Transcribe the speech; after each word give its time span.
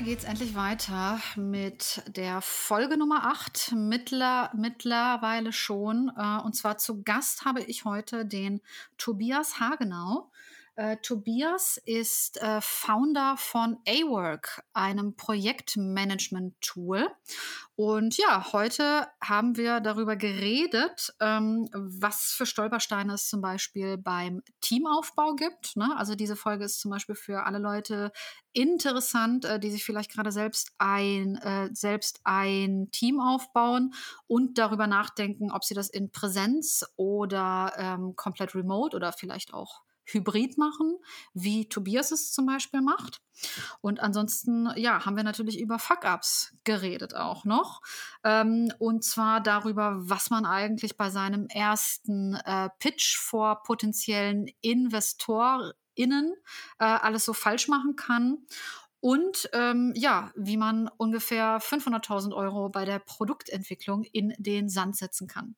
Heute 0.00 0.08
geht 0.08 0.20
es 0.20 0.24
endlich 0.24 0.54
weiter 0.54 1.20
mit 1.36 2.02
der 2.06 2.40
Folge 2.40 2.96
Nummer 2.96 3.26
8, 3.26 3.72
mittler, 3.76 4.50
mittlerweile 4.54 5.52
schon. 5.52 6.10
Äh, 6.16 6.38
und 6.42 6.56
zwar 6.56 6.78
zu 6.78 7.02
Gast 7.02 7.44
habe 7.44 7.60
ich 7.60 7.84
heute 7.84 8.24
den 8.24 8.62
Tobias 8.96 9.60
Hagenau. 9.60 10.30
Äh, 10.76 10.96
Tobias 11.02 11.76
ist 11.84 12.40
äh, 12.40 12.62
Founder 12.62 13.36
von 13.36 13.76
A-Work, 13.86 14.62
einem 14.72 15.16
Projektmanagement-Tool. 15.16 17.06
Und 17.82 18.18
ja, 18.18 18.52
heute 18.52 19.08
haben 19.22 19.56
wir 19.56 19.80
darüber 19.80 20.14
geredet, 20.14 21.14
ähm, 21.18 21.66
was 21.72 22.30
für 22.30 22.44
Stolpersteine 22.44 23.14
es 23.14 23.26
zum 23.30 23.40
Beispiel 23.40 23.96
beim 23.96 24.42
Teamaufbau 24.60 25.34
gibt. 25.34 25.76
Ne? 25.76 25.96
Also 25.96 26.14
diese 26.14 26.36
Folge 26.36 26.66
ist 26.66 26.78
zum 26.78 26.90
Beispiel 26.90 27.14
für 27.14 27.46
alle 27.46 27.58
Leute 27.58 28.12
interessant, 28.52 29.46
äh, 29.46 29.58
die 29.58 29.70
sich 29.70 29.82
vielleicht 29.82 30.12
gerade 30.12 30.30
selbst 30.30 30.72
ein, 30.76 31.36
äh, 31.36 31.70
selbst 31.72 32.20
ein 32.24 32.90
Team 32.92 33.18
aufbauen 33.18 33.94
und 34.26 34.58
darüber 34.58 34.86
nachdenken, 34.86 35.50
ob 35.50 35.64
sie 35.64 35.72
das 35.72 35.88
in 35.88 36.10
Präsenz 36.10 36.84
oder 36.96 37.72
ähm, 37.78 38.14
komplett 38.14 38.54
remote 38.54 38.94
oder 38.94 39.10
vielleicht 39.10 39.54
auch 39.54 39.80
hybrid 40.12 40.58
machen, 40.58 40.98
wie 41.34 41.68
Tobias 41.68 42.10
es 42.12 42.32
zum 42.32 42.46
Beispiel 42.46 42.80
macht. 42.80 43.20
Und 43.80 44.00
ansonsten, 44.00 44.70
ja, 44.76 45.04
haben 45.04 45.16
wir 45.16 45.24
natürlich 45.24 45.60
über 45.60 45.78
Fuck-Ups 45.78 46.54
geredet 46.64 47.14
auch 47.14 47.44
noch. 47.44 47.80
Ähm, 48.24 48.72
und 48.78 49.04
zwar 49.04 49.40
darüber, 49.40 49.96
was 49.98 50.30
man 50.30 50.44
eigentlich 50.44 50.96
bei 50.96 51.10
seinem 51.10 51.46
ersten 51.46 52.34
äh, 52.34 52.68
Pitch 52.78 53.16
vor 53.18 53.62
potenziellen 53.62 54.46
InvestorInnen 54.60 56.34
äh, 56.78 56.84
alles 56.84 57.24
so 57.24 57.32
falsch 57.32 57.68
machen 57.68 57.96
kann. 57.96 58.38
Und 59.00 59.48
ähm, 59.54 59.92
ja, 59.96 60.30
wie 60.36 60.58
man 60.58 60.88
ungefähr 60.98 61.58
500.000 61.58 62.34
Euro 62.34 62.68
bei 62.68 62.84
der 62.84 62.98
Produktentwicklung 62.98 64.04
in 64.04 64.34
den 64.36 64.68
Sand 64.68 64.96
setzen 64.96 65.26
kann. 65.26 65.56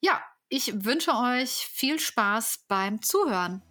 Ja, 0.00 0.22
ich 0.52 0.84
wünsche 0.84 1.12
euch 1.12 1.66
viel 1.72 1.98
Spaß 1.98 2.64
beim 2.68 3.00
Zuhören. 3.00 3.62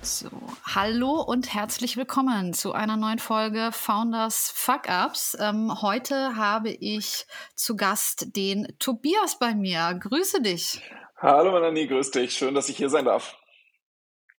So, 0.00 0.30
hallo 0.62 1.22
und 1.22 1.52
herzlich 1.52 1.96
willkommen 1.96 2.54
zu 2.54 2.72
einer 2.72 2.96
neuen 2.96 3.18
Folge 3.18 3.70
Founders 3.72 4.52
Fuck 4.54 4.82
Ups. 4.88 5.36
Ähm, 5.40 5.82
heute 5.82 6.36
habe 6.36 6.70
ich 6.70 7.26
zu 7.56 7.74
Gast 7.74 8.36
den 8.36 8.68
Tobias 8.78 9.40
bei 9.40 9.56
mir. 9.56 9.98
Grüße 9.98 10.40
dich. 10.40 10.80
Hallo 11.16 11.50
Melanie, 11.50 11.88
grüß 11.88 12.12
dich. 12.12 12.34
Schön, 12.34 12.54
dass 12.54 12.68
ich 12.68 12.76
hier 12.76 12.90
sein 12.90 13.06
darf. 13.06 13.36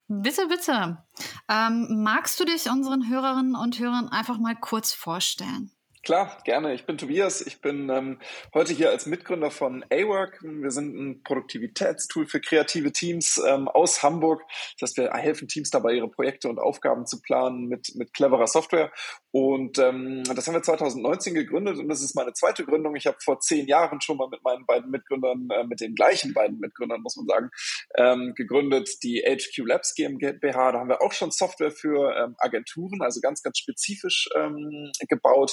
Bitte, 0.09 0.47
bitte. 0.49 1.05
Ähm, 1.49 2.03
magst 2.03 2.41
du 2.41 2.45
dich 2.45 2.69
unseren 2.71 3.09
Hörerinnen 3.09 3.55
und 3.55 3.79
Hörern 3.79 4.09
einfach 4.09 4.39
mal 4.39 4.57
kurz 4.57 4.93
vorstellen? 4.93 5.71
Klar, 6.09 6.39
gerne. 6.45 6.73
Ich 6.73 6.87
bin 6.87 6.97
Tobias. 6.97 7.43
Ich 7.43 7.61
bin 7.61 7.91
ähm, 7.91 8.19
heute 8.55 8.73
hier 8.73 8.89
als 8.89 9.05
Mitgründer 9.05 9.51
von 9.51 9.85
A-Work. 9.93 10.39
Wir 10.43 10.71
sind 10.71 10.97
ein 10.97 11.23
Produktivitätstool 11.23 12.27
für 12.27 12.41
kreative 12.41 12.93
Teams 12.93 13.39
ähm, 13.47 13.69
aus 13.69 14.03
Hamburg. 14.03 14.43
Das 14.81 14.89
heißt, 14.89 14.97
wir 14.97 15.11
helfen 15.13 15.49
Teams 15.49 15.69
dabei, 15.69 15.93
ihre 15.93 16.09
Projekte 16.09 16.49
und 16.49 16.59
Aufgaben 16.59 17.05
zu 17.05 17.21
planen 17.21 17.69
mit, 17.69 17.95
mit 17.95 18.15
cleverer 18.15 18.47
Software. 18.47 18.91
Und 19.33 19.79
ähm, 19.79 20.23
das 20.25 20.47
haben 20.47 20.55
wir 20.55 20.63
2019 20.63 21.35
gegründet 21.35 21.77
und 21.77 21.91
das 21.91 22.01
ist 22.01 22.15
meine 22.15 22.33
zweite 22.33 22.65
Gründung. 22.65 22.97
Ich 22.97 23.07
habe 23.07 23.19
vor 23.23 23.41
zehn 23.41 23.67
Jahren 23.67 24.01
schon 24.01 24.17
mal 24.17 24.29
mit 24.31 24.43
meinen 24.43 24.65
beiden 24.65 24.91
Mitgründern, 24.91 25.51
äh, 25.51 25.65
mit 25.65 25.83
den 25.83 25.95
gleichen 25.95 26.33
beiden 26.33 26.59
Mitgründern, 26.59 27.03
muss 27.03 27.17
man 27.17 27.27
sagen, 27.27 27.51
ähm, 27.99 28.33
gegründet, 28.35 28.89
die 29.03 29.21
HQ 29.21 29.67
Labs 29.67 29.95
GmbH. 29.95 30.73
Da 30.73 30.79
haben 30.79 30.89
wir 30.89 31.03
auch 31.03 31.13
schon 31.13 31.31
Software 31.31 31.71
für 31.71 32.17
ähm, 32.17 32.35
Agenturen, 32.39 33.03
also 33.03 33.21
ganz, 33.21 33.43
ganz 33.43 33.59
spezifisch 33.59 34.31
ähm, 34.35 34.91
gebaut 35.07 35.53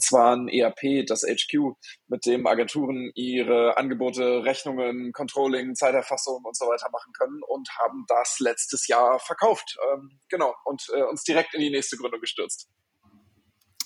zwar 0.00 0.36
ein 0.36 0.48
ERP, 0.48 1.04
das 1.06 1.22
HQ, 1.22 1.74
mit 2.08 2.24
dem 2.24 2.46
Agenturen 2.46 3.10
ihre 3.14 3.76
Angebote, 3.76 4.44
Rechnungen, 4.44 5.12
Controlling, 5.12 5.74
Zeiterfassung 5.74 6.40
und 6.44 6.56
so 6.56 6.66
weiter 6.66 6.88
machen 6.90 7.12
können 7.12 7.40
und 7.46 7.68
haben 7.78 8.04
das 8.08 8.38
letztes 8.38 8.86
Jahr 8.86 9.18
verkauft. 9.18 9.76
Ähm, 9.92 10.20
genau, 10.28 10.54
und 10.64 10.82
äh, 10.94 11.02
uns 11.02 11.24
direkt 11.24 11.54
in 11.54 11.60
die 11.60 11.70
nächste 11.70 11.96
Gründung 11.96 12.20
gestürzt. 12.20 12.68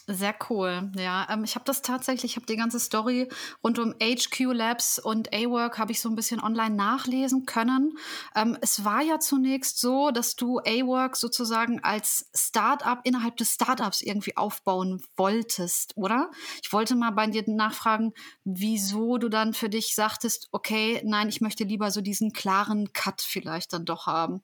Sehr 0.08 0.36
cool. 0.50 0.92
Ja, 0.96 1.26
ähm, 1.30 1.42
ich 1.42 1.56
habe 1.56 1.64
das 1.64 1.82
tatsächlich, 1.82 2.32
ich 2.32 2.36
habe 2.36 2.46
die 2.46 2.54
ganze 2.54 2.78
Story 2.78 3.28
rund 3.64 3.80
um 3.80 3.92
HQ 4.00 4.52
Labs 4.52 5.00
und 5.00 5.34
A-Work 5.34 5.78
habe 5.78 5.90
ich 5.90 6.00
so 6.00 6.08
ein 6.08 6.14
bisschen 6.14 6.40
online 6.40 6.76
nachlesen 6.76 7.44
können. 7.44 7.98
Ähm, 8.36 8.56
es 8.60 8.84
war 8.84 9.02
ja 9.02 9.18
zunächst 9.18 9.80
so, 9.80 10.12
dass 10.12 10.36
du 10.36 10.60
A-Work 10.60 11.16
sozusagen 11.16 11.82
als 11.82 12.30
Startup 12.36 13.00
innerhalb 13.02 13.36
des 13.36 13.54
Startups 13.54 14.00
irgendwie 14.00 14.36
aufbauen 14.36 15.02
wolltest, 15.16 15.96
oder? 15.96 16.30
Ich 16.62 16.72
wollte 16.72 16.94
mal 16.94 17.10
bei 17.10 17.26
dir 17.26 17.42
nachfragen, 17.48 18.12
wieso 18.44 19.18
du 19.18 19.28
dann 19.28 19.54
für 19.54 19.68
dich 19.68 19.96
sagtest, 19.96 20.46
okay, 20.52 21.00
nein, 21.04 21.28
ich 21.28 21.40
möchte 21.40 21.64
lieber 21.64 21.90
so 21.90 22.00
diesen 22.00 22.32
klaren 22.32 22.92
Cut 22.92 23.22
vielleicht 23.22 23.72
dann 23.72 23.84
doch 23.84 24.06
haben. 24.06 24.40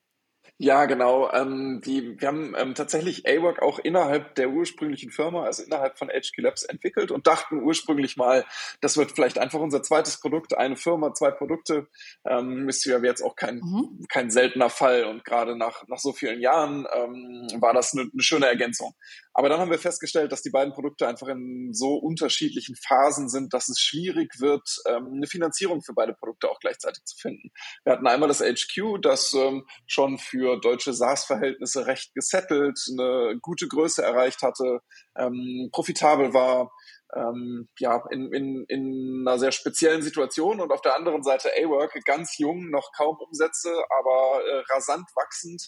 Ja, 0.59 0.85
genau. 0.85 1.29
Ähm, 1.33 1.81
die, 1.85 2.21
wir 2.21 2.29
haben 2.29 2.55
ähm, 2.57 2.75
tatsächlich 2.77 3.27
A-Work 3.27 3.63
auch 3.63 3.81
innerhalb 3.81 4.37
der 4.37 4.51
ursprünglichen 4.51 5.11
Firma, 5.11 5.45
also 5.45 5.65
innerhalb 5.65 5.99
von 5.99 6.09
HQ 6.09 6.37
Labs 6.37 6.63
entwickelt 6.63 7.11
und 7.11 7.27
dachten 7.27 7.63
ursprünglich 7.63 8.17
mal, 8.17 8.45
das 8.81 8.97
wird 8.97 9.11
vielleicht 9.11 9.39
einfach 9.39 9.59
unser 9.59 9.83
zweites 9.83 10.21
Produkt, 10.21 10.57
eine 10.57 10.77
Firma, 10.77 11.15
zwei 11.15 11.33
Produkte. 11.33 11.89
Ähm, 12.25 12.69
ist 12.69 12.85
ja 12.85 13.03
jetzt 13.03 13.23
auch 13.23 13.35
kein, 13.35 13.57
mhm. 13.57 14.07
kein 14.09 14.31
seltener 14.31 14.71
Fall 14.71 15.05
und 15.05 15.25
gerade 15.25 15.57
nach, 15.57 15.87
nach 15.89 15.99
so 15.99 16.13
vielen 16.13 16.41
Jahren 16.41 16.87
ähm, 16.95 17.49
war 17.61 17.75
das 17.75 17.93
eine, 17.93 18.09
eine 18.13 18.23
schöne 18.23 18.47
Ergänzung. 18.47 18.95
Aber 19.35 19.49
dann 19.49 19.61
haben 19.61 19.71
wir 19.71 19.79
festgestellt, 19.79 20.31
dass 20.33 20.43
die 20.43 20.51
beiden 20.51 20.75
Produkte 20.75 21.09
einfach 21.09 21.29
in 21.29 21.73
so 21.73 21.95
unterschiedlichen 21.95 22.77
Phasen 22.77 23.29
sind, 23.29 23.55
dass 23.55 23.69
es 23.69 23.81
schwierig 23.81 24.41
wird, 24.41 24.83
ähm, 24.87 25.13
eine 25.15 25.27
Finanzierung 25.27 25.83
für 25.83 25.95
beide 25.95 26.13
Produkte 26.15 26.51
auch 26.51 26.61
gleichzeitig 26.61 27.05
zu 27.05 27.17
finden. 27.17 27.51
Wir 27.85 27.95
hatten 27.95 28.07
einmal 28.07 28.29
das 28.29 28.41
HQ, 28.41 29.01
das 29.01 29.33
ähm, 29.35 29.67
schon 29.87 30.19
für 30.19 30.61
deutsche 30.61 30.93
SaaS-Verhältnisse 30.93 31.87
recht 31.87 32.15
gesettelt, 32.15 32.79
eine 32.91 33.39
gute 33.41 33.69
Größe 33.69 34.03
erreicht 34.03 34.43
hatte, 34.43 34.81
ähm, 35.17 35.71
profitabel 35.73 36.35
war, 36.35 36.71
ähm, 37.15 37.69
ja, 37.79 38.03
in, 38.11 38.33
in, 38.33 38.65
in 38.69 39.25
einer 39.27 39.39
sehr 39.39 39.53
speziellen 39.53 40.03
Situation 40.03 40.61
und 40.61 40.73
auf 40.73 40.81
der 40.81 40.97
anderen 40.97 41.23
Seite 41.23 41.51
A-Work, 41.63 41.95
ganz 42.05 42.39
jung, 42.39 42.71
noch 42.71 42.91
kaum 42.97 43.17
Umsätze, 43.19 43.71
aber 43.71 44.45
äh, 44.45 44.63
rasant 44.73 45.07
wachsend, 45.15 45.63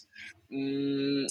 mh, 0.49 0.59
mm, 0.59 1.27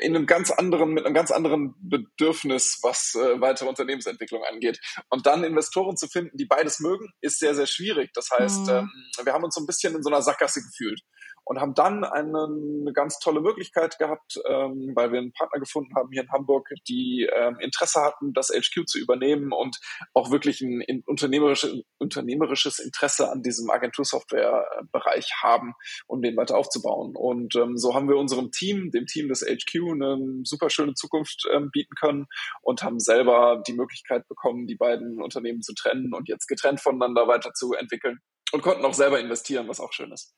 in 0.00 0.16
einem 0.16 0.26
ganz 0.26 0.50
anderen, 0.50 0.90
mit 0.90 1.04
einem 1.04 1.14
ganz 1.14 1.30
anderen 1.30 1.74
Bedürfnis, 1.80 2.78
was 2.82 3.14
äh, 3.14 3.40
weitere 3.40 3.68
Unternehmensentwicklung 3.68 4.42
angeht. 4.44 4.80
Und 5.08 5.26
dann 5.26 5.44
Investoren 5.44 5.96
zu 5.96 6.08
finden, 6.08 6.36
die 6.36 6.46
beides 6.46 6.80
mögen, 6.80 7.12
ist 7.20 7.38
sehr, 7.38 7.54
sehr 7.54 7.66
schwierig. 7.66 8.10
Das 8.14 8.30
heißt, 8.36 8.66
mhm. 8.66 8.70
ähm, 8.70 8.90
wir 9.24 9.32
haben 9.32 9.44
uns 9.44 9.54
so 9.54 9.60
ein 9.60 9.66
bisschen 9.66 9.94
in 9.94 10.02
so 10.02 10.10
einer 10.10 10.22
Sackgasse 10.22 10.62
gefühlt 10.62 11.00
und 11.46 11.60
haben 11.60 11.74
dann 11.74 12.04
eine, 12.04 12.92
ganz 12.92 13.20
tolle 13.20 13.40
Möglichkeit 13.40 13.98
gehabt, 13.98 14.40
ähm, 14.48 14.92
weil 14.94 15.12
wir 15.12 15.20
einen 15.20 15.32
Partner 15.32 15.60
gefunden 15.60 15.94
haben 15.94 16.10
hier 16.10 16.22
in 16.22 16.32
Hamburg, 16.32 16.68
die 16.88 17.28
ähm, 17.32 17.58
Interesse 17.60 18.02
hatten, 18.02 18.32
das 18.32 18.48
HQ 18.48 18.86
zu 18.86 18.98
übernehmen 18.98 19.52
und 19.52 19.78
auch 20.12 20.30
wirklich 20.30 20.60
ein, 20.60 20.82
ein 20.88 21.02
unternehmerisches, 21.06 21.82
unternehmerisches 21.98 22.80
Interesse 22.80 23.30
an 23.30 23.42
diesem 23.42 23.70
Agentursoftware-Bereich 23.70 25.30
haben, 25.42 25.74
um 26.08 26.20
den 26.20 26.36
weiter 26.36 26.56
aufzubauen. 26.56 27.14
Und 27.14 27.54
ähm, 27.54 27.76
so 27.76 27.94
haben 27.94 28.08
wir 28.08 28.16
unserem 28.16 28.50
Team, 28.50 28.90
dem 28.90 29.06
Team 29.06 29.28
des 29.28 29.42
HQ, 29.42 29.92
eine 29.92 30.18
super 30.42 30.68
schöne 30.68 30.94
Zukunft 30.94 31.46
ähm, 31.52 31.70
bieten 31.70 31.94
können 31.94 32.26
und 32.62 32.82
haben 32.82 32.98
selber 32.98 33.62
die 33.66 33.74
Möglichkeit 33.74 34.26
bekommen, 34.26 34.66
die 34.66 34.76
beiden 34.76 35.22
Unternehmen 35.22 35.62
zu 35.62 35.74
trennen 35.74 36.12
und 36.12 36.28
jetzt 36.28 36.48
getrennt 36.48 36.80
voneinander 36.80 37.28
weiterzuentwickeln 37.28 38.18
und 38.52 38.62
konnten 38.62 38.84
auch 38.84 38.94
selber 38.94 39.20
investieren, 39.20 39.68
was 39.68 39.80
auch 39.80 39.92
schön 39.92 40.10
ist. 40.10 40.34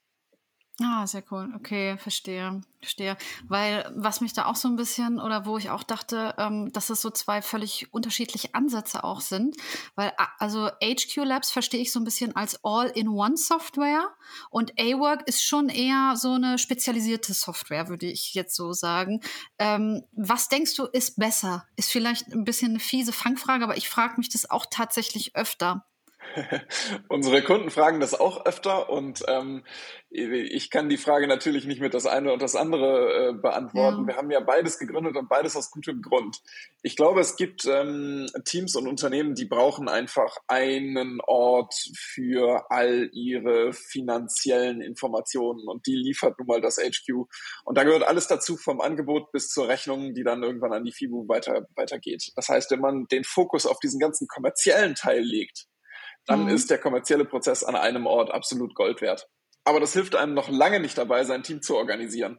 Ah, 0.81 1.05
sehr 1.09 1.25
cool. 1.33 1.53
Okay, 1.57 1.99
verstehe, 1.99 2.61
verstehe. 2.81 3.17
Weil 3.49 3.91
was 3.97 4.21
mich 4.21 4.33
da 4.33 4.47
auch 4.47 4.55
so 4.55 4.69
ein 4.69 4.77
bisschen 4.77 5.21
oder 5.21 5.45
wo 5.45 5.59
ich 5.59 5.71
auch 5.71 5.83
dachte, 5.83 6.37
ähm, 6.39 6.71
dass 6.73 6.89
es 6.89 7.03
so 7.03 7.11
zwei 7.11 7.43
völlig 7.43 7.93
unterschiedliche 7.93 8.55
Ansätze 8.55 9.03
auch 9.03 9.21
sind. 9.21 9.57
Weil 9.97 10.13
also 10.39 10.69
HQ 10.81 11.17
Labs 11.25 11.51
verstehe 11.51 11.81
ich 11.81 11.91
so 11.91 11.99
ein 11.99 12.05
bisschen 12.05 12.37
als 12.37 12.61
All-in-One-Software 12.63 14.09
und 14.51 14.79
A-Work 14.79 15.27
ist 15.27 15.43
schon 15.43 15.69
eher 15.69 16.15
so 16.15 16.35
eine 16.35 16.59
spezialisierte 16.59 17.35
Software, 17.35 17.89
würde 17.89 18.07
ich 18.07 18.35
jetzt 18.35 18.55
so 18.55 18.73
sagen. 18.73 19.21
Ähm, 19.59 20.05
was 20.13 20.49
denkst 20.49 20.77
du, 20.77 20.85
ist 20.85 21.19
besser? 21.19 21.67
Ist 21.75 21.91
vielleicht 21.91 22.29
ein 22.29 22.45
bisschen 22.45 22.71
eine 22.71 22.81
fiese 22.81 23.13
Fangfrage, 23.13 23.65
aber 23.65 23.77
ich 23.77 23.89
frage 23.89 24.15
mich 24.19 24.29
das 24.29 24.49
auch 24.49 24.67
tatsächlich 24.71 25.35
öfter. 25.35 25.85
Unsere 27.09 27.43
Kunden 27.43 27.71
fragen 27.71 28.01
das 28.01 28.19
auch 28.19 28.45
öfter 28.47 28.91
und 28.91 29.25
ähm, 29.29 29.65
ich 30.11 30.71
kann 30.71 30.89
die 30.89 30.97
Frage 30.97 31.27
natürlich 31.27 31.67
nicht 31.67 31.81
mit 31.81 31.93
das 31.93 32.07
eine 32.07 32.33
und 32.33 32.41
das 32.41 32.57
andere 32.57 33.29
äh, 33.29 33.33
beantworten. 33.35 34.03
Ja. 34.03 34.07
Wir 34.07 34.17
haben 34.17 34.31
ja 34.31 34.41
beides 34.41 34.79
gegründet 34.79 35.17
und 35.17 35.29
beides 35.29 35.55
aus 35.55 35.71
gutem 35.71 36.01
Grund. 36.01 36.41
Ich 36.83 36.97
glaube, 36.97 37.21
es 37.21 37.37
gibt 37.37 37.67
ähm, 37.67 38.27
Teams 38.45 38.75
und 38.77 38.89
Unternehmen, 38.89 39.35
die 39.35 39.45
brauchen 39.45 39.89
einfach 39.89 40.37
einen 40.47 41.21
Ort 41.27 41.75
für 41.95 42.71
all 42.71 43.11
ihre 43.13 43.73
finanziellen 43.73 44.81
Informationen 44.81 45.69
und 45.69 45.87
die 45.87 45.97
liefert 45.97 46.39
nun 46.39 46.47
mal 46.47 46.61
das 46.61 46.79
HQ. 46.79 47.27
Und 47.65 47.77
da 47.77 47.85
gehört 47.85 48.03
alles 48.03 48.29
dazu, 48.29 48.57
vom 48.57 48.81
Angebot 48.81 49.31
bis 49.33 49.51
zur 49.51 49.69
Rechnung, 49.69 50.15
die 50.15 50.25
dann 50.25 50.43
irgendwann 50.43 50.73
an 50.73 50.85
die 50.85 50.93
FIBU 50.93 51.29
weiter, 51.29 51.67
weitergeht. 51.77 52.33
Das 52.35 52.49
heißt, 52.49 52.71
wenn 52.71 52.81
man 52.81 53.07
den 53.09 53.25
Fokus 53.25 53.67
auf 53.67 53.79
diesen 53.79 54.01
ganzen 54.01 54.27
kommerziellen 54.27 54.95
Teil 54.95 55.21
legt, 55.21 55.67
dann 56.29 56.45
mhm. 56.45 56.51
ist 56.51 56.71
der 56.71 56.79
kommerzielle 56.79 57.25
Prozess 57.25 57.65
an 57.65 57.75
einem 57.75 58.07
Ort 58.07 58.31
absolut 58.31 58.75
Gold 58.75 59.01
wert. 59.01 59.29
Aber 59.65 59.81
das 59.81 59.93
hilft 59.93 60.15
einem 60.15 60.35
noch 60.35 60.49
lange 60.49 60.81
nicht 60.81 60.97
dabei, 60.97 61.25
sein 61.25 61.43
Team 61.43 61.61
zu 61.63 61.77
organisieren. 61.77 62.39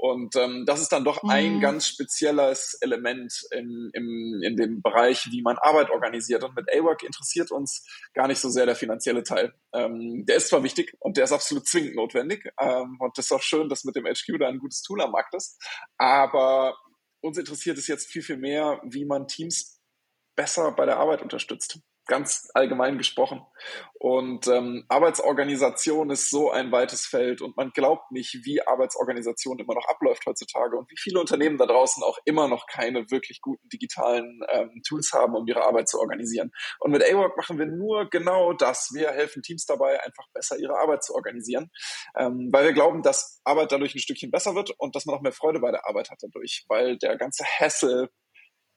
Und 0.00 0.36
ähm, 0.36 0.64
das 0.64 0.80
ist 0.80 0.92
dann 0.92 1.04
doch 1.04 1.24
mhm. 1.24 1.30
ein 1.30 1.60
ganz 1.60 1.88
spezielles 1.88 2.78
Element 2.80 3.32
in, 3.50 3.90
im, 3.94 4.40
in 4.44 4.56
dem 4.56 4.80
Bereich, 4.80 5.26
wie 5.32 5.42
man 5.42 5.58
Arbeit 5.58 5.90
organisiert. 5.90 6.44
Und 6.44 6.54
mit 6.54 6.72
A-Work 6.72 7.02
interessiert 7.02 7.50
uns 7.50 7.84
gar 8.14 8.28
nicht 8.28 8.38
so 8.38 8.48
sehr 8.48 8.64
der 8.64 8.76
finanzielle 8.76 9.24
Teil. 9.24 9.52
Ähm, 9.74 10.24
der 10.26 10.36
ist 10.36 10.48
zwar 10.48 10.62
wichtig 10.62 10.96
und 11.00 11.16
der 11.16 11.24
ist 11.24 11.32
absolut 11.32 11.66
zwingend 11.66 11.96
notwendig. 11.96 12.48
Ähm, 12.60 12.96
und 13.00 13.18
das 13.18 13.24
ist 13.26 13.32
auch 13.32 13.42
schön, 13.42 13.68
dass 13.68 13.84
mit 13.84 13.96
dem 13.96 14.04
HQ 14.04 14.38
da 14.38 14.48
ein 14.48 14.60
gutes 14.60 14.82
Tool 14.82 15.00
am 15.00 15.10
Markt 15.10 15.34
ist. 15.34 15.60
Aber 15.96 16.76
uns 17.20 17.36
interessiert 17.36 17.76
es 17.76 17.88
jetzt 17.88 18.08
viel, 18.08 18.22
viel 18.22 18.36
mehr, 18.36 18.80
wie 18.84 19.04
man 19.04 19.26
Teams 19.26 19.80
besser 20.36 20.70
bei 20.70 20.86
der 20.86 20.98
Arbeit 20.98 21.22
unterstützt 21.22 21.80
ganz 22.08 22.48
allgemein 22.54 22.98
gesprochen. 22.98 23.42
Und 23.94 24.46
ähm, 24.48 24.84
Arbeitsorganisation 24.88 26.10
ist 26.10 26.30
so 26.30 26.50
ein 26.50 26.72
weites 26.72 27.06
Feld 27.06 27.42
und 27.42 27.56
man 27.56 27.70
glaubt 27.70 28.10
nicht, 28.10 28.44
wie 28.44 28.66
Arbeitsorganisation 28.66 29.58
immer 29.58 29.74
noch 29.74 29.86
abläuft 29.88 30.24
heutzutage 30.26 30.76
und 30.76 30.90
wie 30.90 30.96
viele 30.98 31.20
Unternehmen 31.20 31.58
da 31.58 31.66
draußen 31.66 32.02
auch 32.02 32.18
immer 32.24 32.48
noch 32.48 32.66
keine 32.66 33.10
wirklich 33.10 33.40
guten 33.40 33.68
digitalen 33.68 34.40
ähm, 34.48 34.82
Tools 34.86 35.12
haben, 35.12 35.34
um 35.34 35.46
ihre 35.46 35.64
Arbeit 35.64 35.88
zu 35.88 36.00
organisieren. 36.00 36.50
Und 36.80 36.90
mit 36.90 37.02
A-Work 37.02 37.36
machen 37.36 37.58
wir 37.58 37.66
nur 37.66 38.08
genau 38.08 38.52
das. 38.52 38.90
Wir 38.92 39.10
helfen 39.10 39.42
Teams 39.42 39.66
dabei, 39.66 40.02
einfach 40.02 40.24
besser 40.32 40.58
ihre 40.58 40.78
Arbeit 40.78 41.04
zu 41.04 41.14
organisieren, 41.14 41.70
ähm, 42.16 42.48
weil 42.50 42.64
wir 42.64 42.72
glauben, 42.72 43.02
dass 43.02 43.40
Arbeit 43.44 43.72
dadurch 43.72 43.94
ein 43.94 44.00
Stückchen 44.00 44.30
besser 44.30 44.54
wird 44.54 44.70
und 44.78 44.96
dass 44.96 45.06
man 45.06 45.16
auch 45.16 45.22
mehr 45.22 45.32
Freude 45.32 45.60
bei 45.60 45.70
der 45.70 45.86
Arbeit 45.86 46.10
hat 46.10 46.18
dadurch, 46.22 46.64
weil 46.68 46.96
der 46.98 47.16
ganze 47.16 47.44
Hassel 47.44 48.08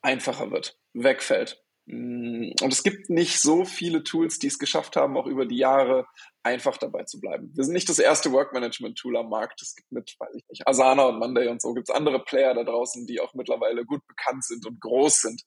einfacher 0.01 0.51
wird, 0.51 0.77
wegfällt. 0.93 1.63
Mm, 1.85 2.51
und 2.61 2.73
es 2.73 2.83
gibt 2.83 3.09
nicht 3.09 3.39
so 3.39 3.65
viele 3.65 4.03
Tools, 4.03 4.39
die 4.39 4.47
es 4.47 4.59
geschafft 4.59 4.95
haben, 4.95 5.17
auch 5.17 5.25
über 5.25 5.45
die 5.45 5.57
Jahre 5.57 6.05
einfach 6.43 6.77
dabei 6.77 7.03
zu 7.03 7.19
bleiben. 7.19 7.51
Wir 7.55 7.63
sind 7.63 7.73
nicht 7.73 7.89
das 7.89 7.99
erste 7.99 8.31
Work-Management-Tool 8.31 9.17
am 9.17 9.29
Markt. 9.29 9.61
Es 9.61 9.75
gibt 9.75 9.91
mit, 9.91 10.15
weiß 10.19 10.35
ich 10.35 10.43
nicht, 10.49 10.67
Asana 10.67 11.05
und 11.05 11.19
Monday 11.19 11.47
und 11.47 11.61
so 11.61 11.73
gibt 11.73 11.89
es 11.89 11.95
andere 11.95 12.23
Player 12.23 12.53
da 12.53 12.63
draußen, 12.63 13.05
die 13.05 13.19
auch 13.19 13.33
mittlerweile 13.33 13.85
gut 13.85 14.05
bekannt 14.07 14.43
sind 14.43 14.65
und 14.65 14.79
groß 14.79 15.21
sind, 15.21 15.43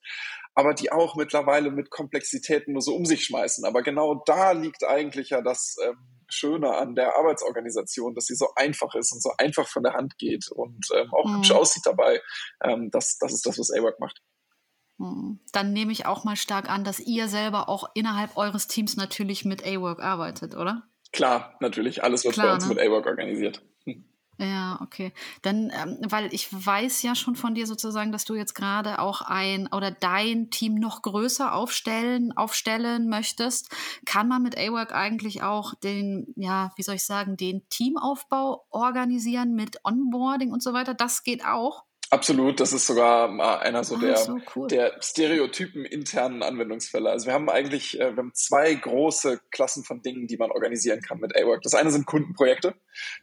aber 0.55 0.75
die 0.75 0.93
auch 0.93 1.17
mittlerweile 1.17 1.71
mit 1.71 1.91
Komplexitäten 1.91 2.75
nur 2.75 2.83
so 2.83 2.95
um 2.95 3.05
sich 3.05 3.25
schmeißen. 3.25 3.65
Aber 3.65 3.83
genau 3.83 4.23
da 4.27 4.53
liegt 4.53 4.85
eigentlich 4.85 5.31
ja 5.31 5.41
das 5.41 5.77
ähm, 5.85 5.97
Schöne 6.29 6.77
an 6.77 6.95
der 6.95 7.17
Arbeitsorganisation, 7.17 8.15
dass 8.15 8.27
sie 8.27 8.35
so 8.35 8.49
einfach 8.57 8.95
ist 8.95 9.13
und 9.13 9.23
so 9.23 9.33
einfach 9.39 9.69
von 9.69 9.83
der 9.83 9.95
Hand 9.95 10.19
geht 10.19 10.51
und 10.51 10.87
ähm, 10.95 11.13
auch 11.13 11.29
mhm. 11.29 11.37
hübsch 11.37 11.53
aussieht 11.53 11.87
dabei. 11.87 12.21
Ähm, 12.63 12.91
das, 12.91 13.19
das 13.19 13.33
ist 13.33 13.47
das, 13.47 13.59
was 13.59 13.71
A-Work 13.71 14.01
macht. 14.01 14.21
Hm. 14.99 15.41
Dann 15.53 15.73
nehme 15.73 15.93
ich 15.93 16.07
auch 16.07 16.25
mal 16.25 16.37
stark 16.37 16.71
an, 16.71 16.85
dass 16.85 17.01
ihr 17.01 17.29
selber 17.29 17.69
auch 17.69 17.91
innerhalb 17.95 18.37
eures 18.37 18.69
Teams 18.69 18.97
natürlich 18.97 19.45
mit 19.45 19.67
A-Work 19.67 20.03
arbeitet, 20.03 20.55
oder? 20.57 20.85
Klar, 21.13 21.57
natürlich. 21.61 22.03
Alles 22.03 22.25
wird 22.25 22.35
Klar, 22.35 22.49
bei 22.49 22.55
uns 22.55 22.69
ne? 22.69 22.75
mit 22.75 22.83
A-Work 22.83 23.07
organisiert. 23.07 23.63
Hm. 23.85 24.05
Ja, 24.39 24.81
okay. 24.83 25.13
Dann, 25.43 25.71
ähm, 25.71 25.99
weil 26.09 26.33
ich 26.35 26.49
weiß 26.51 27.03
ja 27.03 27.15
schon 27.15 27.37
von 27.37 27.55
dir 27.55 27.67
sozusagen, 27.67 28.11
dass 28.11 28.25
du 28.25 28.35
jetzt 28.35 28.55
gerade 28.55 28.99
auch 28.99 29.23
ein 29.23 29.69
oder 29.73 29.93
dein 29.93 30.51
Team 30.51 30.75
noch 30.75 31.03
größer 31.03 31.55
aufstellen, 31.55 32.37
aufstellen 32.37 33.09
möchtest. 33.09 33.71
Kann 34.07 34.27
man 34.27 34.43
mit 34.43 34.59
A-Work 34.59 34.93
eigentlich 34.93 35.43
auch 35.43 35.75
den, 35.75 36.33
ja, 36.37 36.73
wie 36.77 36.83
soll 36.83 36.97
ich 36.97 37.07
sagen, 37.07 37.37
den 37.37 37.69
Teamaufbau 37.69 38.67
organisieren 38.71 39.55
mit 39.55 39.79
Onboarding 39.85 40.53
und 40.53 40.63
so 40.63 40.73
weiter? 40.73 40.95
Das 40.95 41.23
geht 41.23 41.45
auch. 41.45 41.85
Absolut, 42.15 42.61
das 42.61 42.73
ist 42.73 42.87
sogar 42.87 43.61
einer 43.61 43.83
so, 43.83 43.97
ah, 43.97 44.01
der, 44.01 44.17
so 44.17 44.39
cool. 44.55 44.69
der 44.69 44.93
Stereotypen 45.01 45.85
internen 45.85 46.45
Anwendungsfälle. 46.45 47.11
Also 47.11 47.27
wir 47.27 47.35
haben 47.35 47.51
eigentlich 47.51 47.99
äh, 47.99 48.13
wir 48.13 48.19
haben 48.19 48.35
zwei 48.35 48.73
große 48.73 49.41
Klassen 49.51 49.83
von 49.83 50.01
Dingen, 50.01 50.29
die 50.29 50.37
man 50.37 50.53
organisieren 50.53 51.01
kann 51.01 51.19
mit 51.19 51.37
A-Work. 51.37 51.63
Das 51.63 51.75
eine 51.75 51.91
sind 51.91 52.07
Kundenprojekte, 52.07 52.75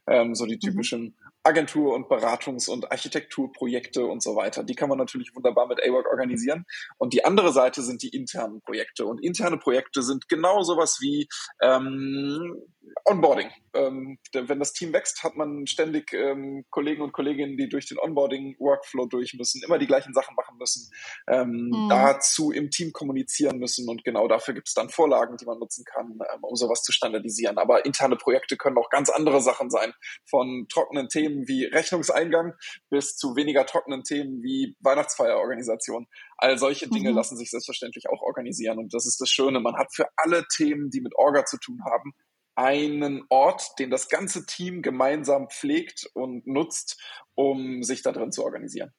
ähm, 0.07 0.35
so 0.35 0.45
die 0.45 0.55
mhm. 0.55 0.59
typischen. 0.59 1.15
Agentur- 1.43 1.95
und 1.95 2.07
Beratungs- 2.07 2.69
und 2.69 2.91
Architekturprojekte 2.91 4.05
und 4.05 4.21
so 4.21 4.35
weiter. 4.35 4.63
Die 4.63 4.75
kann 4.75 4.89
man 4.89 4.99
natürlich 4.99 5.35
wunderbar 5.35 5.67
mit 5.67 5.83
A-Work 5.83 6.05
organisieren. 6.07 6.65
Und 6.99 7.13
die 7.13 7.25
andere 7.25 7.51
Seite 7.51 7.81
sind 7.81 8.03
die 8.03 8.09
internen 8.09 8.61
Projekte. 8.61 9.07
Und 9.07 9.23
interne 9.23 9.57
Projekte 9.57 10.03
sind 10.03 10.29
genau 10.29 10.61
sowas 10.61 10.99
wie 11.01 11.27
ähm, 11.63 12.61
Onboarding. 13.05 13.49
Ähm, 13.73 14.17
wenn 14.33 14.59
das 14.59 14.73
Team 14.73 14.93
wächst, 14.93 15.23
hat 15.23 15.35
man 15.35 15.65
ständig 15.67 16.13
ähm, 16.13 16.65
Kollegen 16.69 17.01
und 17.01 17.13
Kolleginnen, 17.13 17.57
die 17.57 17.69
durch 17.69 17.87
den 17.87 17.99
Onboarding-Workflow 17.99 19.05
durch 19.05 19.33
müssen, 19.33 19.61
immer 19.63 19.77
die 19.77 19.87
gleichen 19.87 20.13
Sachen 20.13 20.35
machen 20.35 20.57
müssen, 20.57 20.91
ähm, 21.27 21.69
mhm. 21.69 21.89
dazu 21.89 22.51
im 22.51 22.69
Team 22.69 22.91
kommunizieren 22.91 23.59
müssen 23.59 23.89
und 23.89 24.03
genau 24.03 24.27
dafür 24.27 24.53
gibt 24.53 24.67
es 24.67 24.73
dann 24.73 24.89
Vorlagen, 24.89 25.37
die 25.37 25.45
man 25.45 25.59
nutzen 25.59 25.85
kann, 25.85 26.19
ähm, 26.33 26.43
um 26.43 26.55
sowas 26.55 26.81
zu 26.81 26.91
standardisieren. 26.91 27.57
Aber 27.57 27.85
interne 27.85 28.15
Projekte 28.15 28.57
können 28.57 28.77
auch 28.77 28.89
ganz 28.89 29.09
andere 29.09 29.41
Sachen 29.41 29.69
sein, 29.69 29.93
von 30.29 30.65
trockenen 30.69 31.07
Themen 31.07 31.47
wie 31.47 31.65
Rechnungseingang 31.65 32.53
bis 32.89 33.15
zu 33.15 33.35
weniger 33.35 33.65
trockenen 33.65 34.03
Themen 34.03 34.43
wie 34.43 34.75
Weihnachtsfeierorganisation. 34.81 36.07
All 36.37 36.57
solche 36.57 36.89
Dinge 36.89 37.11
mhm. 37.11 37.15
lassen 37.15 37.37
sich 37.37 37.51
selbstverständlich 37.51 38.09
auch 38.09 38.21
organisieren 38.21 38.79
und 38.79 38.93
das 38.93 39.05
ist 39.05 39.21
das 39.21 39.29
Schöne. 39.29 39.59
Man 39.59 39.77
hat 39.77 39.93
für 39.93 40.07
alle 40.17 40.45
Themen, 40.55 40.89
die 40.89 41.01
mit 41.01 41.15
Orga 41.15 41.45
zu 41.45 41.57
tun 41.57 41.79
haben, 41.85 42.13
einen 42.61 43.25
Ort, 43.29 43.79
den 43.79 43.89
das 43.89 44.07
ganze 44.07 44.45
Team 44.45 44.81
gemeinsam 44.81 45.49
pflegt 45.49 46.09
und 46.13 46.45
nutzt, 46.45 47.01
um 47.33 47.83
sich 47.83 48.03
da 48.03 48.11
drin 48.11 48.31
zu 48.31 48.43
organisieren. 48.43 48.93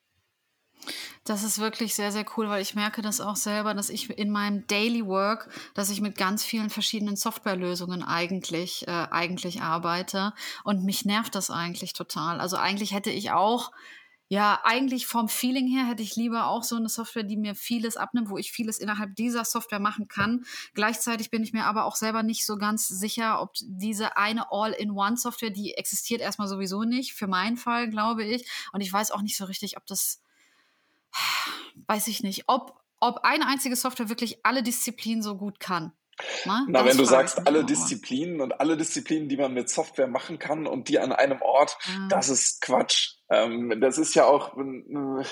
Das 1.25 1.45
ist 1.45 1.61
wirklich 1.61 1.95
sehr, 1.95 2.11
sehr 2.11 2.25
cool, 2.37 2.49
weil 2.49 2.61
ich 2.61 2.75
merke 2.75 3.03
das 3.03 3.21
auch 3.21 3.37
selber, 3.37 3.75
dass 3.75 3.89
ich 3.89 4.11
in 4.19 4.33
meinem 4.33 4.67
Daily 4.67 5.07
Work, 5.07 5.49
dass 5.75 5.91
ich 5.91 6.01
mit 6.01 6.17
ganz 6.17 6.43
vielen 6.45 6.71
verschiedenen 6.71 7.15
Softwarelösungen 7.15 8.03
eigentlich, 8.03 8.89
äh, 8.89 8.91
eigentlich 8.91 9.63
arbeite. 9.63 10.33
Und 10.65 10.85
mich 10.85 11.05
nervt 11.05 11.37
das 11.37 11.51
eigentlich 11.51 11.93
total. 11.93 12.41
Also 12.41 12.57
eigentlich 12.57 12.93
hätte 12.93 13.11
ich 13.11 13.31
auch 13.31 13.71
ja, 14.33 14.63
eigentlich 14.65 15.07
vom 15.07 15.29
Feeling 15.29 15.69
her 15.69 15.87
hätte 15.87 16.03
ich 16.03 16.17
lieber 16.17 16.47
auch 16.47 16.63
so 16.63 16.77
eine 16.77 16.89
Software, 16.89 17.23
die 17.23 17.37
mir 17.37 17.55
vieles 17.55 17.99
abnimmt, 17.99 18.31
wo 18.31 18.39
ich 18.39 18.51
vieles 18.51 18.79
innerhalb 18.79 19.15
dieser 19.15 19.45
Software 19.45 19.79
machen 19.79 20.09
kann. 20.09 20.47
Gleichzeitig 20.73 21.29
bin 21.29 21.43
ich 21.43 21.53
mir 21.53 21.67
aber 21.67 21.85
auch 21.85 21.97
selber 21.97 22.23
nicht 22.23 22.47
so 22.47 22.57
ganz 22.57 22.89
sicher, 22.89 23.43
ob 23.43 23.53
diese 23.61 24.17
eine 24.17 24.51
All-in-One-Software, 24.51 25.51
die 25.51 25.75
existiert 25.75 26.23
erstmal 26.23 26.49
sowieso 26.49 26.85
nicht, 26.85 27.13
für 27.13 27.27
meinen 27.27 27.59
Fall, 27.59 27.91
glaube 27.91 28.25
ich. 28.25 28.49
Und 28.73 28.81
ich 28.81 28.91
weiß 28.91 29.11
auch 29.11 29.21
nicht 29.21 29.37
so 29.37 29.45
richtig, 29.45 29.77
ob 29.77 29.85
das, 29.85 30.23
weiß 31.87 32.07
ich 32.07 32.23
nicht, 32.23 32.45
ob, 32.47 32.81
ob 33.01 33.25
eine 33.25 33.47
einzige 33.47 33.77
Software 33.77 34.09
wirklich 34.09 34.47
alle 34.47 34.63
Disziplinen 34.63 35.23
so 35.23 35.37
gut 35.37 35.61
kann. 35.61 35.93
Na, 36.47 36.65
Na 36.69 36.85
wenn 36.87 36.97
du 36.97 37.05
sagst, 37.05 37.47
alle 37.47 37.65
Disziplinen 37.65 38.41
und 38.41 38.61
alle 38.61 38.77
Disziplinen, 38.77 39.29
die 39.29 39.37
man 39.37 39.53
mit 39.53 39.69
Software 39.69 40.07
machen 40.07 40.39
kann 40.39 40.67
und 40.67 40.89
die 40.89 40.99
an 40.99 41.13
einem 41.13 41.43
Ort, 41.43 41.77
ja. 41.87 42.09
das 42.09 42.29
ist 42.29 42.63
Quatsch. 42.63 43.17
Ähm, 43.33 43.81
das 43.81 43.97
ist 43.97 44.15
ja 44.15 44.27
auch, 44.27 44.59
äh, 44.59 45.25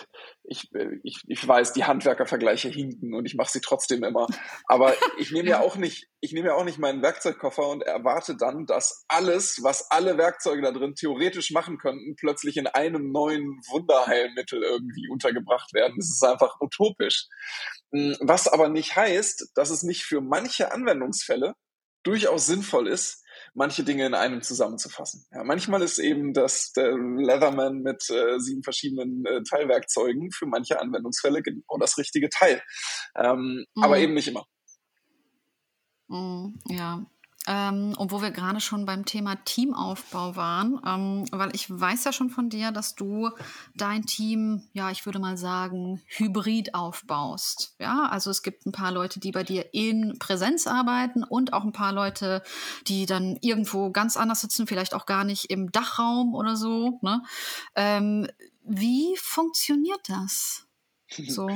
ich, 0.45 0.71
ich, 1.03 1.23
ich 1.27 1.47
weiß, 1.47 1.75
die 1.75 1.85
Handwerkervergleiche 1.85 2.71
hinken 2.71 3.15
und 3.15 3.27
ich 3.27 3.35
mache 3.35 3.53
sie 3.53 3.61
trotzdem 3.61 4.03
immer. 4.05 4.27
Aber 4.65 4.95
ich 5.19 5.33
nehme 5.33 5.51
ja 5.51 5.61
auch 5.61 5.77
nicht, 5.77 6.09
ich 6.21 6.33
nehme 6.33 6.49
ja 6.49 6.55
auch 6.55 6.65
nicht 6.65 6.79
meinen 6.79 7.03
Werkzeugkoffer 7.03 7.69
und 7.69 7.83
erwarte 7.83 8.37
dann, 8.39 8.65
dass 8.65 9.05
alles, 9.09 9.59
was 9.63 9.91
alle 9.91 10.17
Werkzeuge 10.17 10.63
da 10.63 10.73
drin 10.73 10.95
theoretisch 10.95 11.51
machen 11.51 11.77
könnten, 11.77 12.17
plötzlich 12.17 12.57
in 12.57 12.67
einem 12.67 13.13
neuen 13.13 13.61
Wunderheilmittel 13.69 14.63
irgendwie 14.63 15.09
untergebracht 15.11 15.75
werden. 15.75 15.97
Das 15.99 16.09
ist 16.09 16.25
einfach 16.25 16.59
utopisch. 16.61 17.27
Hm, 17.93 18.17
was 18.21 18.49
aber 18.49 18.71
nicht 18.71 18.97
heißt, 18.97 19.51
dass 19.55 19.69
es 19.69 19.83
nicht 19.83 20.05
für 20.05 20.23
manche 20.23 20.73
Anwendungsfälle 20.73 21.53
durchaus 22.03 22.47
sinnvoll 22.47 22.89
ist, 22.89 23.23
manche 23.55 23.85
Dinge 23.85 24.07
in 24.07 24.15
einem 24.15 24.43
zusammenzufassen. 24.43 25.27
Ja, 25.33 25.45
manchmal 25.45 25.83
ist 25.83 25.99
eben 25.99 26.33
das 26.33 26.73
der 26.73 26.97
Leatherman 26.97 27.83
mit 27.83 28.09
äh, 28.11 28.39
sieben 28.39 28.63
verschiedenen 28.63 29.25
äh, 29.27 29.43
Teilwerkzeugen 29.43 30.31
für 30.33 30.47
manche 30.47 30.81
Anwendungsfälle 30.81 31.43
genau 31.43 31.79
das 31.79 31.99
richtige 31.99 32.29
Teil. 32.29 32.63
Ähm, 33.17 33.65
mhm. 33.75 33.83
Aber 33.83 33.99
eben 33.99 34.15
nicht 34.15 34.29
immer. 34.29 34.47
Mhm, 36.09 36.59
ja, 36.67 37.07
ähm, 37.47 37.95
und 37.97 38.13
wo 38.13 38.21
wir 38.21 38.33
gerade 38.33 38.61
schon 38.61 38.85
beim 38.85 39.07
Thema 39.07 39.37
Teamaufbau 39.45 40.37
waren, 40.37 40.79
ähm, 40.87 41.25
weil 41.33 41.55
ich 41.55 41.71
weiß 41.71 42.05
ja 42.05 42.13
schon 42.13 42.29
von 42.29 42.51
dir, 42.51 42.71
dass 42.71 42.95
du 42.95 43.31
dein 43.75 44.05
Team, 44.05 44.69
ja, 44.75 44.91
ich 44.91 45.07
würde 45.07 45.19
mal 45.19 45.39
sagen, 45.39 46.03
hybrid 46.07 46.75
aufbaust. 46.75 47.75
Ja, 47.79 48.09
also 48.11 48.31
es 48.31 48.43
gibt 48.43 48.67
ein 48.67 48.73
paar 48.73 48.93
Leute, 48.93 49.21
die 49.21 49.33
bei 49.33 49.43
dir 49.43 49.73
in 49.73 50.19
Präsenz 50.19 50.67
arbeiten 50.67 51.25
und 51.25 51.55
auch 51.55 51.65
ein 51.65 51.73
paar 51.73 51.93
Leute, 51.93 52.43
die 52.87 53.07
dann 53.07 53.39
irgendwo 53.41 53.91
ganz 53.91 54.19
anders 54.19 54.43
sitzen, 54.43 54.67
vielleicht 54.67 54.95
auch 54.95 55.07
gar 55.07 55.25
nicht 55.25 55.47
im 55.47 55.73
Dachraum 55.73 56.35
oder 56.35 56.57
so. 56.57 56.99
Ne? 57.01 57.23
Ähm, 57.75 58.29
wie 58.65 59.17
funktioniert 59.17 60.01
das 60.09 60.67
so 61.27 61.49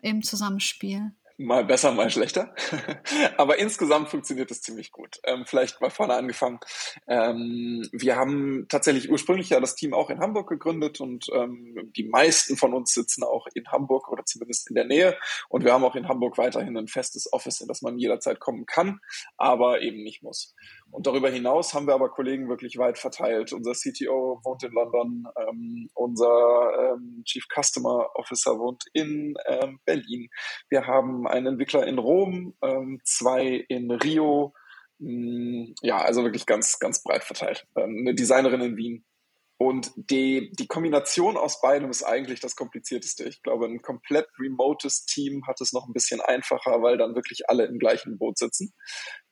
im 0.00 0.22
Zusammenspiel? 0.22 1.12
Mal 1.38 1.64
besser, 1.64 1.92
mal 1.92 2.10
schlechter. 2.10 2.54
Aber 3.36 3.58
insgesamt 3.58 4.08
funktioniert 4.08 4.50
es 4.50 4.62
ziemlich 4.62 4.92
gut. 4.92 5.20
Ähm, 5.24 5.44
vielleicht 5.46 5.80
mal 5.80 5.90
vorne 5.90 6.14
angefangen. 6.14 6.60
Ähm, 7.06 7.86
wir 7.92 8.16
haben 8.16 8.66
tatsächlich 8.68 9.10
ursprünglich 9.10 9.50
ja 9.50 9.60
das 9.60 9.74
Team 9.74 9.94
auch 9.94 10.10
in 10.10 10.20
Hamburg 10.20 10.48
gegründet 10.48 11.00
und 11.00 11.26
ähm, 11.32 11.92
die 11.96 12.04
meisten 12.04 12.56
von 12.56 12.74
uns 12.74 12.94
sitzen 12.94 13.24
auch 13.24 13.46
in 13.54 13.66
Hamburg 13.68 14.08
oder 14.10 14.24
zumindest 14.24 14.68
in 14.70 14.74
der 14.74 14.84
Nähe. 14.84 15.16
Und 15.48 15.64
wir 15.64 15.72
haben 15.72 15.84
auch 15.84 15.96
in 15.96 16.08
Hamburg 16.08 16.38
weiterhin 16.38 16.76
ein 16.76 16.88
festes 16.88 17.32
Office, 17.32 17.60
in 17.60 17.68
das 17.68 17.82
man 17.82 17.98
jederzeit 17.98 18.40
kommen 18.40 18.66
kann, 18.66 19.00
aber 19.36 19.82
eben 19.82 20.02
nicht 20.02 20.22
muss. 20.22 20.54
Und 20.90 21.06
darüber 21.06 21.28
hinaus 21.28 21.74
haben 21.74 21.86
wir 21.86 21.94
aber 21.94 22.10
Kollegen 22.10 22.48
wirklich 22.48 22.78
weit 22.78 22.98
verteilt. 22.98 23.52
Unser 23.52 23.72
CTO 23.72 24.40
wohnt 24.44 24.62
in 24.62 24.72
London, 24.72 25.24
ähm, 25.36 25.90
unser 25.94 26.94
ähm, 26.94 27.22
Chief 27.24 27.44
Customer 27.52 28.08
Officer 28.14 28.58
wohnt 28.58 28.84
in 28.92 29.34
ähm, 29.46 29.80
Berlin. 29.84 30.28
Wir 30.70 30.86
haben 30.86 31.26
einen 31.26 31.46
Entwickler 31.46 31.86
in 31.86 31.98
Rom, 31.98 32.54
ähm, 32.62 33.00
zwei 33.04 33.64
in 33.68 33.90
Rio. 33.90 34.54
Mm, 34.98 35.72
ja, 35.82 35.98
also 35.98 36.22
wirklich 36.22 36.46
ganz, 36.46 36.78
ganz 36.78 37.02
breit 37.02 37.24
verteilt. 37.24 37.66
Ähm, 37.76 37.98
eine 38.00 38.14
Designerin 38.14 38.60
in 38.60 38.76
Wien. 38.76 39.04
Und 39.58 39.92
die, 39.96 40.52
die 40.52 40.66
Kombination 40.66 41.38
aus 41.38 41.62
beidem 41.62 41.90
ist 41.90 42.02
eigentlich 42.02 42.40
das 42.40 42.56
Komplizierteste. 42.56 43.24
Ich 43.24 43.42
glaube, 43.42 43.66
ein 43.66 43.80
komplett 43.80 44.28
remotes 44.38 45.06
Team 45.06 45.46
hat 45.46 45.60
es 45.62 45.72
noch 45.72 45.86
ein 45.86 45.94
bisschen 45.94 46.20
einfacher, 46.20 46.82
weil 46.82 46.98
dann 46.98 47.14
wirklich 47.14 47.48
alle 47.48 47.64
im 47.64 47.78
gleichen 47.78 48.18
Boot 48.18 48.36
sitzen. 48.38 48.74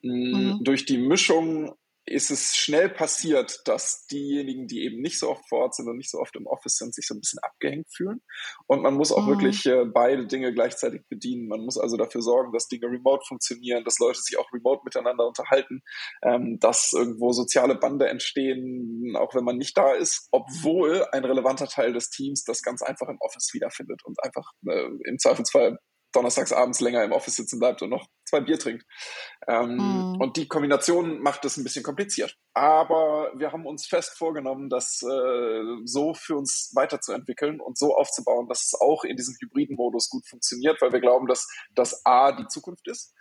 Mm, 0.03 0.09
mhm. 0.09 0.59
Durch 0.63 0.87
die 0.87 0.99
Mischung 0.99 1.75
ist 2.07 2.31
es 2.31 2.55
schnell 2.55 2.91
passiert, 2.91 3.61
dass 3.65 4.07
diejenigen, 4.07 4.67
die 4.67 4.85
eben 4.85 5.01
nicht 5.01 5.19
so 5.19 5.31
oft 5.31 5.49
vor 5.49 5.61
Ort 5.61 5.75
sind 5.75 5.89
und 5.89 5.97
nicht 5.97 6.11
so 6.11 6.19
oft 6.19 6.37
im 6.37 6.47
Office 6.47 6.77
sind, 6.77 6.95
sich 6.95 7.07
so 7.07 7.15
ein 7.15 7.21
bisschen 7.21 7.39
abgehängt 7.43 7.87
fühlen. 7.95 8.21
Und 8.67 8.83
man 8.83 8.95
muss 8.95 9.11
auch 9.11 9.25
mhm. 9.25 9.31
wirklich 9.31 9.65
äh, 9.67 9.85
beide 9.87 10.27
Dinge 10.27 10.53
gleichzeitig 10.53 11.03
bedienen. 11.09 11.49
Man 11.49 11.61
muss 11.61 11.79
also 11.79 11.97
dafür 11.97 12.21
sorgen, 12.21 12.53
dass 12.53 12.69
Dinge 12.69 12.87
remote 12.87 13.25
funktionieren, 13.27 13.85
dass 13.85 13.99
Leute 13.99 14.21
sich 14.21 14.39
auch 14.39 14.53
remote 14.53 14.83
miteinander 14.85 15.27
unterhalten, 15.27 15.81
ähm, 16.23 16.59
dass 16.61 16.93
irgendwo 16.93 17.33
soziale 17.33 17.77
Bande 17.77 18.09
entstehen, 18.09 19.15
auch 19.17 19.35
wenn 19.35 19.45
man 19.45 19.57
nicht 19.57 19.77
da 19.77 19.95
ist, 19.95 20.29
obwohl 20.31 21.07
ein 21.13 21.25
relevanter 21.25 21.69
Teil 21.69 21.93
des 21.93 22.11
Teams 22.11 22.45
das 22.45 22.63
ganz 22.63 22.83
einfach 22.83 23.09
im 23.09 23.19
Office 23.21 23.51
wiederfindet 23.55 24.03
und 24.05 24.23
einfach 24.23 24.53
äh, 24.67 24.89
im 25.05 25.19
Zweifelsfall 25.19 25.79
donnerstags 26.15 26.53
abends 26.53 26.81
länger 26.81 27.05
im 27.05 27.13
Office 27.13 27.37
sitzen 27.37 27.59
bleibt 27.59 27.83
und 27.83 27.91
noch 27.91 28.07
zwei 28.25 28.41
Bier 28.41 28.59
trinkt. 28.59 28.85
Ähm, 29.47 29.77
mm. 29.77 30.21
Und 30.21 30.37
die 30.37 30.49
Kombination 30.49 31.21
macht 31.21 31.45
es 31.45 31.57
ein 31.57 31.65
bisschen 31.65 31.83
kompliziert. 31.83 32.37
Aber 32.55 33.33
wir 33.37 33.53
haben 33.53 33.67
uns 33.67 33.87
fest 33.87 34.17
vorgenommen, 34.17 34.71
das 34.71 35.03
äh, 35.03 35.63
so 35.85 36.15
für 36.15 36.37
uns 36.37 36.73
weiterzuentwickeln 36.75 37.61
und 37.61 37.77
so 37.77 37.97
aufzubauen, 37.97 38.49
dass 38.49 38.65
es 38.65 38.75
auch 38.81 39.05
in 39.05 39.17
diesem 39.17 39.35
hybriden 39.41 39.77
Modus 39.77 40.09
gut 40.09 40.27
funktioniert, 40.27 40.81
weil 40.81 40.93
wir 40.93 41.01
glauben, 41.01 41.27
dass 41.27 41.47
das 41.75 42.05
A 42.07 42.33
die 42.33 42.47
Zukunft 42.47 42.89
ist 42.89 43.15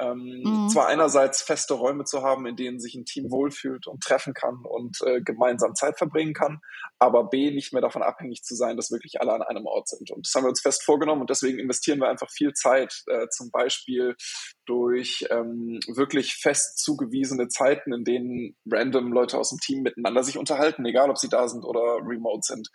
ähm, 0.00 0.42
mhm. 0.42 0.68
Zwar 0.70 0.86
einerseits 0.86 1.42
feste 1.42 1.74
Räume 1.74 2.04
zu 2.04 2.22
haben, 2.22 2.46
in 2.46 2.56
denen 2.56 2.80
sich 2.80 2.94
ein 2.94 3.04
Team 3.04 3.30
wohlfühlt 3.30 3.86
und 3.86 4.02
treffen 4.02 4.32
kann 4.32 4.64
und 4.64 4.98
äh, 5.04 5.20
gemeinsam 5.20 5.74
Zeit 5.74 5.98
verbringen 5.98 6.32
kann, 6.32 6.60
aber 6.98 7.28
B, 7.28 7.50
nicht 7.50 7.72
mehr 7.72 7.82
davon 7.82 8.02
abhängig 8.02 8.42
zu 8.42 8.54
sein, 8.54 8.76
dass 8.76 8.90
wirklich 8.90 9.20
alle 9.20 9.34
an 9.34 9.42
einem 9.42 9.66
Ort 9.66 9.88
sind. 9.88 10.10
Und 10.10 10.26
das 10.26 10.34
haben 10.34 10.44
wir 10.44 10.48
uns 10.48 10.62
fest 10.62 10.82
vorgenommen 10.82 11.20
und 11.20 11.30
deswegen 11.30 11.58
investieren 11.58 12.00
wir 12.00 12.08
einfach 12.08 12.30
viel 12.30 12.52
Zeit, 12.54 13.02
äh, 13.06 13.28
zum 13.28 13.50
Beispiel 13.50 14.16
durch 14.66 15.26
ähm, 15.30 15.80
wirklich 15.88 16.34
fest 16.34 16.78
zugewiesene 16.78 17.48
Zeiten, 17.48 17.92
in 17.92 18.04
denen 18.04 18.56
random 18.70 19.12
Leute 19.12 19.38
aus 19.38 19.50
dem 19.50 19.58
Team 19.58 19.82
miteinander 19.82 20.22
sich 20.22 20.38
unterhalten, 20.38 20.84
egal 20.84 21.10
ob 21.10 21.18
sie 21.18 21.28
da 21.28 21.48
sind 21.48 21.64
oder 21.64 21.98
remote 22.04 22.42
sind. 22.42 22.68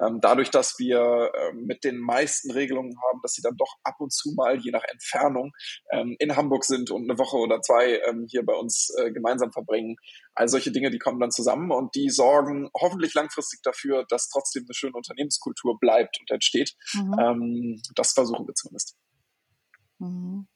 Ähm, 0.00 0.20
dadurch, 0.20 0.50
dass 0.50 0.78
wir 0.78 1.30
äh, 1.34 1.52
mit 1.54 1.84
den 1.84 1.98
meisten 1.98 2.50
Regelungen 2.50 2.94
haben, 3.08 3.20
dass 3.22 3.32
sie 3.32 3.42
dann 3.42 3.56
doch 3.56 3.74
ab 3.82 3.96
und 3.98 4.12
zu 4.12 4.32
mal, 4.34 4.58
je 4.58 4.70
nach 4.70 4.84
Entfernung, 4.90 5.52
ähm, 5.92 6.16
in 6.18 6.36
Hamburg 6.36 6.64
sind 6.64 6.90
und 6.90 7.08
eine 7.08 7.18
Woche 7.18 7.36
oder 7.36 7.60
zwei 7.60 8.00
ähm, 8.08 8.26
hier 8.28 8.44
bei 8.44 8.54
uns 8.54 8.90
äh, 8.98 9.12
gemeinsam 9.12 9.52
verbringen. 9.52 9.96
All 10.34 10.48
solche 10.48 10.72
Dinge, 10.72 10.90
die 10.90 10.98
kommen 10.98 11.20
dann 11.20 11.30
zusammen 11.30 11.70
und 11.70 11.94
die 11.94 12.08
sorgen 12.08 12.70
hoffentlich 12.74 13.14
langfristig 13.14 13.60
dafür, 13.62 14.04
dass 14.08 14.28
trotzdem 14.28 14.64
eine 14.66 14.74
schöne 14.74 14.94
Unternehmenskultur 14.94 15.78
bleibt 15.78 16.18
und 16.20 16.30
entsteht. 16.30 16.74
Mhm. 16.94 17.16
Ähm, 17.20 17.82
das 17.94 18.12
versuchen 18.12 18.46
wir 18.46 18.54
zumindest. 18.54 18.96
Mhm. 19.98 20.46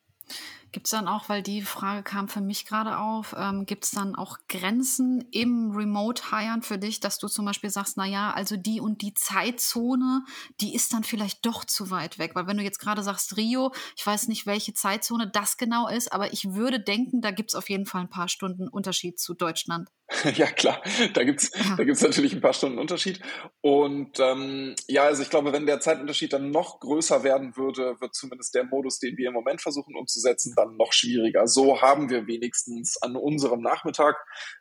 Gibt 0.70 0.86
es 0.86 0.90
dann 0.90 1.08
auch, 1.08 1.30
weil 1.30 1.42
die 1.42 1.62
Frage 1.62 2.02
kam 2.02 2.28
für 2.28 2.42
mich 2.42 2.66
gerade 2.66 2.98
auf, 2.98 3.34
ähm, 3.38 3.64
gibt 3.64 3.84
es 3.84 3.90
dann 3.90 4.14
auch 4.14 4.36
Grenzen 4.48 5.22
im 5.30 5.70
Remote-Hiren 5.70 6.60
für 6.60 6.76
dich, 6.78 7.00
dass 7.00 7.18
du 7.18 7.28
zum 7.28 7.46
Beispiel 7.46 7.70
sagst, 7.70 7.96
na 7.96 8.04
ja, 8.04 8.32
also 8.32 8.56
die 8.56 8.78
und 8.80 9.00
die 9.00 9.14
Zeitzone, 9.14 10.24
die 10.60 10.74
ist 10.74 10.92
dann 10.92 11.04
vielleicht 11.04 11.46
doch 11.46 11.64
zu 11.64 11.90
weit 11.90 12.18
weg. 12.18 12.32
Weil 12.34 12.46
wenn 12.46 12.58
du 12.58 12.62
jetzt 12.62 12.80
gerade 12.80 13.02
sagst 13.02 13.38
Rio, 13.38 13.72
ich 13.96 14.06
weiß 14.06 14.28
nicht, 14.28 14.44
welche 14.44 14.74
Zeitzone 14.74 15.30
das 15.30 15.56
genau 15.56 15.88
ist, 15.88 16.12
aber 16.12 16.34
ich 16.34 16.52
würde 16.52 16.80
denken, 16.80 17.22
da 17.22 17.30
gibt 17.30 17.50
es 17.50 17.54
auf 17.54 17.70
jeden 17.70 17.86
Fall 17.86 18.02
ein 18.02 18.10
paar 18.10 18.28
Stunden 18.28 18.68
Unterschied 18.68 19.18
zu 19.18 19.32
Deutschland. 19.32 19.88
Ja, 20.36 20.46
klar, 20.46 20.82
da 21.14 21.24
gibt's 21.24 21.50
ja. 21.54 21.76
da 21.76 21.84
gibt's 21.84 22.02
natürlich 22.02 22.32
ein 22.32 22.40
paar 22.40 22.52
Stunden 22.52 22.78
Unterschied. 22.78 23.20
Und 23.60 24.18
ähm, 24.20 24.74
ja, 24.86 25.04
also 25.04 25.22
ich 25.22 25.30
glaube, 25.30 25.52
wenn 25.52 25.66
der 25.66 25.80
Zeitunterschied 25.80 26.32
dann 26.32 26.50
noch 26.50 26.80
größer 26.80 27.22
werden 27.24 27.56
würde, 27.56 27.96
wird 28.00 28.14
zumindest 28.14 28.54
der 28.54 28.64
Modus, 28.64 28.98
den 28.98 29.16
wir 29.16 29.28
im 29.28 29.34
Moment 29.34 29.60
versuchen 29.60 29.96
umzusetzen, 29.96 30.54
dann 30.56 30.76
noch 30.76 30.92
schwieriger. 30.92 31.46
So 31.46 31.82
haben 31.82 32.08
wir 32.10 32.26
wenigstens 32.26 33.00
an 33.02 33.16
unserem 33.16 33.60
Nachmittag 33.60 34.16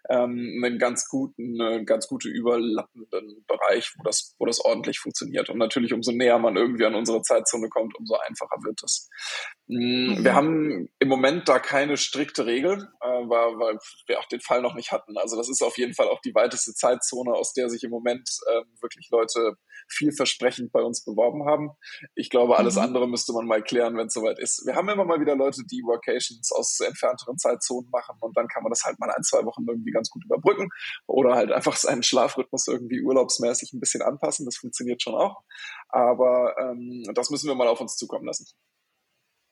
ähm, 0.09 0.61
einen 0.63 0.79
ganz 0.79 1.07
guten, 1.07 1.61
eine 1.61 1.85
ganz 1.85 2.07
gute 2.07 2.29
überlappenden 2.29 3.45
Bereich, 3.47 3.93
wo 3.97 4.03
das, 4.03 4.35
wo 4.39 4.45
das 4.45 4.59
ordentlich 4.59 4.99
funktioniert. 4.99 5.49
Und 5.49 5.57
natürlich, 5.57 5.93
umso 5.93 6.11
näher 6.11 6.39
man 6.39 6.57
irgendwie 6.57 6.85
an 6.85 6.95
unsere 6.95 7.21
Zeitzone 7.21 7.69
kommt, 7.69 7.95
umso 7.97 8.15
einfacher 8.27 8.57
wird 8.63 8.81
es. 8.83 9.09
Mhm. 9.67 10.23
Wir 10.23 10.33
haben 10.33 10.87
im 10.99 11.09
Moment 11.09 11.49
da 11.49 11.59
keine 11.59 11.97
strikte 11.97 12.45
Regel, 12.45 12.87
äh, 13.01 13.05
weil, 13.05 13.77
wir 14.07 14.19
auch 14.19 14.25
den 14.27 14.39
Fall 14.39 14.61
noch 14.61 14.75
nicht 14.75 14.93
hatten. 14.93 15.17
Also 15.17 15.35
das 15.35 15.49
ist 15.49 15.61
auf 15.61 15.77
jeden 15.77 15.93
Fall 15.93 16.07
auch 16.07 16.21
die 16.21 16.33
weiteste 16.33 16.73
Zeitzone, 16.73 17.33
aus 17.33 17.53
der 17.53 17.69
sich 17.69 17.83
im 17.83 17.91
Moment 17.91 18.29
äh, 18.47 18.61
wirklich 18.81 19.09
Leute 19.11 19.57
vielversprechend 19.89 20.71
bei 20.71 20.81
uns 20.81 21.03
beworben 21.03 21.45
haben. 21.45 21.71
Ich 22.15 22.29
glaube, 22.29 22.57
alles 22.57 22.75
mhm. 22.75 22.83
andere 22.83 23.07
müsste 23.09 23.33
man 23.33 23.45
mal 23.45 23.61
klären, 23.61 23.97
wenn 23.97 24.07
es 24.07 24.13
soweit 24.13 24.39
ist. 24.39 24.65
Wir 24.65 24.75
haben 24.75 24.87
immer 24.87 25.05
mal 25.05 25.19
wieder 25.19 25.35
Leute, 25.35 25.63
die 25.69 25.83
Workations 25.83 26.51
aus 26.53 26.79
entfernteren 26.79 27.37
Zeitzonen 27.37 27.89
machen 27.91 28.15
und 28.21 28.37
dann 28.37 28.47
kann 28.47 28.63
man 28.63 28.69
das 28.69 28.83
halt 28.83 28.99
mal 28.99 29.11
ein, 29.11 29.23
zwei 29.23 29.43
Wochen 29.43 29.65
irgendwie 29.67 29.91
ganz 29.91 30.09
gut 30.09 30.23
überbrücken 30.23 30.69
oder 31.07 31.35
halt 31.35 31.51
einfach 31.51 31.75
seinen 31.75 32.03
Schlafrhythmus 32.03 32.67
irgendwie 32.67 33.01
urlaubsmäßig 33.01 33.73
ein 33.73 33.81
bisschen 33.81 34.01
anpassen. 34.01 34.45
Das 34.45 34.57
funktioniert 34.57 35.01
schon 35.01 35.15
auch. 35.15 35.41
Aber 35.89 36.55
ähm, 36.57 37.03
das 37.13 37.29
müssen 37.29 37.47
wir 37.47 37.55
mal 37.55 37.67
auf 37.67 37.81
uns 37.81 37.97
zukommen 37.97 38.25
lassen. 38.25 38.45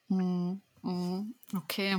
Mhm. 0.08 0.62
Mhm. 0.86 1.34
Okay. 1.56 1.98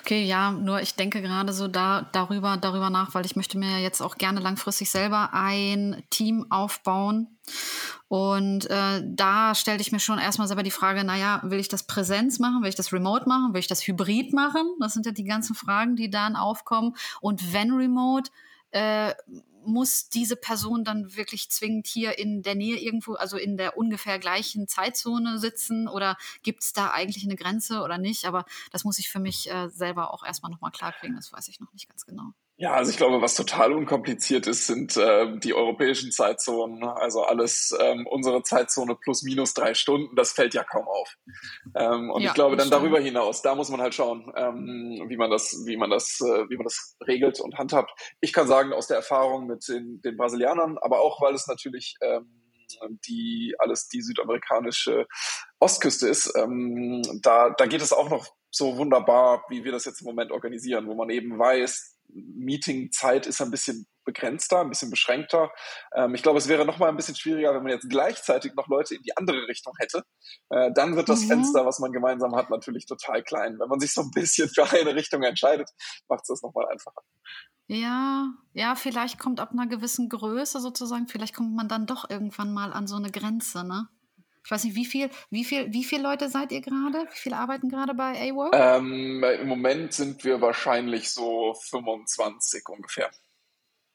Okay, 0.00 0.24
ja, 0.24 0.50
nur 0.50 0.80
ich 0.80 0.96
denke 0.96 1.22
gerade 1.22 1.52
so 1.52 1.68
da, 1.68 2.08
darüber, 2.10 2.56
darüber 2.56 2.90
nach, 2.90 3.14
weil 3.14 3.24
ich 3.24 3.36
möchte 3.36 3.58
mir 3.58 3.70
ja 3.70 3.78
jetzt 3.78 4.00
auch 4.00 4.16
gerne 4.16 4.40
langfristig 4.40 4.90
selber 4.90 5.30
ein 5.32 6.02
Team 6.10 6.50
aufbauen. 6.50 7.38
Und 8.08 8.68
äh, 8.70 9.02
da 9.04 9.54
stellte 9.54 9.82
ich 9.82 9.92
mir 9.92 10.00
schon 10.00 10.18
erstmal 10.18 10.48
selber 10.48 10.64
die 10.64 10.72
Frage, 10.72 11.04
naja, 11.04 11.40
will 11.44 11.60
ich 11.60 11.68
das 11.68 11.86
Präsenz 11.86 12.40
machen, 12.40 12.62
will 12.62 12.68
ich 12.68 12.74
das 12.74 12.92
Remote 12.92 13.28
machen, 13.28 13.54
will 13.54 13.60
ich 13.60 13.68
das 13.68 13.86
Hybrid 13.86 14.32
machen? 14.32 14.66
Das 14.80 14.94
sind 14.94 15.06
ja 15.06 15.12
die 15.12 15.24
ganzen 15.24 15.54
Fragen, 15.54 15.94
die 15.94 16.10
dann 16.10 16.34
aufkommen. 16.34 16.96
Und 17.20 17.52
wenn 17.52 17.72
Remote, 17.72 18.32
äh, 18.72 19.14
muss 19.66 20.08
diese 20.08 20.36
Person 20.36 20.84
dann 20.84 21.16
wirklich 21.16 21.50
zwingend 21.50 21.86
hier 21.86 22.18
in 22.18 22.42
der 22.42 22.54
Nähe 22.54 22.78
irgendwo, 22.78 23.14
also 23.14 23.36
in 23.36 23.56
der 23.56 23.76
ungefähr 23.76 24.18
gleichen 24.18 24.68
Zeitzone 24.68 25.38
sitzen 25.38 25.88
oder 25.88 26.16
gibt 26.42 26.62
es 26.62 26.72
da 26.72 26.90
eigentlich 26.90 27.24
eine 27.24 27.36
Grenze 27.36 27.82
oder 27.82 27.98
nicht? 27.98 28.24
Aber 28.26 28.44
das 28.70 28.84
muss 28.84 28.98
ich 28.98 29.10
für 29.10 29.20
mich 29.20 29.50
äh, 29.50 29.68
selber 29.68 30.12
auch 30.12 30.24
erstmal 30.24 30.50
nochmal 30.50 30.70
klarkriegen, 30.72 31.16
das 31.16 31.32
weiß 31.32 31.48
ich 31.48 31.60
noch 31.60 31.72
nicht 31.72 31.88
ganz 31.88 32.06
genau. 32.06 32.32
Ja, 32.56 32.74
also 32.74 32.92
ich 32.92 32.96
glaube, 32.96 33.20
was 33.20 33.34
total 33.34 33.72
unkompliziert 33.72 34.46
ist, 34.46 34.68
sind 34.68 34.96
äh, 34.96 35.38
die 35.38 35.54
europäischen 35.54 36.12
Zeitzonen. 36.12 36.84
Also 36.84 37.24
alles 37.24 37.76
ähm, 37.80 38.06
unsere 38.06 38.44
Zeitzone 38.44 38.94
plus 38.94 39.24
minus 39.24 39.54
drei 39.54 39.74
Stunden, 39.74 40.14
das 40.14 40.32
fällt 40.32 40.54
ja 40.54 40.62
kaum 40.62 40.86
auf. 40.86 41.16
Ähm, 41.74 42.10
und 42.10 42.22
ja, 42.22 42.28
ich 42.28 42.34
glaube, 42.34 42.56
dann 42.56 42.70
darüber 42.70 43.00
hinaus, 43.00 43.42
da 43.42 43.56
muss 43.56 43.70
man 43.70 43.80
halt 43.80 43.94
schauen, 43.94 44.32
ähm, 44.36 45.04
wie 45.08 45.16
man 45.16 45.32
das, 45.32 45.64
wie 45.66 45.76
man 45.76 45.90
das, 45.90 46.20
äh, 46.20 46.48
wie 46.48 46.56
man 46.56 46.64
das 46.64 46.96
regelt 47.04 47.40
und 47.40 47.58
handhabt. 47.58 47.90
Ich 48.20 48.32
kann 48.32 48.46
sagen, 48.46 48.72
aus 48.72 48.86
der 48.86 48.98
Erfahrung 48.98 49.48
mit 49.48 49.66
den, 49.66 50.00
den 50.02 50.16
Brasilianern, 50.16 50.78
aber 50.78 51.00
auch, 51.00 51.20
weil 51.20 51.34
es 51.34 51.48
natürlich 51.48 51.96
ähm, 52.02 52.40
die 53.08 53.54
alles 53.58 53.88
die 53.88 54.00
südamerikanische 54.00 55.06
Ostküste 55.58 56.08
ist, 56.08 56.32
ähm, 56.36 57.02
da, 57.20 57.50
da 57.50 57.66
geht 57.66 57.82
es 57.82 57.92
auch 57.92 58.08
noch 58.08 58.28
so 58.50 58.76
wunderbar, 58.76 59.44
wie 59.48 59.64
wir 59.64 59.72
das 59.72 59.84
jetzt 59.84 60.02
im 60.02 60.06
Moment 60.06 60.30
organisieren, 60.30 60.86
wo 60.86 60.94
man 60.94 61.10
eben 61.10 61.38
weiß, 61.38 61.93
Meetingzeit 62.08 63.26
ist 63.26 63.40
ein 63.40 63.50
bisschen 63.50 63.86
begrenzter, 64.04 64.60
ein 64.60 64.68
bisschen 64.68 64.90
beschränkter. 64.90 65.50
Ähm, 65.94 66.14
ich 66.14 66.22
glaube, 66.22 66.38
es 66.38 66.48
wäre 66.48 66.64
noch 66.64 66.78
mal 66.78 66.88
ein 66.88 66.96
bisschen 66.96 67.16
schwieriger, 67.16 67.54
wenn 67.54 67.62
man 67.62 67.72
jetzt 67.72 67.88
gleichzeitig 67.88 68.54
noch 68.54 68.68
Leute 68.68 68.94
in 68.94 69.02
die 69.02 69.16
andere 69.16 69.48
Richtung 69.48 69.72
hätte. 69.78 70.04
Äh, 70.50 70.70
dann 70.74 70.96
wird 70.96 71.08
das 71.08 71.22
mhm. 71.22 71.28
Fenster, 71.28 71.66
was 71.66 71.78
man 71.78 71.92
gemeinsam 71.92 72.36
hat, 72.36 72.50
natürlich 72.50 72.86
total 72.86 73.22
klein. 73.22 73.58
Wenn 73.58 73.68
man 73.68 73.80
sich 73.80 73.92
so 73.92 74.02
ein 74.02 74.10
bisschen 74.10 74.48
für 74.48 74.70
eine 74.70 74.94
Richtung 74.94 75.22
entscheidet, 75.22 75.70
macht 76.08 76.22
es 76.22 76.28
das 76.28 76.42
noch 76.42 76.54
mal 76.54 76.66
einfacher. 76.68 77.02
Ja, 77.66 78.28
ja, 78.52 78.74
vielleicht 78.74 79.18
kommt 79.18 79.40
ab 79.40 79.52
einer 79.52 79.66
gewissen 79.66 80.10
Größe 80.10 80.60
sozusagen, 80.60 81.06
vielleicht 81.06 81.34
kommt 81.34 81.54
man 81.54 81.66
dann 81.66 81.86
doch 81.86 82.10
irgendwann 82.10 82.52
mal 82.52 82.72
an 82.74 82.86
so 82.86 82.96
eine 82.96 83.10
Grenze, 83.10 83.64
ne? 83.64 83.88
Ich 84.44 84.50
weiß 84.50 84.64
nicht, 84.64 84.76
wie 84.76 84.84
viel, 84.84 85.08
wie 85.30 85.44
viel, 85.44 85.72
wie 85.72 85.84
viele 85.84 86.02
Leute 86.02 86.28
seid 86.28 86.52
ihr 86.52 86.60
gerade? 86.60 87.06
Wie 87.10 87.16
viele 87.16 87.38
arbeiten 87.38 87.70
gerade 87.70 87.94
bei 87.94 88.30
A-Work? 88.30 88.54
Ähm, 88.54 89.24
Im 89.24 89.48
Moment 89.48 89.94
sind 89.94 90.22
wir 90.24 90.40
wahrscheinlich 90.42 91.10
so 91.10 91.54
25 91.54 92.68
ungefähr. 92.68 93.10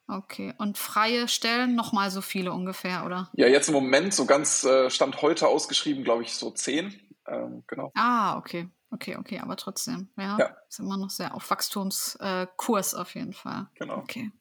Okay, 0.07 0.55
und 0.57 0.79
freie 0.79 1.27
Stellen 1.27 1.75
nochmal 1.75 2.09
so 2.09 2.21
viele 2.21 2.51
ungefähr, 2.51 3.05
oder? 3.05 3.29
Ja, 3.33 3.45
jetzt 3.45 3.67
im 3.67 3.75
Moment 3.75 4.11
so 4.11 4.25
ganz 4.25 4.63
äh, 4.63 4.89
Stand 4.89 5.21
heute 5.21 5.47
ausgeschrieben, 5.47 6.03
glaube 6.03 6.23
ich, 6.23 6.33
so 6.33 6.49
zehn. 6.49 6.99
Ähm, 7.27 7.63
genau. 7.67 7.91
Ah, 7.93 8.37
okay. 8.37 8.67
Okay, 8.91 9.17
okay, 9.17 9.39
aber 9.39 9.55
trotzdem, 9.55 10.09
ja, 10.17 10.35
ja. 10.39 10.57
ist 10.67 10.79
immer 10.79 10.97
noch 10.97 11.11
sehr 11.11 11.35
auf 11.35 11.47
Wachstumskurs 11.51 12.93
äh, 12.93 12.97
auf 12.97 13.13
jeden 13.13 13.33
Fall. 13.33 13.67
Genau. 13.75 13.97
Okay. 13.97 14.31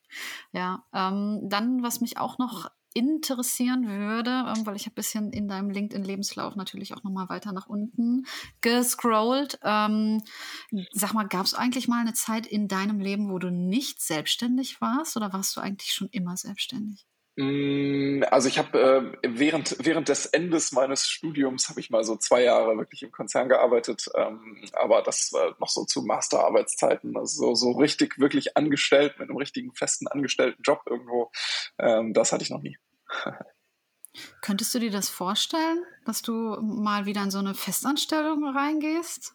Ja, 0.52 0.84
ähm, 0.94 1.40
dann, 1.42 1.82
was 1.82 2.00
mich 2.00 2.16
auch 2.16 2.38
noch 2.38 2.70
interessieren 2.98 3.86
würde, 3.86 4.30
ähm, 4.30 4.66
weil 4.66 4.76
ich 4.76 4.86
habe 4.86 4.92
ein 4.92 4.96
bisschen 4.96 5.32
in 5.32 5.46
deinem 5.46 5.70
LinkedIn-Lebenslauf 5.70 6.56
natürlich 6.56 6.94
auch 6.94 7.04
nochmal 7.04 7.28
weiter 7.28 7.52
nach 7.52 7.68
unten 7.68 8.26
gescrollt. 8.60 9.58
Ähm, 9.62 10.22
sag 10.90 11.14
mal, 11.14 11.28
gab 11.28 11.46
es 11.46 11.54
eigentlich 11.54 11.86
mal 11.86 12.00
eine 12.00 12.14
Zeit 12.14 12.46
in 12.46 12.66
deinem 12.66 12.98
Leben, 12.98 13.30
wo 13.30 13.38
du 13.38 13.50
nicht 13.50 14.02
selbstständig 14.02 14.80
warst 14.80 15.16
oder 15.16 15.32
warst 15.32 15.56
du 15.56 15.60
eigentlich 15.60 15.92
schon 15.92 16.08
immer 16.08 16.36
selbstständig? 16.36 17.06
Mm, 17.40 18.24
also 18.32 18.48
ich 18.48 18.58
habe 18.58 19.12
äh, 19.22 19.28
während 19.28 19.76
während 19.78 20.08
des 20.08 20.26
Endes 20.26 20.72
meines 20.72 21.08
Studiums 21.08 21.68
habe 21.68 21.78
ich 21.78 21.88
mal 21.88 22.02
so 22.02 22.16
zwei 22.16 22.42
Jahre 22.42 22.76
wirklich 22.76 23.04
im 23.04 23.12
Konzern 23.12 23.48
gearbeitet, 23.48 24.06
ähm, 24.16 24.64
aber 24.72 25.02
das 25.02 25.32
war 25.32 25.54
noch 25.60 25.68
so 25.68 25.84
zu 25.84 26.02
Masterarbeitszeiten, 26.02 27.16
also 27.16 27.54
so, 27.54 27.54
so 27.54 27.78
richtig 27.78 28.18
wirklich 28.18 28.56
angestellt 28.56 29.20
mit 29.20 29.28
einem 29.28 29.38
richtigen 29.38 29.72
festen 29.72 30.08
angestellten 30.08 30.62
Job 30.62 30.82
irgendwo, 30.86 31.30
ähm, 31.78 32.12
das 32.12 32.32
hatte 32.32 32.42
ich 32.42 32.50
noch 32.50 32.60
nie. 32.60 32.76
Könntest 34.40 34.74
du 34.74 34.80
dir 34.80 34.90
das 34.90 35.08
vorstellen, 35.08 35.84
dass 36.04 36.22
du 36.22 36.32
mal 36.60 37.06
wieder 37.06 37.22
in 37.22 37.30
so 37.30 37.38
eine 37.38 37.54
Festanstellung 37.54 38.44
reingehst? 38.48 39.34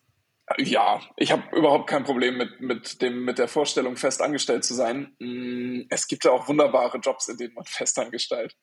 Ja, 0.57 0.99
ich 1.15 1.31
habe 1.31 1.43
überhaupt 1.55 1.89
kein 1.89 2.03
Problem 2.03 2.37
mit, 2.37 2.59
mit, 2.59 3.01
dem, 3.01 3.23
mit 3.23 3.37
der 3.37 3.47
Vorstellung, 3.47 3.95
fest 3.95 4.21
angestellt 4.21 4.65
zu 4.65 4.73
sein. 4.73 5.15
Mm, 5.19 5.83
es 5.89 6.07
gibt 6.07 6.25
ja 6.25 6.31
auch 6.31 6.49
wunderbare 6.49 6.97
Jobs, 6.97 7.29
in 7.29 7.37
denen 7.37 7.53
man 7.53 7.63
fest 7.63 7.97
angestellt 7.97 8.53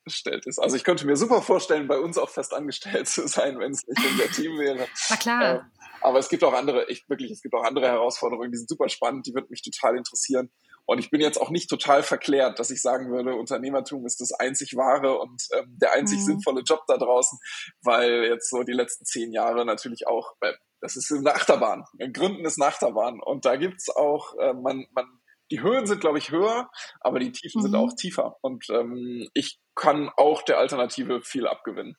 ist. 0.44 0.58
Also 0.58 0.76
ich 0.76 0.84
könnte 0.84 1.06
mir 1.06 1.16
super 1.16 1.40
vorstellen, 1.40 1.88
bei 1.88 1.98
uns 1.98 2.18
auch 2.18 2.28
fest 2.28 2.52
angestellt 2.52 3.08
zu 3.08 3.26
sein, 3.26 3.58
wenn 3.58 3.72
es 3.72 3.86
nicht 3.86 4.06
unser 4.10 4.30
Team 4.30 4.58
wäre. 4.58 4.86
Na 5.08 5.16
klar. 5.16 5.54
Ähm, 5.54 5.60
aber 6.02 6.18
es 6.18 6.28
gibt 6.28 6.44
auch 6.44 6.52
andere, 6.52 6.84
ich 6.90 7.08
wirklich, 7.08 7.30
es 7.30 7.40
gibt 7.40 7.54
auch 7.54 7.64
andere 7.64 7.86
Herausforderungen, 7.86 8.52
die 8.52 8.58
sind 8.58 8.68
super 8.68 8.90
spannend, 8.90 9.26
die 9.26 9.34
würden 9.34 9.48
mich 9.48 9.62
total 9.62 9.96
interessieren. 9.96 10.50
Und 10.90 10.98
ich 10.98 11.08
bin 11.08 11.20
jetzt 11.20 11.40
auch 11.40 11.50
nicht 11.50 11.70
total 11.70 12.02
verklärt, 12.02 12.58
dass 12.58 12.72
ich 12.72 12.82
sagen 12.82 13.12
würde, 13.12 13.36
Unternehmertum 13.36 14.04
ist 14.06 14.20
das 14.20 14.32
einzig 14.32 14.74
wahre 14.74 15.20
und 15.20 15.40
ähm, 15.56 15.78
der 15.80 15.92
einzig 15.92 16.18
mhm. 16.18 16.24
sinnvolle 16.24 16.62
Job 16.62 16.82
da 16.88 16.96
draußen, 16.96 17.38
weil 17.84 18.24
jetzt 18.24 18.50
so 18.50 18.64
die 18.64 18.72
letzten 18.72 19.04
zehn 19.04 19.32
Jahre 19.32 19.64
natürlich 19.64 20.08
auch, 20.08 20.32
äh, 20.40 20.52
das 20.80 20.96
ist 20.96 21.12
eine 21.12 21.32
Achterbahn. 21.32 21.84
Gründen 22.12 22.44
ist 22.44 22.60
eine 22.60 22.66
Achterbahn. 22.66 23.20
Und 23.20 23.44
da 23.44 23.54
gibt's 23.54 23.88
auch, 23.88 24.36
äh, 24.40 24.52
man, 24.52 24.84
man, 24.90 25.06
die 25.52 25.62
Höhen 25.62 25.86
sind, 25.86 26.00
glaube 26.00 26.18
ich, 26.18 26.32
höher, 26.32 26.68
aber 26.98 27.20
die 27.20 27.30
Tiefen 27.30 27.60
mhm. 27.60 27.66
sind 27.66 27.76
auch 27.76 27.92
tiefer. 27.94 28.38
Und 28.40 28.68
ähm, 28.70 29.28
ich 29.32 29.60
kann 29.76 30.10
auch 30.16 30.42
der 30.42 30.58
Alternative 30.58 31.22
viel 31.22 31.46
abgewinnen. 31.46 31.96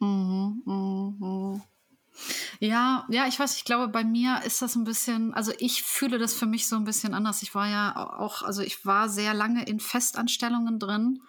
Mhm, 0.00 0.62
mh. 0.66 1.60
Ja, 2.60 3.06
ja, 3.08 3.26
ich 3.26 3.38
weiß, 3.38 3.56
ich 3.56 3.64
glaube, 3.64 3.88
bei 3.88 4.04
mir 4.04 4.42
ist 4.44 4.62
das 4.62 4.74
ein 4.74 4.84
bisschen, 4.84 5.34
also 5.34 5.52
ich 5.58 5.82
fühle 5.82 6.18
das 6.18 6.34
für 6.34 6.46
mich 6.46 6.68
so 6.68 6.76
ein 6.76 6.84
bisschen 6.84 7.14
anders. 7.14 7.42
Ich 7.42 7.54
war 7.54 7.68
ja 7.68 7.96
auch, 7.96 8.42
also 8.42 8.62
ich 8.62 8.84
war 8.86 9.08
sehr 9.08 9.34
lange 9.34 9.64
in 9.66 9.80
Festanstellungen 9.80 10.78
drin 10.78 11.20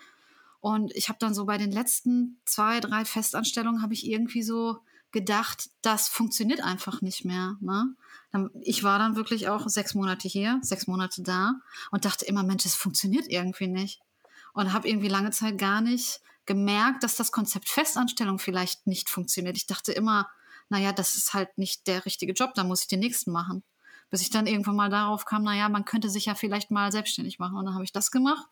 und 0.59 0.95
ich 0.95 1.09
habe 1.09 1.19
dann 1.19 1.33
so 1.33 1.45
bei 1.45 1.57
den 1.57 1.71
letzten 1.71 2.39
zwei, 2.45 2.79
drei 2.79 3.05
Festanstellungen 3.05 3.81
habe 3.81 3.93
ich 3.93 4.07
irgendwie 4.07 4.43
so 4.43 4.79
gedacht, 5.11 5.69
das 5.81 6.09
funktioniert 6.09 6.61
einfach 6.61 7.01
nicht 7.01 7.25
mehr. 7.25 7.57
Ne? 7.61 7.95
Ich 8.61 8.83
war 8.83 8.99
dann 8.99 9.15
wirklich 9.15 9.49
auch 9.49 9.67
sechs 9.69 9.93
Monate 9.93 10.27
hier, 10.27 10.59
sechs 10.61 10.87
Monate 10.87 11.23
da 11.23 11.55
und 11.91 12.05
dachte 12.05 12.25
immer, 12.25 12.43
Mensch, 12.43 12.65
es 12.65 12.75
funktioniert 12.75 13.27
irgendwie 13.29 13.67
nicht. 13.67 14.01
Und 14.53 14.73
habe 14.73 14.89
irgendwie 14.89 15.07
lange 15.07 15.31
Zeit 15.31 15.57
gar 15.57 15.81
nicht 15.81 16.19
gemerkt, 16.45 17.03
dass 17.03 17.15
das 17.15 17.31
Konzept 17.31 17.69
Festanstellung 17.69 18.39
vielleicht 18.39 18.87
nicht 18.87 19.09
funktioniert. 19.09 19.55
Ich 19.57 19.67
dachte 19.67 19.91
immer, 19.91 20.27
naja, 20.69 20.93
das 20.93 21.15
ist 21.15 21.33
halt 21.33 21.57
nicht 21.57 21.87
der 21.87 22.05
richtige 22.05 22.33
Job, 22.33 22.53
da 22.55 22.63
muss 22.63 22.81
ich 22.81 22.87
den 22.87 22.99
nächsten 22.99 23.31
machen 23.31 23.63
bis 24.09 24.21
ich 24.21 24.29
dann 24.29 24.47
irgendwann 24.47 24.75
mal 24.75 24.89
darauf 24.89 25.25
kam, 25.25 25.43
naja, 25.43 25.67
man 25.69 25.85
könnte 25.85 26.09
sich 26.09 26.25
ja 26.25 26.35
vielleicht 26.35 26.71
mal 26.71 26.91
selbstständig 26.91 27.39
machen. 27.39 27.57
Und 27.57 27.65
dann 27.65 27.73
habe 27.73 27.83
ich 27.83 27.91
das 27.91 28.11
gemacht. 28.11 28.47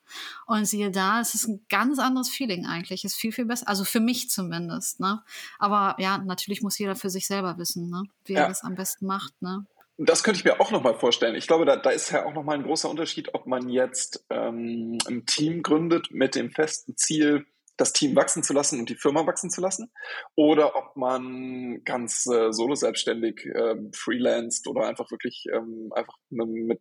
Und 0.46 0.66
siehe 0.66 0.92
da, 0.92 1.22
es 1.22 1.34
ist 1.34 1.48
ein 1.48 1.66
ganz 1.70 2.00
anderes 2.00 2.30
Feeling 2.30 2.66
eigentlich. 2.66 3.06
Es 3.06 3.14
Ist 3.14 3.20
viel, 3.20 3.32
viel 3.32 3.46
besser. 3.46 3.68
Also 3.68 3.86
für 3.86 4.00
mich 4.00 4.30
zumindest. 4.30 5.00
Ne? 5.00 5.22
Aber 5.58 5.96
ja, 6.00 6.18
natürlich 6.18 6.62
muss 6.62 6.78
jeder 6.78 6.96
für 6.96 7.10
sich 7.10 7.28
selber 7.28 7.58
wissen, 7.58 7.90
ne? 7.90 8.04
wie 8.26 8.34
ja. 8.34 8.42
er 8.42 8.48
das 8.50 8.64
am 8.64 8.76
besten 8.76 9.06
macht. 9.06 9.34
Ne? 9.42 9.66
Das 9.98 10.24
könnte 10.24 10.40
ich 10.40 10.46
mir 10.46 10.60
auch 10.60 10.72
nochmal 10.72 10.96
vorstellen. 10.96 11.36
Ich 11.36 11.48
glaube, 11.48 11.66
da, 11.66 11.78
da 11.78 11.90
ist 11.90 12.12
ja 12.12 12.26
auch 12.26 12.34
nochmal 12.34 12.58
ein 12.58 12.64
großer 12.64 12.90
Unterschied, 12.90 13.34
ob 13.34 13.48
man 13.48 13.70
jetzt 13.70 14.26
ähm, 14.30 14.98
ein 15.08 15.26
Team 15.26 15.64
gründet 15.64 16.10
mit 16.12 16.36
dem 16.36 16.52
festen 16.52 16.98
Ziel, 16.98 17.46
das 17.78 17.94
Team 17.94 18.16
wachsen 18.16 18.44
zu 18.44 18.54
lassen 18.54 18.80
und 18.80 18.90
die 18.90 18.96
Firma 18.96 19.26
wachsen 19.26 19.50
zu 19.50 19.62
lassen 19.62 19.92
oder 20.36 20.76
ob 20.76 20.96
man 20.96 21.82
ganz 21.84 22.26
äh, 22.28 22.52
solo 22.52 22.76
selbstständig 22.76 23.46
äh, 23.46 23.76
freelanced 23.94 24.68
oder 24.68 24.88
einfach 24.88 25.10
wirklich 25.12 25.46
ähm, 25.52 25.92
einfach 25.94 26.16
mit, 26.30 26.80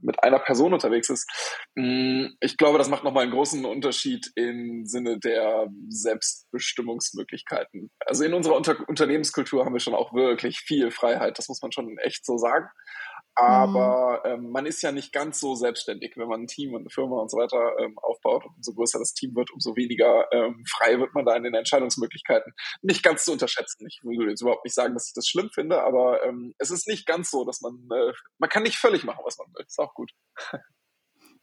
mit 0.00 0.22
einer 0.22 0.38
Person 0.38 0.74
unterwegs 0.74 1.10
ist. 1.10 1.28
Mm, 1.74 2.26
ich 2.40 2.56
glaube, 2.56 2.78
das 2.78 2.88
macht 2.88 3.04
nochmal 3.04 3.24
einen 3.24 3.32
großen 3.32 3.64
Unterschied 3.64 4.30
im 4.34 4.86
Sinne 4.86 5.18
der 5.18 5.68
Selbstbestimmungsmöglichkeiten. 5.88 7.90
Also 8.04 8.24
in 8.24 8.34
unserer 8.34 8.56
Unter 8.56 8.76
Unternehmenskultur 8.88 9.64
haben 9.64 9.74
wir 9.74 9.80
schon 9.80 9.94
auch 9.94 10.14
wirklich 10.14 10.60
viel 10.60 10.90
Freiheit, 10.90 11.38
das 11.38 11.48
muss 11.48 11.62
man 11.62 11.72
schon 11.72 11.98
echt 11.98 12.24
so 12.24 12.36
sagen. 12.36 12.68
Aber 13.36 14.22
mhm. 14.24 14.30
ähm, 14.30 14.50
man 14.50 14.64
ist 14.64 14.82
ja 14.82 14.92
nicht 14.92 15.12
ganz 15.12 15.38
so 15.40 15.54
selbstständig, 15.54 16.14
wenn 16.16 16.26
man 16.26 16.42
ein 16.42 16.46
Team 16.46 16.72
und 16.72 16.80
eine 16.80 16.90
Firma 16.90 17.20
und 17.20 17.30
so 17.30 17.36
weiter 17.36 17.78
ähm, 17.78 17.98
aufbaut. 17.98 18.46
Und 18.46 18.56
umso 18.56 18.72
größer 18.72 18.98
das 18.98 19.12
Team 19.12 19.36
wird, 19.36 19.50
umso 19.52 19.76
weniger 19.76 20.26
ähm, 20.32 20.64
frei 20.66 20.98
wird 20.98 21.14
man 21.14 21.26
da 21.26 21.36
in 21.36 21.44
den 21.44 21.54
Entscheidungsmöglichkeiten. 21.54 22.54
Nicht 22.80 23.02
ganz 23.02 23.26
zu 23.26 23.32
unterschätzen. 23.32 23.86
Ich 23.86 24.00
will 24.02 24.30
jetzt 24.30 24.40
überhaupt 24.40 24.64
nicht 24.64 24.74
sagen, 24.74 24.94
dass 24.94 25.08
ich 25.08 25.14
das 25.14 25.28
schlimm 25.28 25.50
finde, 25.50 25.82
aber 25.82 26.24
ähm, 26.24 26.54
es 26.58 26.70
ist 26.70 26.88
nicht 26.88 27.06
ganz 27.06 27.30
so, 27.30 27.44
dass 27.44 27.60
man, 27.60 27.74
äh, 27.92 28.12
man 28.38 28.48
kann 28.48 28.62
nicht 28.62 28.78
völlig 28.78 29.04
machen, 29.04 29.22
was 29.24 29.36
man 29.36 29.48
will. 29.54 29.64
Ist 29.66 29.78
auch 29.78 29.92
gut. 29.94 30.12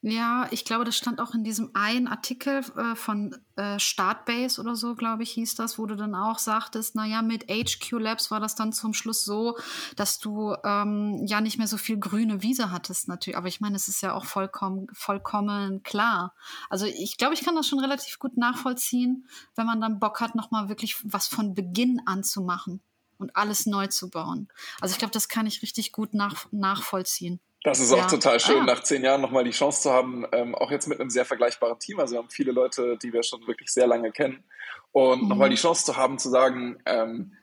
Ja, 0.06 0.48
ich 0.52 0.66
glaube, 0.66 0.84
das 0.84 0.98
stand 0.98 1.22
auch 1.22 1.34
in 1.34 1.46
diesem 1.46 1.72
einen 1.76 2.10
Artikel 2.10 2.60
äh, 2.76 2.94
von 2.94 3.38
äh, 3.56 3.80
Startbase 3.80 4.60
oder 4.60 4.76
so, 4.76 4.96
glaube 4.96 5.24
ich, 5.24 5.32
hieß 5.32 5.56
das, 5.56 5.80
wo 5.80 5.86
du 5.86 5.96
dann 5.96 6.14
auch 6.14 6.40
sagtest, 6.40 6.94
naja, 6.96 7.22
mit 7.22 7.50
HQ 7.50 7.90
Labs 8.00 8.30
war 8.30 8.42
das 8.42 8.56
dann 8.56 8.74
zum 8.74 8.94
Schluss 8.94 9.24
so, 9.24 9.58
dass 9.96 10.20
du 10.20 10.58
ähm, 10.66 11.26
ja 11.26 11.40
nicht 11.40 11.58
mehr 11.58 11.68
so 11.68 11.78
viel 11.78 11.98
grüne 11.98 12.44
Wiese 12.44 12.70
hattest 12.70 13.08
natürlich. 13.08 13.38
Aber 13.38 13.48
ich 13.48 13.62
meine, 13.62 13.78
es 13.78 13.88
ist 13.88 14.02
ja 14.02 14.14
auch 14.14 14.26
vollkommen, 14.26 14.88
vollkommen 14.92 15.84
klar. 15.84 16.36
Also 16.70 16.86
ich 16.86 17.16
glaube, 17.16 17.34
ich 17.34 17.46
kann 17.46 17.56
das 17.56 17.70
schon 17.70 17.80
relativ 17.80 18.20
gut 18.20 18.36
nachvollziehen, 18.36 19.26
wenn 19.56 19.66
man 19.66 19.80
dann 19.80 20.02
Bock 20.02 20.20
hat, 20.20 20.36
nochmal 20.36 20.68
wirklich 20.68 20.98
was 21.06 21.28
von 21.28 21.54
Beginn 21.54 22.02
an 22.06 22.26
zu 22.26 22.42
machen 22.42 22.82
und 23.20 23.38
alles 23.38 23.68
neu 23.68 23.88
zu 23.88 24.10
bauen. 24.10 24.50
Also 24.82 24.92
ich 24.92 25.00
glaube, 25.00 25.14
das 25.14 25.30
kann 25.30 25.48
ich 25.48 25.62
richtig 25.62 25.94
gut 25.94 26.14
nach, 26.14 26.48
nachvollziehen. 26.52 27.40
Das 27.64 27.80
ist 27.80 27.94
auch 27.94 27.98
ja. 27.98 28.08
total 28.08 28.40
schön, 28.42 28.62
ah. 28.62 28.66
nach 28.66 28.84
zehn 28.84 29.04
Jahren 29.04 29.22
nochmal 29.22 29.46
die 29.46 29.52
Chance 29.52 29.84
zu 29.84 29.92
haben, 29.92 30.26
ähm, 30.34 30.54
auch 30.54 30.70
jetzt 30.70 30.88
mit 30.88 31.00
einem 31.00 31.10
sehr 31.10 31.26
vergleichbaren 31.26 31.80
Team. 31.80 32.00
Also 32.00 32.14
wir 32.14 32.20
haben 32.20 32.30
viele 32.30 32.52
Leute, 32.52 32.98
die 32.98 33.14
wir 33.14 33.24
schon 33.24 33.48
wirklich 33.48 33.70
sehr 33.70 33.88
lange 33.88 34.12
kennen. 34.12 34.44
Und 34.92 35.24
mhm. 35.24 35.30
nochmal 35.30 35.50
die 35.50 35.56
Chance 35.56 35.86
zu 35.86 35.96
haben, 35.96 36.20
zu 36.20 36.30
sagen, 36.30 36.82
ähm, 36.86 37.38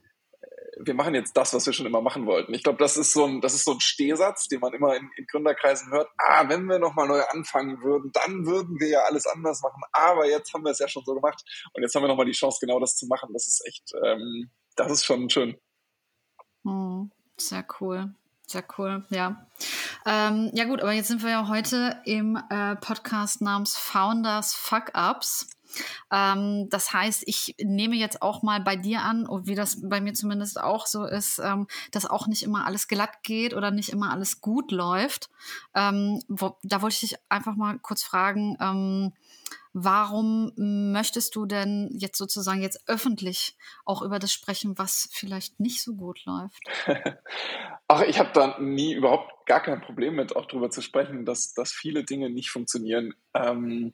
wir 0.82 0.94
machen 0.94 1.14
jetzt 1.14 1.36
das, 1.36 1.54
was 1.54 1.66
wir 1.66 1.72
schon 1.72 1.86
immer 1.86 2.00
machen 2.00 2.26
wollten. 2.26 2.54
Ich 2.54 2.62
glaube, 2.62 2.78
das 2.78 2.96
ist 2.96 3.12
so 3.12 3.24
ein, 3.24 3.40
das 3.40 3.54
ist 3.54 3.64
so 3.64 3.72
ein 3.72 3.80
Stehsatz, 3.80 4.48
den 4.48 4.60
man 4.60 4.72
immer 4.72 4.96
in, 4.96 5.10
in 5.16 5.26
Gründerkreisen 5.26 5.90
hört. 5.90 6.08
Ah, 6.16 6.48
wenn 6.48 6.66
wir 6.66 6.78
nochmal 6.78 7.08
neu 7.08 7.22
anfangen 7.22 7.82
würden, 7.82 8.10
dann 8.12 8.46
würden 8.46 8.78
wir 8.78 8.88
ja 8.88 9.00
alles 9.08 9.26
anders 9.26 9.62
machen. 9.62 9.82
Aber 9.92 10.28
jetzt 10.28 10.52
haben 10.52 10.64
wir 10.64 10.72
es 10.72 10.78
ja 10.78 10.88
schon 10.88 11.04
so 11.04 11.14
gemacht. 11.14 11.42
Und 11.72 11.82
jetzt 11.82 11.94
haben 11.94 12.02
wir 12.02 12.08
nochmal 12.08 12.26
die 12.26 12.32
Chance, 12.32 12.58
genau 12.60 12.78
das 12.78 12.96
zu 12.96 13.06
machen. 13.06 13.32
Das 13.32 13.46
ist 13.46 13.66
echt, 13.66 13.92
ähm, 14.04 14.50
das 14.76 14.90
ist 14.90 15.04
schon 15.04 15.28
schön. 15.30 15.58
Mhm. 16.62 17.10
Sehr 17.38 17.66
cool. 17.80 18.14
Sehr 18.50 18.64
cool, 18.78 19.04
ja. 19.10 19.46
Ähm, 20.04 20.50
ja 20.54 20.64
gut, 20.64 20.80
aber 20.80 20.90
jetzt 20.90 21.06
sind 21.06 21.22
wir 21.22 21.30
ja 21.30 21.46
heute 21.46 21.96
im 22.04 22.36
äh, 22.50 22.74
Podcast 22.74 23.40
namens 23.40 23.76
Founders 23.76 24.54
Fuck 24.54 24.90
Ups. 24.92 25.50
Ähm, 26.10 26.68
das 26.68 26.92
heißt, 26.92 27.22
ich 27.26 27.54
nehme 27.62 27.94
jetzt 27.94 28.22
auch 28.22 28.42
mal 28.42 28.60
bei 28.60 28.74
dir 28.74 29.02
an, 29.02 29.28
wie 29.44 29.54
das 29.54 29.88
bei 29.88 30.00
mir 30.00 30.14
zumindest 30.14 30.60
auch 30.60 30.88
so 30.88 31.04
ist, 31.04 31.38
ähm, 31.38 31.68
dass 31.92 32.06
auch 32.06 32.26
nicht 32.26 32.42
immer 32.42 32.66
alles 32.66 32.88
glatt 32.88 33.22
geht 33.22 33.54
oder 33.54 33.70
nicht 33.70 33.90
immer 33.90 34.10
alles 34.10 34.40
gut 34.40 34.72
läuft. 34.72 35.30
Ähm, 35.76 36.20
wo, 36.26 36.56
da 36.64 36.82
wollte 36.82 36.94
ich 36.94 37.10
dich 37.10 37.18
einfach 37.28 37.54
mal 37.54 37.78
kurz 37.78 38.02
fragen, 38.02 38.56
ähm, 38.60 39.12
warum 39.72 40.52
möchtest 40.56 41.36
du 41.36 41.46
denn 41.46 41.90
jetzt 41.92 42.18
sozusagen 42.18 42.62
jetzt 42.62 42.88
öffentlich 42.88 43.56
auch 43.84 44.02
über 44.02 44.18
das 44.18 44.32
sprechen, 44.32 44.76
was 44.78 45.08
vielleicht 45.12 45.60
nicht 45.60 45.82
so 45.82 45.94
gut 45.94 46.24
läuft? 46.24 46.62
Ach, 47.88 48.02
ich 48.02 48.18
habe 48.18 48.30
da 48.32 48.58
nie 48.58 48.92
überhaupt 48.94 49.46
gar 49.46 49.60
kein 49.62 49.80
Problem 49.80 50.14
mit, 50.16 50.36
auch 50.36 50.46
darüber 50.46 50.70
zu 50.70 50.82
sprechen, 50.82 51.24
dass, 51.24 51.54
dass 51.54 51.72
viele 51.72 52.04
Dinge 52.04 52.30
nicht 52.30 52.50
funktionieren. 52.50 53.14
Ähm, 53.34 53.92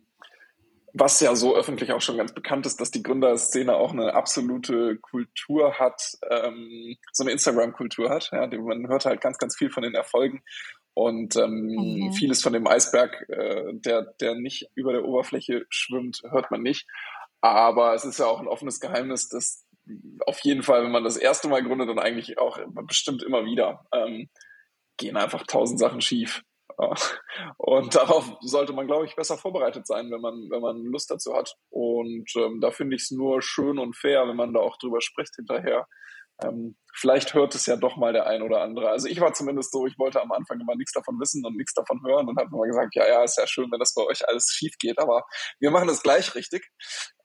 was 0.99 1.21
ja 1.21 1.37
so 1.37 1.55
öffentlich 1.55 1.93
auch 1.93 2.01
schon 2.01 2.17
ganz 2.17 2.33
bekannt 2.33 2.65
ist, 2.65 2.81
dass 2.81 2.91
die 2.91 3.03
Gründerszene 3.03 3.75
auch 3.75 3.93
eine 3.93 4.15
absolute 4.15 4.97
Kultur 4.97 5.79
hat, 5.79 6.17
ähm, 6.31 6.97
so 7.13 7.23
eine 7.23 7.33
Instagram-Kultur 7.33 8.09
hat. 8.09 8.31
Ja, 8.33 8.47
man 8.47 8.89
hört 8.89 9.05
halt 9.05 9.21
ganz, 9.21 9.37
ganz 9.37 9.57
viel 9.57 9.71
von 9.71 9.83
den 9.83 9.95
Erfolgen 9.95 10.43
und 10.97 11.37
ähm, 11.37 11.67
mhm. 11.67 12.13
vieles 12.15 12.43
von 12.43 12.55
dem 12.55 12.67
Eisberg, 12.67 13.29
äh, 13.29 13.75
der, 13.75 14.15
der 14.19 14.35
nicht 14.35 14.71
über 14.75 14.95
der 14.95 15.05
Oberfläche 15.05 15.67
schwimmt, 15.69 16.23
hört 16.31 16.51
man 16.51 16.63
nicht. 16.63 16.89
Aber 17.43 17.93
es 17.93 18.07
ist 18.07 18.19
ja 18.19 18.25
auch 18.25 18.41
ein 18.41 18.49
offenes 18.49 18.81
Geheimnis, 18.81 19.29
dass 19.29 19.67
auf 20.25 20.41
jeden 20.41 20.63
Fall, 20.63 20.85
wenn 20.85 20.93
man 20.93 21.05
das 21.05 21.19
erste 21.19 21.49
Mal 21.49 21.63
gründet 21.63 21.91
und 21.91 21.99
eigentlich 21.99 22.39
auch 22.39 22.59
bestimmt 22.87 23.23
immer 23.23 23.45
wieder, 23.45 23.85
ähm, 23.93 24.31
gehen 24.97 25.19
einfach 25.19 25.47
tausend 25.47 25.79
Sachen 25.79 26.01
schief. 26.01 26.43
Und 27.59 27.95
darauf 27.95 28.37
sollte 28.41 28.73
man, 28.73 28.87
glaube 28.87 29.07
ich, 29.07 29.17
besser 29.17 29.37
vorbereitet 29.39 29.87
sein, 29.87 30.11
wenn 30.11 30.21
man, 30.21 30.51
wenn 30.51 30.61
man 30.61 30.83
Lust 30.85 31.11
dazu 31.11 31.35
hat. 31.35 31.57
Und 31.71 32.31
ähm, 32.37 32.61
da 32.61 32.71
finde 32.71 32.97
ich 32.97 33.03
es 33.03 33.11
nur 33.11 33.41
schön 33.41 33.79
und 33.79 33.97
fair, 33.97 34.29
wenn 34.29 34.37
man 34.37 34.53
da 34.53 34.61
auch 34.61 34.77
drüber 34.77 35.01
spricht 35.01 35.37
hinterher. 35.37 35.87
Ähm, 36.43 36.77
vielleicht 36.95 37.35
hört 37.35 37.55
es 37.55 37.67
ja 37.67 37.77
doch 37.77 37.97
mal 37.97 38.13
der 38.13 38.27
ein 38.27 38.43
oder 38.43 38.61
andere. 38.61 38.91
Also 38.91 39.09
ich 39.09 39.21
war 39.21 39.33
zumindest 39.33 39.73
so, 39.73 39.87
ich 39.87 39.99
wollte 39.99 40.21
am 40.21 40.33
Anfang 40.33 40.61
immer 40.61 40.75
nichts 40.75 40.93
davon 40.93 41.19
wissen 41.19 41.45
und 41.45 41.57
nichts 41.57 41.75
davon 41.75 42.01
hören 42.05 42.29
und 42.29 42.39
habe 42.39 42.51
immer 42.53 42.67
gesagt, 42.67 42.95
ja, 42.95 43.07
ja, 43.07 43.25
ist 43.25 43.39
ja 43.39 43.47
schön, 43.47 43.71
wenn 43.71 43.79
das 43.79 43.95
bei 43.95 44.03
euch 44.03 44.29
alles 44.29 44.51
schief 44.53 44.77
geht, 44.79 44.99
aber 44.99 45.25
wir 45.61 45.71
machen 45.71 45.89
das 45.89 46.03
gleich 46.03 46.35
richtig. 46.35 46.71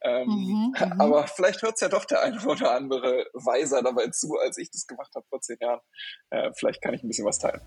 Ähm, 0.03 0.27
mhm, 0.27 0.73
mhm. 0.79 1.01
aber 1.01 1.27
vielleicht 1.27 1.61
hört 1.61 1.75
es 1.75 1.81
ja 1.81 1.89
doch 1.89 2.05
der 2.05 2.21
eine 2.21 2.41
oder 2.45 2.71
andere 2.71 3.27
weiser 3.33 3.81
dabei 3.81 4.07
zu, 4.07 4.37
als 4.37 4.57
ich 4.57 4.71
das 4.71 4.87
gemacht 4.87 5.11
habe 5.15 5.25
vor 5.29 5.41
zehn 5.41 5.57
Jahren. 5.59 5.81
Äh, 6.29 6.51
vielleicht 6.55 6.81
kann 6.81 6.93
ich 6.93 7.03
ein 7.03 7.07
bisschen 7.07 7.25
was 7.25 7.39
teilen. 7.39 7.61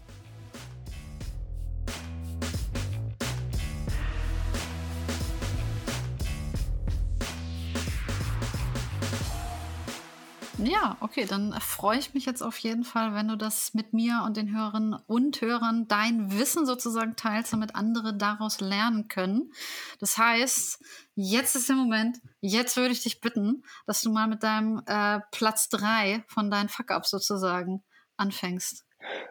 Ja, 10.66 10.96
okay, 11.00 11.26
dann 11.28 11.52
freue 11.60 11.98
ich 11.98 12.14
mich 12.14 12.24
jetzt 12.24 12.42
auf 12.42 12.56
jeden 12.58 12.84
Fall, 12.84 13.14
wenn 13.14 13.28
du 13.28 13.36
das 13.36 13.74
mit 13.74 13.92
mir 13.92 14.22
und 14.24 14.36
den 14.36 14.54
Hörerinnen 14.56 14.94
und 15.06 15.40
Hörern 15.40 15.86
dein 15.88 16.38
Wissen 16.38 16.64
sozusagen 16.64 17.16
teilst, 17.16 17.52
damit 17.52 17.74
andere 17.74 18.16
daraus 18.16 18.60
lernen 18.60 19.08
können. 19.08 19.52
Das 20.00 20.16
heißt, 20.16 20.82
jetzt 21.16 21.54
ist 21.54 21.68
der 21.68 21.76
Moment, 21.76 22.16
jetzt 22.40 22.76
würde 22.76 22.92
ich 22.92 23.02
dich 23.02 23.20
bitten, 23.20 23.62
dass 23.86 24.00
du 24.00 24.10
mal 24.10 24.26
mit 24.26 24.42
deinem 24.42 24.82
äh, 24.86 25.20
Platz 25.32 25.68
drei 25.68 26.24
von 26.28 26.50
deinen 26.50 26.68
Fuck-Ups 26.68 27.10
sozusagen 27.10 27.82
anfängst. 28.16 28.86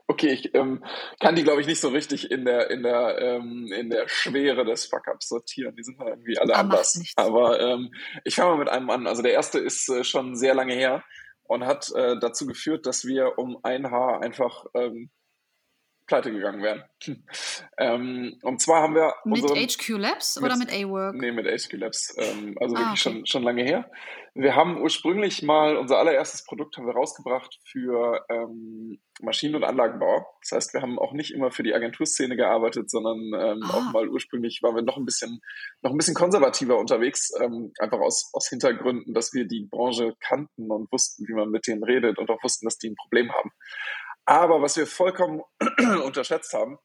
Okay, 0.05 0.33
ich 0.33 0.53
ähm, 0.53 0.83
kann 1.19 1.35
die, 1.35 1.43
glaube 1.43 1.61
ich, 1.61 1.67
nicht 1.67 1.79
so 1.79 1.89
richtig 1.89 2.29
in 2.29 2.45
der, 2.45 2.69
in 2.69 2.83
der, 2.83 3.17
ähm, 3.19 3.71
in 3.71 3.89
der 3.89 4.07
Schwere 4.07 4.65
des 4.65 4.85
Fuck-Ups 4.85 5.29
sortieren. 5.29 5.75
Die 5.75 5.83
sind 5.83 5.97
halt 5.97 6.09
irgendwie 6.09 6.37
alle 6.37 6.53
Aber 6.53 6.59
anders. 6.59 7.01
Aber 7.15 7.59
ähm, 7.59 7.91
ich 8.23 8.35
fange 8.35 8.51
mal 8.51 8.59
mit 8.59 8.69
einem 8.69 8.89
an. 8.91 9.07
Also 9.07 9.23
der 9.23 9.33
erste 9.33 9.57
ist 9.57 9.89
äh, 9.89 10.03
schon 10.03 10.35
sehr 10.35 10.53
lange 10.53 10.73
her 10.73 11.03
und 11.43 11.65
hat 11.65 11.91
äh, 11.95 12.17
dazu 12.19 12.45
geführt, 12.45 12.85
dass 12.85 13.05
wir 13.05 13.37
um 13.37 13.57
ein 13.63 13.91
Haar 13.91 14.21
einfach 14.21 14.65
ähm, 14.73 15.09
pleite 16.05 16.31
gegangen 16.31 16.61
wären. 16.61 16.83
ähm, 17.77 18.37
und 18.41 18.61
zwar 18.61 18.81
haben 18.81 18.95
wir. 18.95 19.13
Mit 19.25 19.43
HQ 19.43 19.89
Labs 19.97 20.35
mit, 20.35 20.45
oder 20.45 20.57
mit 20.57 20.71
A-Work? 20.71 21.15
Nee, 21.15 21.31
mit 21.31 21.45
HQ 21.45 21.73
Labs. 21.73 22.15
Ähm, 22.17 22.55
also 22.59 22.75
ah, 22.75 22.79
wirklich 22.79 23.05
okay. 23.05 23.15
schon, 23.17 23.25
schon 23.25 23.43
lange 23.43 23.63
her. 23.63 23.89
Wir 24.35 24.55
haben 24.55 24.81
ursprünglich 24.81 25.43
mal 25.43 25.77
unser 25.77 25.99
allererstes 25.99 26.43
Produkt 26.43 26.75
haben 26.75 26.87
wir 26.87 26.95
rausgebracht 26.95 27.59
für 27.65 28.25
ähm, 28.29 28.99
Maschinen- 29.21 29.55
und 29.55 29.63
Anlagenbauer. 29.63 30.25
Das 30.41 30.53
heißt, 30.53 30.73
wir 30.73 30.81
haben 30.81 30.97
auch 30.97 31.13
nicht 31.13 31.35
immer 31.35 31.51
für 31.51 31.61
die 31.61 31.75
Agenturszene 31.75 32.35
gearbeitet, 32.35 32.89
sondern 32.89 33.17
ähm, 33.19 33.63
ah. 33.63 33.77
auch 33.77 33.93
mal 33.93 34.09
ursprünglich 34.09 34.63
waren 34.63 34.75
wir 34.75 34.81
noch 34.81 34.97
ein 34.97 35.05
bisschen, 35.05 35.39
noch 35.83 35.91
ein 35.91 35.97
bisschen 35.97 36.15
konservativer 36.15 36.79
unterwegs, 36.79 37.31
ähm, 37.39 37.73
einfach 37.79 37.99
aus, 37.99 38.31
aus 38.33 38.49
Hintergründen, 38.49 39.13
dass 39.13 39.33
wir 39.33 39.45
die 39.45 39.67
Branche 39.69 40.15
kannten 40.19 40.71
und 40.71 40.91
wussten, 40.91 41.27
wie 41.27 41.33
man 41.33 41.51
mit 41.51 41.67
denen 41.67 41.83
redet 41.83 42.17
und 42.17 42.31
auch 42.31 42.43
wussten, 42.43 42.65
dass 42.65 42.79
die 42.79 42.89
ein 42.89 42.95
Problem 42.95 43.31
haben. 43.31 43.51
Aber 44.25 44.61
was 44.61 44.77
wir 44.77 44.87
vollkommen 44.87 45.41
unterschätzt 46.05 46.53
haben, 46.53 46.77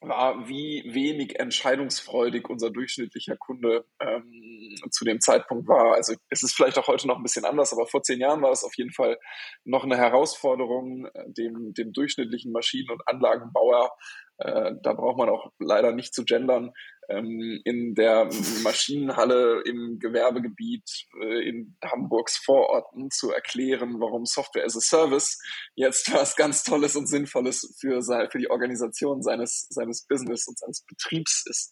war, 0.00 0.48
wie 0.48 0.82
wenig 0.86 1.38
entscheidungsfreudig 1.38 2.48
unser 2.48 2.70
durchschnittlicher 2.70 3.36
Kunde 3.36 3.84
ähm, 4.00 4.74
zu 4.90 5.04
dem 5.04 5.20
Zeitpunkt 5.20 5.68
war. 5.68 5.94
Also 5.94 6.14
es 6.28 6.42
ist 6.42 6.54
vielleicht 6.54 6.78
auch 6.78 6.88
heute 6.88 7.06
noch 7.06 7.18
ein 7.18 7.22
bisschen 7.22 7.44
anders, 7.44 7.72
aber 7.72 7.86
vor 7.86 8.02
zehn 8.02 8.18
Jahren 8.18 8.42
war 8.42 8.50
es 8.50 8.64
auf 8.64 8.74
jeden 8.76 8.92
Fall 8.92 9.18
noch 9.64 9.84
eine 9.84 9.96
Herausforderung, 9.96 11.06
äh, 11.06 11.24
dem, 11.28 11.74
dem 11.74 11.92
durchschnittlichen 11.92 12.52
Maschinen- 12.52 12.90
und 12.90 13.06
Anlagenbauer 13.06 13.92
äh, 14.38 14.72
da 14.82 14.92
braucht 14.92 15.18
man 15.18 15.28
auch 15.28 15.52
leider 15.58 15.92
nicht 15.92 16.14
zu 16.14 16.24
gendern, 16.24 16.72
ähm, 17.12 17.60
in 17.64 17.94
der 17.94 18.28
Maschinenhalle 18.62 19.62
im 19.64 19.98
Gewerbegebiet 19.98 20.88
äh, 21.20 21.48
in 21.48 21.76
Hamburgs 21.84 22.38
Vororten 22.38 23.10
zu 23.10 23.30
erklären, 23.30 24.00
warum 24.00 24.24
Software 24.24 24.64
as 24.64 24.76
a 24.76 24.80
Service 24.80 25.38
jetzt 25.74 26.12
was 26.12 26.36
ganz 26.36 26.64
Tolles 26.64 26.96
und 26.96 27.06
Sinnvolles 27.06 27.76
für, 27.80 28.02
für 28.02 28.38
die 28.38 28.50
Organisation 28.50 29.22
seines, 29.22 29.66
seines 29.70 30.06
Business 30.06 30.46
und 30.48 30.58
seines 30.58 30.84
Betriebs 30.84 31.44
ist. 31.46 31.70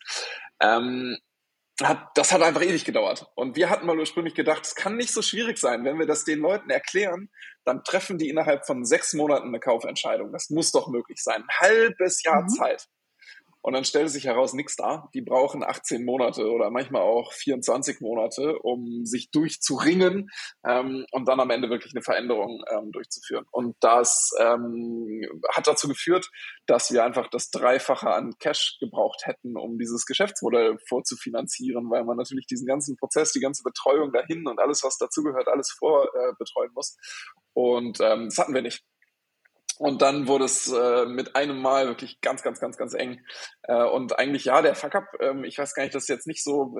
Ähm, 0.60 1.16
hat, 1.82 2.10
das 2.14 2.32
hat 2.32 2.42
einfach 2.42 2.62
ewig 2.62 2.84
gedauert. 2.84 3.26
Und 3.34 3.56
wir 3.56 3.70
hatten 3.70 3.86
mal 3.86 3.98
ursprünglich 3.98 4.34
gedacht, 4.34 4.64
es 4.64 4.74
kann 4.74 4.96
nicht 4.96 5.12
so 5.12 5.22
schwierig 5.22 5.58
sein, 5.58 5.84
wenn 5.84 5.98
wir 5.98 6.06
das 6.06 6.24
den 6.24 6.40
Leuten 6.40 6.70
erklären, 6.70 7.30
dann 7.64 7.84
treffen 7.84 8.18
die 8.18 8.28
innerhalb 8.28 8.66
von 8.66 8.84
sechs 8.84 9.14
Monaten 9.14 9.48
eine 9.48 9.60
Kaufentscheidung. 9.60 10.32
Das 10.32 10.50
muss 10.50 10.72
doch 10.72 10.88
möglich 10.88 11.22
sein. 11.22 11.42
Ein 11.42 11.68
halbes 11.68 12.22
Jahr 12.22 12.42
mhm. 12.42 12.48
Zeit. 12.48 12.86
Und 13.62 13.74
dann 13.74 13.84
stellte 13.84 14.08
sich 14.08 14.24
heraus, 14.24 14.54
nichts 14.54 14.76
da. 14.76 15.08
Die 15.14 15.20
brauchen 15.20 15.62
18 15.62 16.04
Monate 16.04 16.50
oder 16.50 16.70
manchmal 16.70 17.02
auch 17.02 17.32
24 17.32 18.00
Monate, 18.00 18.58
um 18.58 19.04
sich 19.04 19.30
durchzuringen 19.30 20.30
ähm, 20.66 21.04
und 21.12 21.28
dann 21.28 21.40
am 21.40 21.50
Ende 21.50 21.68
wirklich 21.68 21.94
eine 21.94 22.02
Veränderung 22.02 22.62
ähm, 22.70 22.90
durchzuführen. 22.92 23.44
Und 23.50 23.76
das 23.80 24.30
ähm, 24.40 25.22
hat 25.52 25.66
dazu 25.66 25.88
geführt, 25.88 26.30
dass 26.66 26.90
wir 26.90 27.04
einfach 27.04 27.28
das 27.28 27.50
Dreifache 27.50 28.10
an 28.10 28.34
Cash 28.38 28.78
gebraucht 28.80 29.26
hätten, 29.26 29.56
um 29.56 29.78
dieses 29.78 30.06
Geschäftsmodell 30.06 30.78
vorzufinanzieren, 30.88 31.90
weil 31.90 32.04
man 32.04 32.16
natürlich 32.16 32.46
diesen 32.46 32.66
ganzen 32.66 32.96
Prozess, 32.96 33.32
die 33.32 33.40
ganze 33.40 33.62
Betreuung 33.62 34.12
dahin 34.12 34.46
und 34.46 34.58
alles, 34.58 34.82
was 34.84 34.96
dazugehört, 34.96 35.48
alles 35.48 35.70
vorbetreuen 35.78 36.70
äh, 36.70 36.74
muss. 36.74 36.96
Und 37.52 38.00
ähm, 38.00 38.26
das 38.26 38.38
hatten 38.38 38.54
wir 38.54 38.62
nicht. 38.62 38.84
Und 39.80 40.02
dann 40.02 40.28
wurde 40.28 40.44
es 40.44 40.70
äh, 40.70 41.06
mit 41.06 41.36
einem 41.36 41.62
Mal 41.62 41.86
wirklich 41.86 42.20
ganz, 42.20 42.42
ganz, 42.42 42.60
ganz, 42.60 42.76
ganz 42.76 42.92
eng. 42.92 43.24
Äh, 43.62 43.82
und 43.82 44.18
eigentlich, 44.18 44.44
ja, 44.44 44.60
der 44.60 44.74
Fuck-up, 44.74 45.06
ähm, 45.20 45.42
ich 45.42 45.56
weiß 45.56 45.72
gar 45.72 45.84
nicht, 45.84 45.94
das 45.94 46.02
ist 46.02 46.08
jetzt 46.10 46.26
nicht 46.26 46.44
so, 46.44 46.76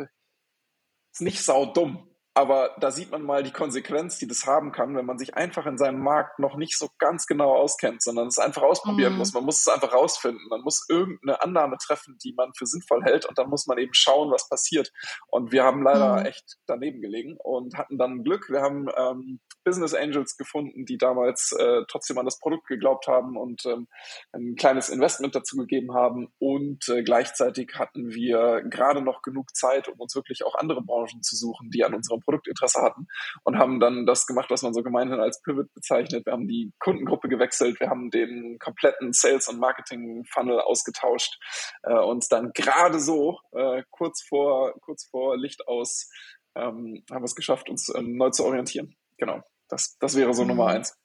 ist 1.10 1.22
nicht 1.22 1.42
sau 1.42 1.64
dumm. 1.72 2.09
Aber 2.40 2.74
da 2.80 2.90
sieht 2.90 3.10
man 3.10 3.22
mal 3.22 3.42
die 3.42 3.50
Konsequenz, 3.50 4.16
die 4.16 4.26
das 4.26 4.46
haben 4.46 4.72
kann, 4.72 4.96
wenn 4.96 5.04
man 5.04 5.18
sich 5.18 5.34
einfach 5.34 5.66
in 5.66 5.76
seinem 5.76 6.00
Markt 6.00 6.38
noch 6.38 6.56
nicht 6.56 6.78
so 6.78 6.88
ganz 6.98 7.26
genau 7.26 7.52
auskennt, 7.54 8.02
sondern 8.02 8.28
es 8.28 8.38
einfach 8.38 8.62
ausprobieren 8.62 9.12
mhm. 9.12 9.18
muss. 9.18 9.34
Man 9.34 9.44
muss 9.44 9.60
es 9.60 9.68
einfach 9.68 9.92
rausfinden. 9.92 10.48
Man 10.48 10.62
muss 10.62 10.86
irgendeine 10.88 11.42
Annahme 11.42 11.76
treffen, 11.76 12.16
die 12.24 12.32
man 12.32 12.54
für 12.56 12.64
sinnvoll 12.64 13.04
hält 13.04 13.26
und 13.26 13.36
dann 13.36 13.50
muss 13.50 13.66
man 13.66 13.76
eben 13.76 13.92
schauen, 13.92 14.30
was 14.30 14.48
passiert. 14.48 14.90
Und 15.26 15.52
wir 15.52 15.64
haben 15.64 15.82
leider 15.82 16.20
mhm. 16.20 16.24
echt 16.24 16.56
daneben 16.66 17.02
gelegen 17.02 17.36
und 17.36 17.76
hatten 17.76 17.98
dann 17.98 18.24
Glück. 18.24 18.48
Wir 18.48 18.62
haben 18.62 18.88
ähm, 18.96 19.40
Business 19.62 19.92
Angels 19.92 20.38
gefunden, 20.38 20.86
die 20.86 20.96
damals 20.96 21.52
äh, 21.52 21.82
trotzdem 21.88 22.16
an 22.16 22.24
das 22.24 22.38
Produkt 22.38 22.68
geglaubt 22.68 23.06
haben 23.06 23.36
und 23.36 23.66
ähm, 23.66 23.86
ein 24.32 24.54
kleines 24.54 24.88
Investment 24.88 25.34
dazu 25.34 25.58
gegeben 25.58 25.92
haben. 25.92 26.32
Und 26.38 26.88
äh, 26.88 27.02
gleichzeitig 27.02 27.74
hatten 27.74 28.08
wir 28.14 28.62
gerade 28.62 29.02
noch 29.02 29.20
genug 29.20 29.54
Zeit, 29.54 29.88
um 29.88 30.00
uns 30.00 30.14
wirklich 30.14 30.42
auch 30.46 30.54
andere 30.54 30.80
Branchen 30.80 31.22
zu 31.22 31.36
suchen, 31.36 31.70
die 31.70 31.84
an 31.84 31.92
unserem 31.92 32.20
Produktinteresse 32.20 32.29
hatten 32.76 33.06
und 33.44 33.58
haben 33.58 33.80
dann 33.80 34.06
das 34.06 34.26
gemacht, 34.26 34.50
was 34.50 34.62
man 34.62 34.74
so 34.74 34.82
gemeinhin 34.82 35.20
als 35.20 35.42
Pivot 35.42 35.72
bezeichnet. 35.74 36.26
Wir 36.26 36.32
haben 36.32 36.48
die 36.48 36.72
Kundengruppe 36.78 37.28
gewechselt, 37.28 37.80
wir 37.80 37.90
haben 37.90 38.10
den 38.10 38.58
kompletten 38.58 39.12
Sales- 39.12 39.48
und 39.48 39.58
Marketing-Funnel 39.58 40.60
ausgetauscht 40.60 41.38
äh, 41.82 41.94
und 41.94 42.26
dann 42.30 42.52
gerade 42.52 43.00
so 43.00 43.38
äh, 43.52 43.82
kurz 43.90 44.22
vor 44.22 44.74
kurz 44.80 45.06
vor 45.10 45.36
Licht 45.36 45.66
aus 45.66 46.08
ähm, 46.54 47.04
haben 47.10 47.22
wir 47.22 47.24
es 47.24 47.34
geschafft, 47.34 47.68
uns 47.68 47.92
ähm, 47.94 48.16
neu 48.16 48.30
zu 48.30 48.44
orientieren. 48.44 48.96
Genau. 49.18 49.40
Das, 49.68 49.96
das 49.98 50.16
wäre 50.16 50.34
so 50.34 50.42
mhm. 50.42 50.48
Nummer 50.48 50.66
eins. 50.66 50.99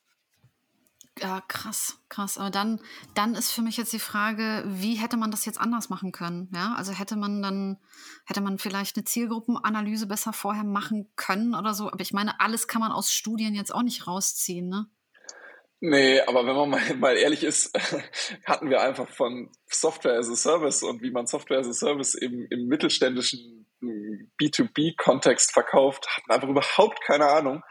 Ja, 1.20 1.42
krass, 1.48 1.98
krass. 2.10 2.38
Aber 2.38 2.50
dann, 2.50 2.82
dann 3.14 3.36
ist 3.36 3.52
für 3.52 3.62
mich 3.62 3.78
jetzt 3.78 3.94
die 3.94 4.00
Frage, 4.00 4.64
wie 4.68 4.96
hätte 4.96 5.16
man 5.16 5.32
das 5.32 5.46
jetzt 5.46 5.60
anders 5.60 5.90
machen 5.90 6.12
können? 6.12 6.50
Ja, 6.54 6.74
also 6.78 6.92
hätte 6.92 7.16
man 7.16 7.42
dann, 7.42 7.78
hätte 8.26 8.42
man 8.42 8.58
vielleicht 8.58 8.98
eine 8.98 9.06
Zielgruppenanalyse 9.06 10.08
besser 10.08 10.34
vorher 10.34 10.66
machen 10.66 11.10
können 11.16 11.56
oder 11.56 11.74
so. 11.74 11.90
Aber 11.90 12.02
ich 12.02 12.12
meine, 12.12 12.40
alles 12.42 12.68
kann 12.68 12.82
man 12.82 12.92
aus 12.92 13.12
Studien 13.12 13.56
jetzt 13.56 13.74
auch 13.74 13.84
nicht 13.84 14.08
rausziehen, 14.08 14.68
ne? 14.68 14.88
Nee, 15.80 16.22
aber 16.22 16.46
wenn 16.46 16.56
man 16.56 16.70
mal, 16.70 16.82
mal 16.98 17.18
ehrlich 17.18 17.44
ist, 17.44 17.72
hatten 18.46 18.70
wir 18.70 18.82
einfach 18.82 19.08
von 19.08 19.50
Software 19.68 20.20
as 20.20 20.30
a 20.30 20.36
Service 20.36 20.84
und 20.84 21.02
wie 21.02 21.12
man 21.12 21.28
Software 21.28 21.60
as 21.60 21.68
a 21.68 21.74
Service 21.74 22.16
im, 22.16 22.48
im 22.50 22.68
mittelständischen 22.68 23.66
B2B-Kontext 24.40 25.52
verkauft, 25.52 26.08
hatten 26.08 26.32
einfach 26.32 26.50
überhaupt 26.50 27.02
keine 27.02 27.28
Ahnung. 27.28 27.64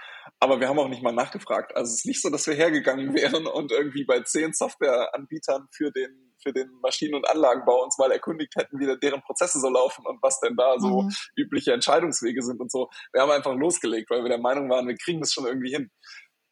Aber 0.44 0.61
wir 0.61 0.68
haben 0.68 0.78
auch 0.78 0.88
nicht 0.88 1.02
mal 1.02 1.11
nachgefragt. 1.11 1.74
Also 1.74 1.90
es 1.90 2.00
ist 2.00 2.04
nicht 2.04 2.20
so, 2.20 2.28
dass 2.28 2.46
wir 2.46 2.52
hergegangen 2.52 3.14
wären 3.14 3.46
und 3.46 3.72
irgendwie 3.72 4.04
bei 4.04 4.20
zehn 4.20 4.52
Softwareanbietern 4.52 5.68
für 5.70 5.90
den, 5.90 6.35
für 6.42 6.52
den 6.52 6.70
Maschinen- 6.83 7.14
und 7.14 7.26
Anlagenbau 7.26 7.83
uns 7.83 7.96
mal 7.96 8.12
erkundigt 8.12 8.54
hätten, 8.54 8.78
wie 8.78 8.94
deren 9.00 9.22
Prozesse 9.22 9.59
so 9.59 9.70
laufen 9.70 10.04
und 10.07 10.22
was 10.22 10.40
denn 10.40 10.54
da 10.54 10.78
so 10.78 11.00
mhm. 11.00 11.11
übliche 11.35 11.72
Entscheidungswege 11.72 12.42
sind 12.42 12.61
und 12.61 12.70
so. 12.70 12.90
Wir 13.14 13.22
haben 13.22 13.30
einfach 13.30 13.54
losgelegt, 13.54 14.11
weil 14.11 14.22
wir 14.22 14.28
der 14.28 14.38
Meinung 14.38 14.68
waren, 14.68 14.87
wir 14.87 14.98
kriegen 14.98 15.20
das 15.20 15.33
schon 15.33 15.46
irgendwie 15.46 15.72
hin. 15.72 15.90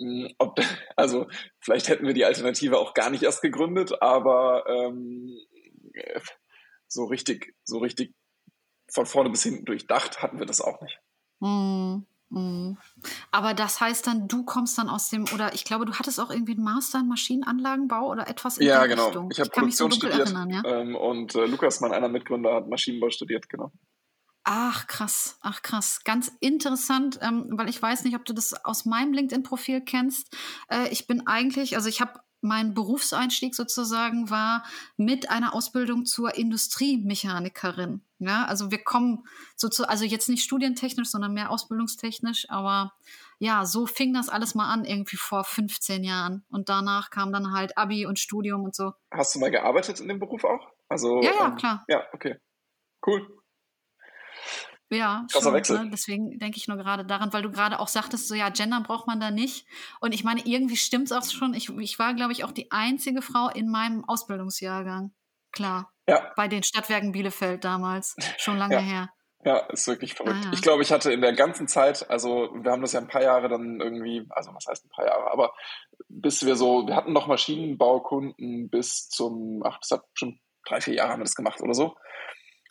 Hm, 0.00 0.33
ob, 0.38 0.59
also 0.96 1.26
vielleicht 1.61 1.90
hätten 1.90 2.07
wir 2.07 2.14
die 2.14 2.24
Alternative 2.24 2.78
auch 2.78 2.94
gar 2.94 3.11
nicht 3.11 3.24
erst 3.24 3.42
gegründet, 3.42 4.00
aber 4.00 4.64
ähm, 4.68 5.37
so 6.88 7.05
richtig, 7.05 7.55
so 7.62 7.76
richtig 7.76 8.14
von 8.90 9.05
vorne 9.05 9.28
bis 9.28 9.42
hinten 9.42 9.66
durchdacht 9.66 10.22
hatten 10.22 10.38
wir 10.38 10.46
das 10.46 10.62
auch 10.62 10.81
nicht. 10.81 10.98
Mhm. 11.40 12.07
Mhm. 12.33 12.79
Aber 13.31 13.53
das 13.53 13.81
heißt 13.81 14.07
dann, 14.07 14.27
du 14.27 14.45
kommst 14.45 14.79
dann 14.79 14.88
aus 14.88 15.11
dem, 15.11 15.25
oder 15.35 15.55
ich 15.55 15.64
glaube, 15.64 15.85
du 15.85 15.92
hattest 15.92 16.18
auch 16.18 16.31
irgendwie 16.31 16.53
einen 16.53 16.64
Master 16.64 17.01
in 17.01 17.09
Maschinenanlagenbau 17.09 18.09
oder 18.09 18.27
etwas 18.29 18.59
in 18.59 18.66
ja, 18.66 18.81
der 18.81 18.88
genau. 18.88 19.07
Richtung. 19.07 19.31
Ich 19.31 19.38
habe 19.38 19.51
Produktion 19.51 19.90
so 19.90 19.97
studiert 19.97 20.21
erinnern, 20.21 20.51
ja? 20.51 20.62
ähm, 20.64 20.97
und 20.97 21.35
äh, 21.35 21.45
Lukas, 21.45 21.81
mein 21.81 21.92
einer 21.92 22.09
Mitgründer, 22.09 22.55
hat 22.55 22.68
Maschinenbau 22.68 23.11
studiert, 23.11 23.49
genau. 23.49 23.71
Ach 24.45 24.87
krass, 24.88 25.38
ach 25.42 25.62
krass, 25.62 26.03
ganz 26.05 26.33
interessant, 26.40 27.18
ähm, 27.23 27.51
weil 27.53 27.68
ich 27.68 27.81
weiß 27.81 28.03
nicht, 28.05 28.16
ob 28.16 28.25
du 28.25 28.33
das 28.33 28.64
aus 28.64 28.87
meinem 28.87 29.12
LinkedIn-Profil 29.12 29.83
kennst. 29.83 30.37
Äh, 30.68 30.88
ich 30.88 31.07
bin 31.07 31.27
eigentlich, 31.27 31.77
also 31.77 31.88
ich 31.88 32.01
habe 32.01 32.18
mein 32.42 32.74
Berufseinstieg 32.74 33.55
sozusagen 33.55 34.28
war 34.28 34.64
mit 34.96 35.31
einer 35.31 35.55
Ausbildung 35.55 36.05
zur 36.05 36.37
Industriemechanikerin. 36.37 38.02
Ja, 38.18 38.44
also 38.44 38.70
wir 38.70 38.83
kommen 38.85 39.24
so 39.57 39.68
zu, 39.68 39.88
also 39.88 40.05
jetzt 40.05 40.28
nicht 40.28 40.44
studientechnisch, 40.44 41.09
sondern 41.09 41.33
mehr 41.33 41.50
ausbildungstechnisch, 41.50 42.50
aber 42.50 42.92
ja, 43.38 43.64
so 43.64 43.87
fing 43.87 44.12
das 44.12 44.28
alles 44.28 44.55
mal 44.55 44.72
an, 44.72 44.85
irgendwie 44.85 45.16
vor 45.16 45.42
15 45.42 46.05
Jahren. 46.05 46.44
Und 46.50 46.68
danach 46.68 47.11
kam 47.11 47.33
dann 47.33 47.52
halt 47.52 47.76
Abi 47.76 48.07
und 48.07 48.20
Studium 48.20 48.62
und 48.62 48.74
so. 48.74 48.92
Hast 49.11 49.35
du 49.35 49.40
mal 49.40 49.50
gearbeitet 49.50 49.98
in 49.98 50.07
dem 50.07 50.20
Beruf 50.20 50.44
auch? 50.44 50.70
Also, 50.88 51.20
ja, 51.22 51.33
ja, 51.33 51.46
ähm, 51.48 51.57
klar. 51.57 51.85
Ja, 51.88 52.05
okay. 52.12 52.37
Cool. 53.05 53.41
Ja, 54.92 55.26
Krasser 55.31 55.44
schon, 55.44 55.55
Wechsel. 55.55 55.85
Ne? 55.85 55.90
Deswegen 55.90 56.38
denke 56.38 56.59
ich 56.59 56.68
nur 56.68 56.76
gerade 56.76 57.05
daran, 57.05 57.33
weil 57.33 57.42
du 57.42 57.50
gerade 57.50 57.81
auch 57.81 57.88
sagtest, 57.88 58.28
so 58.28 58.35
ja, 58.35 58.50
Gender 58.50 58.81
braucht 58.81 59.07
man 59.07 59.20
da 59.20 59.31
nicht. 59.31 59.66
Und 60.00 60.12
ich 60.12 60.22
meine, 60.22 60.42
irgendwie 60.44 60.76
stimmt 60.76 61.11
es 61.11 61.12
auch 61.12 61.24
schon. 61.24 61.55
Ich, 61.55 61.70
ich 61.70 61.98
war, 61.98 62.14
glaube 62.14 62.33
ich, 62.33 62.44
auch 62.44 62.52
die 62.52 62.70
einzige 62.70 63.22
Frau 63.22 63.48
in 63.48 63.70
meinem 63.70 64.05
Ausbildungsjahrgang. 64.05 65.12
Klar. 65.50 65.92
Ja. 66.07 66.31
Bei 66.37 66.48
den 66.48 66.62
Stadtwerken 66.62 67.12
Bielefeld 67.12 67.64
damals. 67.64 68.16
Schon 68.38 68.59
lange 68.59 68.74
ja. 68.74 68.81
her. 68.81 69.09
Ja, 69.44 69.59
ist 69.70 69.88
wirklich 69.88 70.14
verrückt. 70.14 70.37
Ah, 70.40 70.44
ja. 70.46 70.52
Ich 70.52 70.62
glaube, 70.62 70.83
ich 70.83 70.92
hatte 70.92 71.12
in 71.12 71.20
der 71.20 71.33
ganzen 71.33 71.66
Zeit, 71.66 72.09
also 72.09 72.50
wir 72.55 72.70
haben 72.70 72.83
das 72.83 72.92
ja 72.92 73.00
ein 73.00 73.09
paar 73.09 73.22
Jahre 73.22 73.48
dann 73.48 73.81
irgendwie, 73.81 74.24
also 74.31 74.55
was 74.55 74.66
heißt 74.68 74.85
ein 74.85 74.90
paar 74.90 75.07
Jahre, 75.07 75.33
aber 75.33 75.52
bis 76.09 76.46
wir 76.46 76.55
so, 76.55 76.87
wir 76.87 76.94
hatten 76.94 77.12
noch 77.12 77.26
Maschinenbaukunden 77.26 78.70
bis 78.70 79.09
zum, 79.09 79.62
ach, 79.64 79.78
das 79.81 79.90
hat 79.90 80.05
schon 80.14 80.38
drei, 80.64 80.81
vier 80.81 80.94
Jahre 80.94 81.12
haben 81.12 81.20
wir 81.20 81.24
das 81.24 81.35
gemacht 81.35 81.61
oder 81.61 81.74
so. 81.74 81.96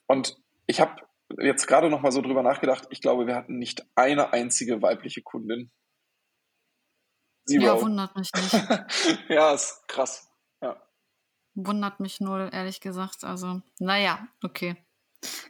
Und 0.08 0.38
ich 0.66 0.80
habe 0.80 0.96
jetzt 1.40 1.68
gerade 1.68 1.90
noch 1.90 2.02
mal 2.02 2.12
so 2.12 2.22
drüber 2.22 2.44
nachgedacht, 2.44 2.88
ich 2.90 3.02
glaube, 3.02 3.28
wir 3.28 3.36
hatten 3.36 3.58
nicht 3.58 3.86
eine 3.96 4.34
einzige 4.34 4.82
weibliche 4.82 5.22
Kundin. 5.22 5.72
Zero. 7.48 7.64
Ja, 7.64 7.82
wundert 7.82 8.16
mich 8.16 8.30
nicht. 8.34 8.54
ja, 9.30 9.54
ist 9.54 9.88
krass. 9.88 10.30
Ja. 10.62 10.82
Wundert 11.56 12.00
mich 12.00 12.20
null, 12.22 12.50
ehrlich 12.52 12.82
gesagt. 12.82 13.24
Also, 13.24 13.62
naja, 13.80 14.28
okay. 14.44 14.76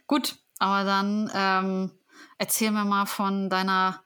Gut, 0.06 0.36
aber 0.58 0.84
dann 0.84 1.30
ähm, 1.34 1.90
erzähl 2.38 2.70
mir 2.70 2.84
mal 2.84 3.06
von 3.06 3.50
deiner 3.50 4.02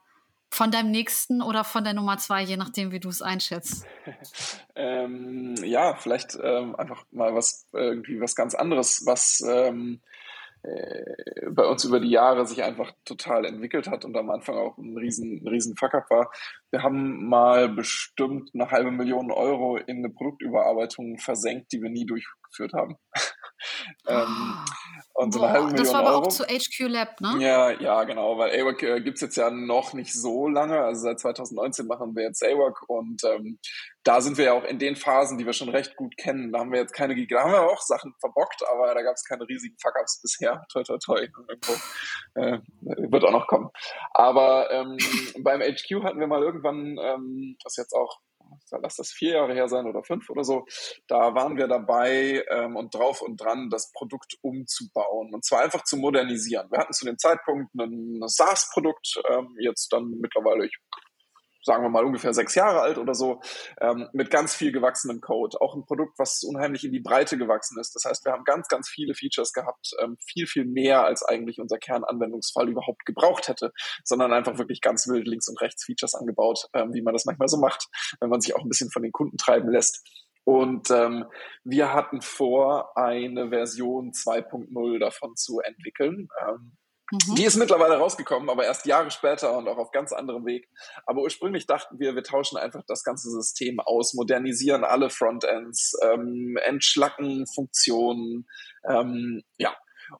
von 0.48 0.70
deinem 0.70 0.90
nächsten 0.90 1.42
oder 1.42 1.64
von 1.64 1.84
der 1.84 1.92
Nummer 1.92 2.18
zwei, 2.18 2.42
je 2.42 2.56
nachdem, 2.56 2.92
wie 2.92 3.00
du 3.00 3.08
es 3.08 3.20
einschätzt. 3.20 3.84
ähm, 4.74 5.54
ja, 5.62 5.94
vielleicht 5.96 6.38
ähm, 6.40 6.76
einfach 6.76 7.04
mal 7.10 7.34
was 7.34 7.66
irgendwie 7.72 8.20
was 8.20 8.34
ganz 8.34 8.54
anderes, 8.54 9.04
was 9.04 9.42
ähm, 9.46 10.00
äh, 10.02 10.16
bei 10.62 11.64
uns 11.64 11.84
über 11.84 12.00
die 12.00 12.10
Jahre 12.10 12.46
sich 12.46 12.62
einfach 12.62 12.92
total 13.04 13.44
entwickelt 13.44 13.88
hat 13.88 14.04
und 14.04 14.16
am 14.16 14.30
Anfang 14.30 14.56
auch 14.56 14.76
ein 14.78 14.96
riesen, 14.96 15.46
riesen 15.46 15.76
Fuck-up 15.76 16.10
war. 16.10 16.30
Wir 16.70 16.82
haben 16.82 17.28
mal 17.28 17.68
bestimmt 17.68 18.50
eine 18.52 18.70
halbe 18.70 18.90
Million 18.90 19.30
Euro 19.30 19.76
in 19.76 19.98
eine 19.98 20.10
Produktüberarbeitung 20.10 21.18
versenkt, 21.18 21.72
die 21.72 21.80
wir 21.80 21.90
nie 21.90 22.06
durchgeführt 22.06 22.72
haben. 22.72 22.96
ähm, 24.06 24.58
und 25.14 25.32
so 25.32 25.42
eine 25.42 25.52
halbe 25.52 25.66
Million 25.68 25.84
das 25.84 25.92
war 25.94 26.00
aber 26.00 26.10
Euro. 26.10 26.26
auch 26.26 26.28
zu 26.28 26.44
HQ 26.44 26.88
Lab, 26.88 27.20
ne? 27.20 27.36
Ja, 27.38 27.70
ja, 27.70 28.04
genau, 28.04 28.36
weil 28.36 28.50
AWAC 28.50 28.82
äh, 28.82 29.00
gibt 29.00 29.16
es 29.16 29.22
jetzt 29.22 29.36
ja 29.36 29.50
noch 29.50 29.94
nicht 29.94 30.12
so 30.12 30.46
lange. 30.46 30.78
Also 30.80 31.02
seit 31.02 31.20
2019 31.20 31.86
machen 31.86 32.14
wir 32.14 32.24
jetzt 32.24 32.44
AWAC 32.44 32.88
und 32.88 33.22
ähm, 33.24 33.58
da 34.02 34.20
sind 34.20 34.36
wir 34.38 34.44
ja 34.44 34.52
auch 34.52 34.64
in 34.64 34.78
den 34.78 34.94
Phasen, 34.94 35.38
die 35.38 35.46
wir 35.46 35.52
schon 35.52 35.68
recht 35.68 35.96
gut 35.96 36.16
kennen. 36.16 36.52
Da 36.52 36.60
haben 36.60 36.70
wir 36.70 36.80
jetzt 36.80 36.92
keine, 36.92 37.14
da 37.26 37.40
haben 37.42 37.52
wir 37.52 37.62
auch 37.62 37.80
Sachen 37.80 38.14
verbockt, 38.20 38.62
aber 38.70 38.94
da 38.94 39.02
gab 39.02 39.14
es 39.14 39.24
keine 39.24 39.48
riesigen 39.48 39.76
Fuck-Ups 39.80 40.20
bisher. 40.22 40.64
Toi, 40.72 40.82
toi, 40.82 40.98
toi. 40.98 41.18
Irgendwo, 41.18 41.72
äh, 42.34 42.58
wird 43.10 43.24
auch 43.24 43.32
noch 43.32 43.46
kommen. 43.46 43.70
Aber 44.12 44.70
ähm, 44.70 44.96
beim 45.42 45.60
HQ 45.60 46.04
hatten 46.04 46.20
wir 46.20 46.26
mal 46.26 46.42
irgendwann, 46.42 46.98
ähm, 47.00 47.56
das 47.64 47.76
jetzt 47.76 47.94
auch 47.94 48.20
lass 48.70 48.96
das 48.96 49.10
vier 49.10 49.34
Jahre 49.34 49.54
her 49.54 49.68
sein 49.68 49.86
oder 49.86 50.02
fünf 50.02 50.28
oder 50.30 50.44
so, 50.44 50.66
da 51.06 51.34
waren 51.34 51.56
wir 51.56 51.68
dabei 51.68 52.44
ähm, 52.50 52.76
und 52.76 52.94
drauf 52.94 53.22
und 53.22 53.40
dran, 53.40 53.70
das 53.70 53.92
Produkt 53.92 54.36
umzubauen 54.42 55.32
und 55.34 55.44
zwar 55.44 55.62
einfach 55.62 55.84
zu 55.84 55.96
modernisieren. 55.96 56.70
Wir 56.70 56.78
hatten 56.78 56.92
zu 56.92 57.04
dem 57.04 57.18
Zeitpunkt 57.18 57.74
ein 57.74 58.20
SaaS-Produkt, 58.26 59.20
ähm, 59.30 59.54
jetzt 59.60 59.92
dann 59.92 60.10
mittlerweile, 60.20 60.66
ich 60.66 60.76
sagen 61.66 61.82
wir 61.82 61.90
mal 61.90 62.04
ungefähr 62.04 62.32
sechs 62.32 62.54
Jahre 62.54 62.80
alt 62.80 62.96
oder 62.96 63.12
so, 63.12 63.40
ähm, 63.80 64.08
mit 64.12 64.30
ganz 64.30 64.54
viel 64.54 64.72
gewachsenem 64.72 65.20
Code. 65.20 65.60
Auch 65.60 65.74
ein 65.74 65.84
Produkt, 65.84 66.18
was 66.18 66.42
unheimlich 66.44 66.84
in 66.84 66.92
die 66.92 67.00
Breite 67.00 67.36
gewachsen 67.36 67.78
ist. 67.80 67.94
Das 67.94 68.04
heißt, 68.04 68.24
wir 68.24 68.32
haben 68.32 68.44
ganz, 68.44 68.68
ganz 68.68 68.88
viele 68.88 69.14
Features 69.14 69.52
gehabt, 69.52 69.90
ähm, 70.00 70.16
viel, 70.24 70.46
viel 70.46 70.64
mehr, 70.64 71.04
als 71.04 71.22
eigentlich 71.24 71.60
unser 71.60 71.78
Kernanwendungsfall 71.78 72.68
überhaupt 72.68 73.04
gebraucht 73.04 73.48
hätte, 73.48 73.72
sondern 74.04 74.32
einfach 74.32 74.58
wirklich 74.58 74.80
ganz 74.80 75.08
wild 75.08 75.26
links 75.26 75.48
und 75.48 75.60
rechts 75.60 75.84
Features 75.84 76.14
angebaut, 76.14 76.68
ähm, 76.72 76.94
wie 76.94 77.02
man 77.02 77.12
das 77.12 77.24
manchmal 77.26 77.48
so 77.48 77.58
macht, 77.58 77.88
wenn 78.20 78.30
man 78.30 78.40
sich 78.40 78.54
auch 78.54 78.62
ein 78.62 78.68
bisschen 78.68 78.90
von 78.90 79.02
den 79.02 79.12
Kunden 79.12 79.36
treiben 79.36 79.70
lässt. 79.70 80.06
Und 80.44 80.92
ähm, 80.92 81.24
wir 81.64 81.92
hatten 81.92 82.20
vor, 82.20 82.96
eine 82.96 83.48
Version 83.48 84.12
2.0 84.12 85.00
davon 85.00 85.34
zu 85.34 85.58
entwickeln. 85.58 86.28
Ähm, 86.46 86.76
Mhm. 87.10 87.34
Die 87.36 87.44
ist 87.44 87.56
mittlerweile 87.56 87.96
rausgekommen, 87.98 88.50
aber 88.50 88.64
erst 88.64 88.86
Jahre 88.86 89.10
später 89.10 89.56
und 89.56 89.68
auch 89.68 89.78
auf 89.78 89.92
ganz 89.92 90.12
anderem 90.12 90.44
Weg. 90.44 90.68
Aber 91.06 91.22
ursprünglich 91.22 91.66
dachten 91.66 91.98
wir, 91.98 92.14
wir 92.14 92.24
tauschen 92.24 92.58
einfach 92.58 92.82
das 92.86 93.04
ganze 93.04 93.30
System 93.30 93.80
aus, 93.80 94.14
modernisieren 94.14 94.84
alle 94.84 95.10
Frontends, 95.10 95.96
ähm, 96.02 96.58
entschlacken 96.64 97.46
Funktionen, 97.46 98.46
ähm, 98.88 99.42
ja. 99.58 99.74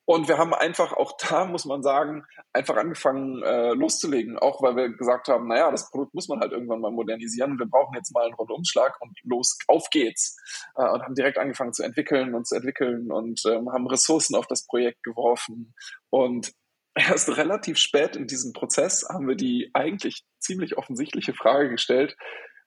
Und 0.05 0.27
wir 0.27 0.37
haben 0.37 0.53
einfach 0.53 0.93
auch 0.93 1.17
da, 1.17 1.45
muss 1.45 1.65
man 1.65 1.81
sagen, 1.83 2.25
einfach 2.53 2.77
angefangen 2.77 3.43
äh, 3.43 3.73
loszulegen, 3.73 4.37
auch 4.37 4.61
weil 4.61 4.75
wir 4.75 4.89
gesagt 4.89 5.29
haben, 5.29 5.47
naja, 5.47 5.71
das 5.71 5.91
Produkt 5.91 6.13
muss 6.13 6.27
man 6.27 6.41
halt 6.41 6.51
irgendwann 6.51 6.81
mal 6.81 6.91
modernisieren 6.91 7.57
wir 7.57 7.67
brauchen 7.67 7.95
jetzt 7.95 8.13
mal 8.13 8.25
einen 8.25 8.35
Rundumschlag 8.35 9.01
und 9.01 9.17
los, 9.23 9.57
auf 9.69 9.89
geht's. 9.91 10.37
Äh, 10.75 10.89
und 10.91 11.03
haben 11.03 11.15
direkt 11.15 11.39
angefangen 11.39 11.73
zu 11.73 11.85
entwickeln 11.85 12.35
und 12.35 12.49
zu 12.49 12.57
entwickeln 12.57 13.13
und 13.13 13.43
ähm, 13.47 13.71
haben 13.73 13.87
Ressourcen 13.87 14.35
auf 14.35 14.49
das 14.49 14.67
Projekt 14.67 15.05
geworfen 15.05 15.73
und 16.11 16.53
erst 16.97 17.37
relativ 17.37 17.79
spät 17.79 18.17
in 18.17 18.27
diesem 18.27 18.53
Prozess 18.53 19.07
haben 19.09 19.29
wir 19.29 19.37
die 19.37 19.71
eigentlich 19.75 20.25
ziemlich 20.39 20.77
offensichtliche 20.79 21.35
Frage 21.35 21.71
gestellt, 21.71 22.17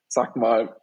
sag 0.08 0.36
mal, 0.36 0.80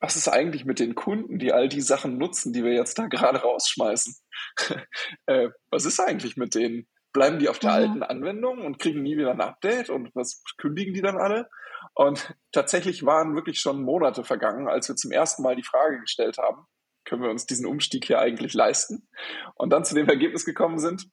was 0.00 0.16
ist 0.16 0.28
eigentlich 0.28 0.64
mit 0.64 0.78
den 0.78 0.94
Kunden, 0.94 1.38
die 1.38 1.52
all 1.52 1.68
die 1.68 1.80
Sachen 1.80 2.18
nutzen, 2.18 2.52
die 2.52 2.64
wir 2.64 2.72
jetzt 2.72 2.98
da 2.98 3.06
gerade 3.06 3.40
rausschmeißen? 3.40 4.14
äh, 5.26 5.48
was 5.70 5.84
ist 5.84 6.00
eigentlich 6.00 6.36
mit 6.36 6.54
denen? 6.54 6.88
Bleiben 7.12 7.38
die 7.38 7.48
auf 7.48 7.58
der 7.58 7.70
mhm. 7.70 7.76
alten 7.76 8.02
Anwendung 8.04 8.64
und 8.64 8.78
kriegen 8.78 9.02
nie 9.02 9.16
wieder 9.16 9.32
ein 9.32 9.40
Update 9.40 9.90
und 9.90 10.14
was 10.14 10.42
kündigen 10.56 10.94
die 10.94 11.02
dann 11.02 11.18
alle? 11.18 11.48
Und 11.94 12.34
tatsächlich 12.52 13.04
waren 13.04 13.34
wirklich 13.34 13.60
schon 13.60 13.82
Monate 13.82 14.24
vergangen, 14.24 14.68
als 14.68 14.88
wir 14.88 14.96
zum 14.96 15.10
ersten 15.10 15.42
Mal 15.42 15.56
die 15.56 15.64
Frage 15.64 16.00
gestellt 16.00 16.38
haben, 16.38 16.66
können 17.04 17.22
wir 17.22 17.30
uns 17.30 17.46
diesen 17.46 17.66
Umstieg 17.66 18.04
hier 18.04 18.20
eigentlich 18.20 18.54
leisten? 18.54 19.08
Und 19.54 19.70
dann 19.70 19.84
zu 19.84 19.94
dem 19.94 20.08
Ergebnis 20.08 20.44
gekommen 20.44 20.78
sind, 20.78 21.08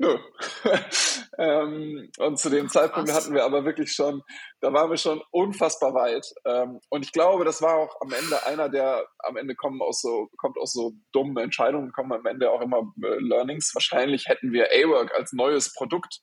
Nö. 0.00 0.16
ähm, 1.38 2.10
und 2.16 2.38
zu 2.38 2.48
dem 2.48 2.70
Zeitpunkt 2.70 3.12
hatten 3.12 3.34
wir 3.34 3.44
aber 3.44 3.66
wirklich 3.66 3.92
schon, 3.92 4.22
da 4.62 4.72
waren 4.72 4.88
wir 4.88 4.96
schon 4.96 5.20
unfassbar 5.30 5.92
weit. 5.92 6.26
Ähm, 6.46 6.80
und 6.88 7.04
ich 7.04 7.12
glaube, 7.12 7.44
das 7.44 7.60
war 7.60 7.76
auch 7.76 8.00
am 8.00 8.10
Ende 8.10 8.46
einer, 8.46 8.70
der 8.70 9.06
am 9.18 9.36
Ende 9.36 9.54
kommen 9.54 9.82
aus 9.82 10.00
so, 10.00 10.30
kommt 10.38 10.56
aus 10.56 10.72
so 10.72 10.92
dummen 11.12 11.36
Entscheidungen, 11.36 11.92
kommen 11.92 12.12
am 12.12 12.24
Ende 12.24 12.50
auch 12.50 12.62
immer 12.62 12.78
äh, 13.02 13.16
Learnings. 13.18 13.74
Wahrscheinlich 13.74 14.26
hätten 14.26 14.54
wir 14.54 14.68
A-Work 14.72 15.14
als 15.14 15.34
neues 15.34 15.74
Produkt 15.74 16.22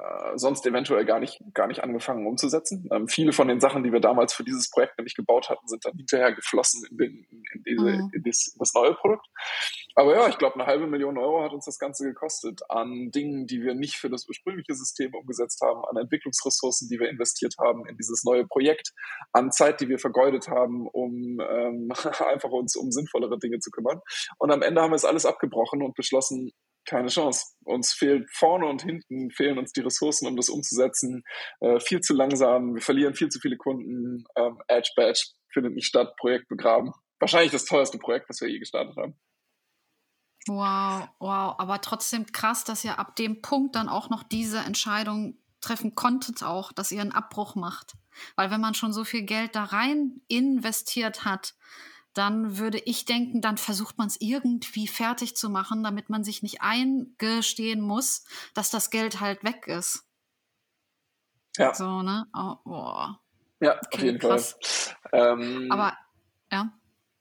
äh, 0.00 0.38
sonst 0.38 0.66
eventuell 0.66 1.04
gar 1.04 1.20
nicht, 1.20 1.42
gar 1.52 1.66
nicht 1.66 1.82
angefangen 1.82 2.26
umzusetzen. 2.26 2.88
Ähm, 2.90 3.06
viele 3.06 3.32
von 3.32 3.48
den 3.48 3.60
Sachen, 3.60 3.82
die 3.82 3.92
wir 3.92 4.00
damals 4.00 4.32
für 4.32 4.44
dieses 4.44 4.70
Projekt 4.70 4.96
nämlich 4.96 5.14
gebaut 5.14 5.50
hatten, 5.50 5.66
sind 5.68 5.84
dann 5.84 5.94
hinterher 5.94 6.32
geflossen 6.32 6.84
in, 6.90 6.96
den, 6.96 7.26
in, 7.30 7.62
diese, 7.66 7.84
mhm. 7.84 8.10
in 8.14 8.22
das, 8.22 8.54
das, 8.58 8.72
neue 8.74 8.94
Produkt. 8.94 9.26
Aber 9.96 10.14
ja, 10.14 10.28
ich 10.28 10.38
glaube, 10.38 10.54
eine 10.54 10.66
halbe 10.66 10.86
Million 10.86 11.18
Euro 11.18 11.42
hat 11.42 11.52
uns 11.52 11.66
das 11.66 11.78
Ganze 11.78 12.04
gekostet 12.04 12.62
an 12.70 13.10
Dingen, 13.10 13.46
die 13.46 13.62
wir 13.62 13.74
nicht 13.74 13.96
für 13.96 14.08
das 14.08 14.26
ursprüngliche 14.26 14.74
System 14.74 15.14
umgesetzt 15.14 15.60
haben, 15.60 15.84
an 15.84 15.96
Entwicklungsressourcen, 15.96 16.88
die 16.88 16.98
wir 16.98 17.10
investiert 17.10 17.56
haben 17.58 17.86
in 17.86 17.96
dieses 17.96 18.24
neue 18.24 18.46
Projekt, 18.46 18.92
an 19.32 19.52
Zeit, 19.52 19.80
die 19.80 19.88
wir 19.88 19.98
vergeudet 19.98 20.48
haben, 20.48 20.86
um 20.86 21.40
ähm, 21.40 21.88
einfach 22.32 22.50
uns 22.50 22.76
um 22.76 22.90
sinnvollere 22.90 23.38
Dinge 23.38 23.58
zu 23.58 23.70
kümmern. 23.70 24.00
Und 24.38 24.50
am 24.50 24.62
Ende 24.62 24.80
haben 24.80 24.92
wir 24.92 24.96
es 24.96 25.04
alles 25.04 25.26
abgebrochen 25.26 25.82
und 25.82 25.94
beschlossen, 25.94 26.52
keine 26.86 27.08
Chance. 27.08 27.54
Uns 27.64 27.92
fehlt 27.92 28.28
vorne 28.32 28.66
und 28.66 28.82
hinten, 28.82 29.30
fehlen 29.30 29.58
uns 29.58 29.72
die 29.72 29.80
Ressourcen, 29.80 30.26
um 30.26 30.36
das 30.36 30.48
umzusetzen. 30.48 31.24
Äh, 31.60 31.80
viel 31.80 32.00
zu 32.00 32.14
langsam, 32.14 32.74
wir 32.74 32.82
verlieren 32.82 33.14
viel 33.14 33.28
zu 33.28 33.40
viele 33.40 33.56
Kunden. 33.56 34.24
Ähm, 34.36 34.58
Edge 34.68 34.90
Badge 34.96 35.20
findet 35.52 35.74
nicht 35.74 35.86
statt, 35.86 36.16
Projekt 36.16 36.48
begraben. 36.48 36.92
Wahrscheinlich 37.18 37.52
das 37.52 37.64
teuerste 37.64 37.98
Projekt, 37.98 38.28
was 38.28 38.40
wir 38.40 38.48
je 38.48 38.58
gestartet 38.58 38.96
haben. 38.96 39.18
Wow, 40.46 41.08
wow. 41.18 41.54
Aber 41.58 41.80
trotzdem 41.80 42.26
krass, 42.26 42.64
dass 42.64 42.84
ihr 42.84 42.98
ab 42.98 43.16
dem 43.16 43.42
Punkt 43.42 43.76
dann 43.76 43.88
auch 43.88 44.08
noch 44.08 44.22
diese 44.22 44.58
Entscheidung 44.58 45.36
treffen 45.60 45.94
konntet, 45.94 46.42
auch, 46.42 46.72
dass 46.72 46.90
ihr 46.90 47.02
einen 47.02 47.12
Abbruch 47.12 47.54
macht. 47.54 47.94
Weil 48.36 48.50
wenn 48.50 48.60
man 48.60 48.74
schon 48.74 48.92
so 48.92 49.04
viel 49.04 49.22
Geld 49.22 49.54
da 49.54 49.64
rein 49.64 50.22
investiert 50.28 51.24
hat, 51.24 51.54
dann 52.14 52.58
würde 52.58 52.78
ich 52.78 53.04
denken, 53.04 53.40
dann 53.40 53.56
versucht 53.56 53.98
man 53.98 54.08
es 54.08 54.20
irgendwie 54.20 54.86
fertig 54.86 55.36
zu 55.36 55.48
machen, 55.48 55.82
damit 55.84 56.10
man 56.10 56.24
sich 56.24 56.42
nicht 56.42 56.60
eingestehen 56.60 57.80
muss, 57.80 58.24
dass 58.54 58.70
das 58.70 58.90
Geld 58.90 59.20
halt 59.20 59.44
weg 59.44 59.66
ist. 59.66 60.04
Ja. 61.56 61.74
So, 61.74 62.02
ne? 62.02 62.26
Oh, 62.34 62.56
oh. 62.64 63.06
Ja, 63.60 63.76
okay, 63.76 63.88
auf 63.92 64.02
jeden 64.02 64.18
krass. 64.18 64.56
Fall. 65.10 65.32
Ähm, 65.40 65.68
Aber, 65.70 65.96
ja. 66.50 66.72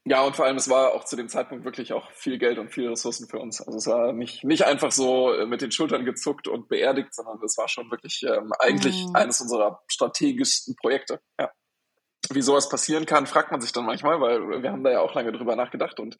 Ja, 0.06 0.22
und 0.24 0.36
vor 0.36 0.46
allem, 0.46 0.58
es 0.58 0.70
war 0.70 0.94
auch 0.94 1.04
zu 1.04 1.16
dem 1.16 1.28
Zeitpunkt 1.28 1.66
wirklich 1.66 1.94
auch 1.94 2.10
viel 2.12 2.40
Geld 2.40 2.58
und 2.58 2.72
viele 2.74 2.92
Ressourcen 2.92 3.28
für 3.28 3.38
uns. 3.38 3.62
Also 3.62 3.78
es 3.78 3.86
war 3.86 4.14
nicht, 4.14 4.44
nicht 4.44 4.66
einfach 4.66 4.92
so 4.92 5.34
äh, 5.34 5.46
mit 5.46 5.62
den 5.62 5.72
Schultern 5.72 6.06
gezuckt 6.06 6.48
und 6.48 6.68
beerdigt, 6.68 7.14
sondern 7.14 7.38
es 7.44 7.58
war 7.58 7.68
schon 7.68 7.92
wirklich 7.92 8.24
ähm, 8.24 8.52
eigentlich 8.60 9.06
mm. 9.06 9.16
eines 9.16 9.42
unserer 9.42 9.84
strategischsten 9.88 10.76
Projekte. 10.78 11.22
Ja 11.40 11.52
wie 12.32 12.42
sowas 12.42 12.70
passieren 12.70 13.06
kann, 13.06 13.28
fragt 13.28 13.52
man 13.52 13.62
sich 13.62 13.72
dann 13.72 13.86
manchmal, 13.86 14.20
weil 14.22 14.62
wir 14.64 14.72
haben 14.72 14.84
da 14.84 14.92
ja 14.92 15.02
auch 15.02 15.14
lange 15.16 15.32
drüber 15.32 15.56
nachgedacht 15.56 16.00
und 16.00 16.18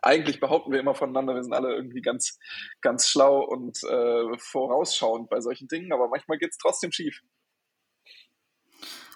eigentlich 0.00 0.40
behaupten 0.40 0.72
wir 0.72 0.80
immer 0.80 0.94
voneinander, 0.94 1.34
wir 1.34 1.42
sind 1.42 1.54
alle 1.54 1.74
irgendwie 1.74 2.02
ganz, 2.02 2.38
ganz 2.80 3.08
schlau 3.08 3.40
und 3.44 3.82
äh, 3.84 4.38
vorausschauend 4.38 5.28
bei 5.30 5.40
solchen 5.40 5.68
Dingen, 5.68 5.92
aber 5.92 6.08
manchmal 6.08 6.38
geht 6.38 6.50
es 6.50 6.58
trotzdem 6.58 6.92
schief. 6.92 7.20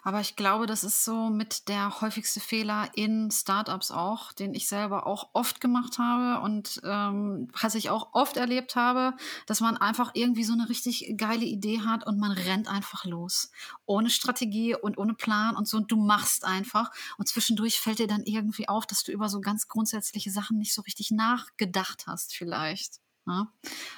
Aber 0.07 0.21
ich 0.21 0.37
glaube, 0.37 0.67
das 0.67 0.85
ist 0.85 1.05
so 1.05 1.31
mit 1.31 1.67
der 1.67 2.01
häufigste 2.01 2.39
Fehler 2.39 2.89
in 2.95 3.29
Startups 3.33 3.91
auch, 3.91 4.33
den 4.33 4.55
ich 4.55 4.69
selber 4.69 5.05
auch 5.05 5.31
oft 5.33 5.61
gemacht 5.61 5.99
habe 5.99 6.45
und 6.45 6.81
ähm, 6.85 7.49
was 7.61 7.75
ich 7.75 7.91
auch 7.91 8.11
oft 8.13 8.37
erlebt 8.37 8.77
habe, 8.77 9.17
dass 9.47 9.61
man 9.61 9.77
einfach 9.77 10.13
irgendwie 10.15 10.45
so 10.45 10.53
eine 10.53 10.69
richtig 10.69 11.15
geile 11.17 11.45
Idee 11.45 11.81
hat 11.81 12.07
und 12.07 12.21
man 12.21 12.31
rennt 12.31 12.69
einfach 12.69 13.05
los. 13.05 13.51
Ohne 13.85 14.09
Strategie 14.09 14.77
und 14.77 14.97
ohne 14.97 15.15
Plan 15.15 15.57
und 15.57 15.67
so 15.67 15.77
und 15.77 15.91
du 15.91 15.97
machst 15.97 16.45
einfach. 16.45 16.93
Und 17.19 17.27
zwischendurch 17.27 17.81
fällt 17.81 17.99
dir 17.99 18.07
dann 18.07 18.23
irgendwie 18.23 18.69
auf, 18.69 18.87
dass 18.87 19.03
du 19.03 19.11
über 19.11 19.29
so 19.29 19.41
ganz 19.41 19.67
grundsätzliche 19.67 20.31
Sachen 20.31 20.57
nicht 20.57 20.73
so 20.73 20.83
richtig 20.83 21.11
nachgedacht 21.11 22.07
hast, 22.07 22.33
vielleicht. 22.33 23.01
Ja. 23.27 23.53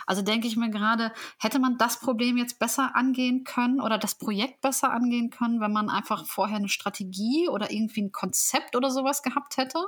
Also 0.07 0.23
denke 0.23 0.49
ich 0.49 0.57
mir 0.57 0.71
gerade, 0.71 1.13
hätte 1.39 1.59
man 1.59 1.77
das 1.77 2.01
Problem 2.01 2.39
jetzt 2.39 2.59
besser 2.59 2.97
angehen 2.97 3.45
können 3.45 3.81
oder 3.81 3.99
das 3.99 4.17
Projekt 4.17 4.63
besser 4.63 4.91
angehen 4.91 5.31
können, 5.31 5.61
wenn 5.61 5.73
man 5.73 5.91
einfach 5.91 6.27
vorher 6.27 6.57
eine 6.57 6.69
Strategie 6.69 7.49
oder 7.49 7.71
irgendwie 7.71 8.03
ein 8.03 8.13
Konzept 8.13 8.75
oder 8.75 8.91
sowas 8.91 9.23
gehabt 9.23 9.59
hätte? 9.59 9.87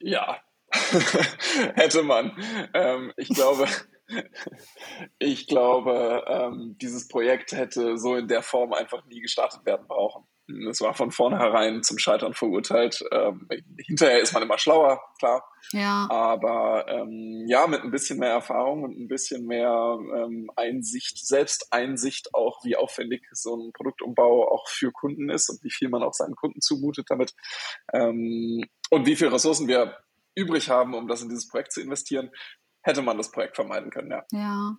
Ja, 0.00 0.40
hätte 1.74 2.02
man. 2.02 2.32
Ähm, 2.72 3.12
ich 3.16 3.28
glaube, 3.28 3.66
ich 5.18 5.46
glaube, 5.46 6.24
ähm, 6.26 6.76
dieses 6.80 7.08
Projekt 7.08 7.52
hätte 7.52 7.98
so 7.98 8.16
in 8.16 8.28
der 8.28 8.42
Form 8.42 8.72
einfach 8.72 9.04
nie 9.06 9.20
gestartet 9.20 9.66
werden 9.66 9.86
brauchen. 9.86 10.24
Es 10.70 10.80
war 10.80 10.94
von 10.94 11.10
vornherein 11.10 11.82
zum 11.82 11.98
Scheitern 11.98 12.34
verurteilt. 12.34 13.04
Ähm, 13.12 13.48
hinterher 13.78 14.20
ist 14.20 14.32
man 14.32 14.42
immer 14.42 14.58
schlauer, 14.58 15.00
klar. 15.18 15.44
Ja. 15.72 16.08
Aber 16.10 16.86
ähm, 16.88 17.44
ja, 17.46 17.66
mit 17.66 17.82
ein 17.82 17.90
bisschen 17.90 18.18
mehr 18.18 18.30
Erfahrung 18.30 18.84
und 18.84 18.98
ein 18.98 19.08
bisschen 19.08 19.46
mehr 19.46 19.98
ähm, 20.16 20.50
Einsicht, 20.56 21.26
Selbsteinsicht 21.26 22.34
auch, 22.34 22.64
wie 22.64 22.76
aufwendig 22.76 23.22
so 23.32 23.56
ein 23.56 23.72
Produktumbau 23.72 24.48
auch 24.50 24.68
für 24.68 24.90
Kunden 24.92 25.28
ist 25.28 25.50
und 25.50 25.62
wie 25.62 25.70
viel 25.70 25.88
man 25.88 26.02
auch 26.02 26.14
seinen 26.14 26.36
Kunden 26.36 26.60
zumutet 26.60 27.06
damit 27.10 27.34
ähm, 27.92 28.64
und 28.90 29.06
wie 29.06 29.16
viele 29.16 29.32
Ressourcen 29.32 29.68
wir 29.68 29.98
übrig 30.34 30.70
haben, 30.70 30.94
um 30.94 31.08
das 31.08 31.22
in 31.22 31.28
dieses 31.28 31.48
Projekt 31.48 31.72
zu 31.72 31.82
investieren, 31.82 32.30
hätte 32.82 33.02
man 33.02 33.18
das 33.18 33.30
Projekt 33.30 33.56
vermeiden 33.56 33.90
können, 33.90 34.10
ja. 34.10 34.24
Ja. 34.32 34.76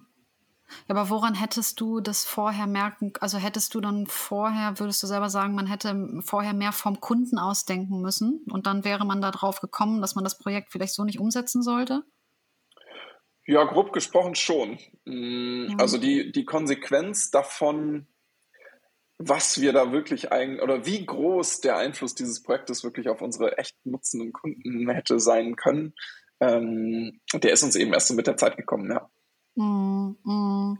Ja, 0.87 0.95
aber 0.95 1.09
woran 1.09 1.33
hättest 1.33 1.79
du 1.79 1.99
das 1.99 2.25
vorher 2.25 2.67
merken, 2.67 3.13
also 3.19 3.37
hättest 3.37 3.73
du 3.73 3.81
dann 3.81 4.05
vorher, 4.07 4.79
würdest 4.79 5.01
du 5.03 5.07
selber 5.07 5.29
sagen, 5.29 5.55
man 5.55 5.67
hätte 5.67 6.21
vorher 6.21 6.53
mehr 6.53 6.71
vom 6.71 6.99
Kunden 6.99 7.37
ausdenken 7.37 8.01
müssen 8.01 8.45
und 8.49 8.67
dann 8.67 8.83
wäre 8.83 9.05
man 9.05 9.21
da 9.21 9.31
drauf 9.31 9.61
gekommen, 9.61 10.01
dass 10.01 10.15
man 10.15 10.23
das 10.23 10.37
Projekt 10.37 10.71
vielleicht 10.71 10.93
so 10.93 11.03
nicht 11.03 11.19
umsetzen 11.19 11.61
sollte? 11.61 12.03
Ja, 13.45 13.63
grob 13.63 13.93
gesprochen 13.93 14.35
schon. 14.35 14.77
Mm, 15.05 15.75
also 15.79 15.97
die, 15.97 16.31
die 16.31 16.45
Konsequenz 16.45 17.31
davon, 17.31 18.07
was 19.17 19.59
wir 19.59 19.73
da 19.73 19.91
wirklich 19.91 20.31
eigentlich, 20.31 20.61
oder 20.61 20.85
wie 20.85 21.03
groß 21.05 21.61
der 21.61 21.77
Einfluss 21.77 22.13
dieses 22.13 22.43
Projektes 22.43 22.83
wirklich 22.83 23.09
auf 23.09 23.21
unsere 23.21 23.57
echt 23.57 23.75
nutzenden 23.85 24.33
Kunden 24.33 24.87
hätte 24.89 25.19
sein 25.19 25.55
können, 25.55 25.95
ähm, 26.39 27.19
der 27.33 27.51
ist 27.51 27.63
uns 27.63 27.75
eben 27.75 27.91
erst 27.91 28.07
so 28.07 28.13
mit 28.13 28.27
der 28.27 28.37
Zeit 28.37 28.55
gekommen, 28.55 28.91
ja. 28.91 29.09
Mm, 29.59 30.15
mm, 30.23 30.77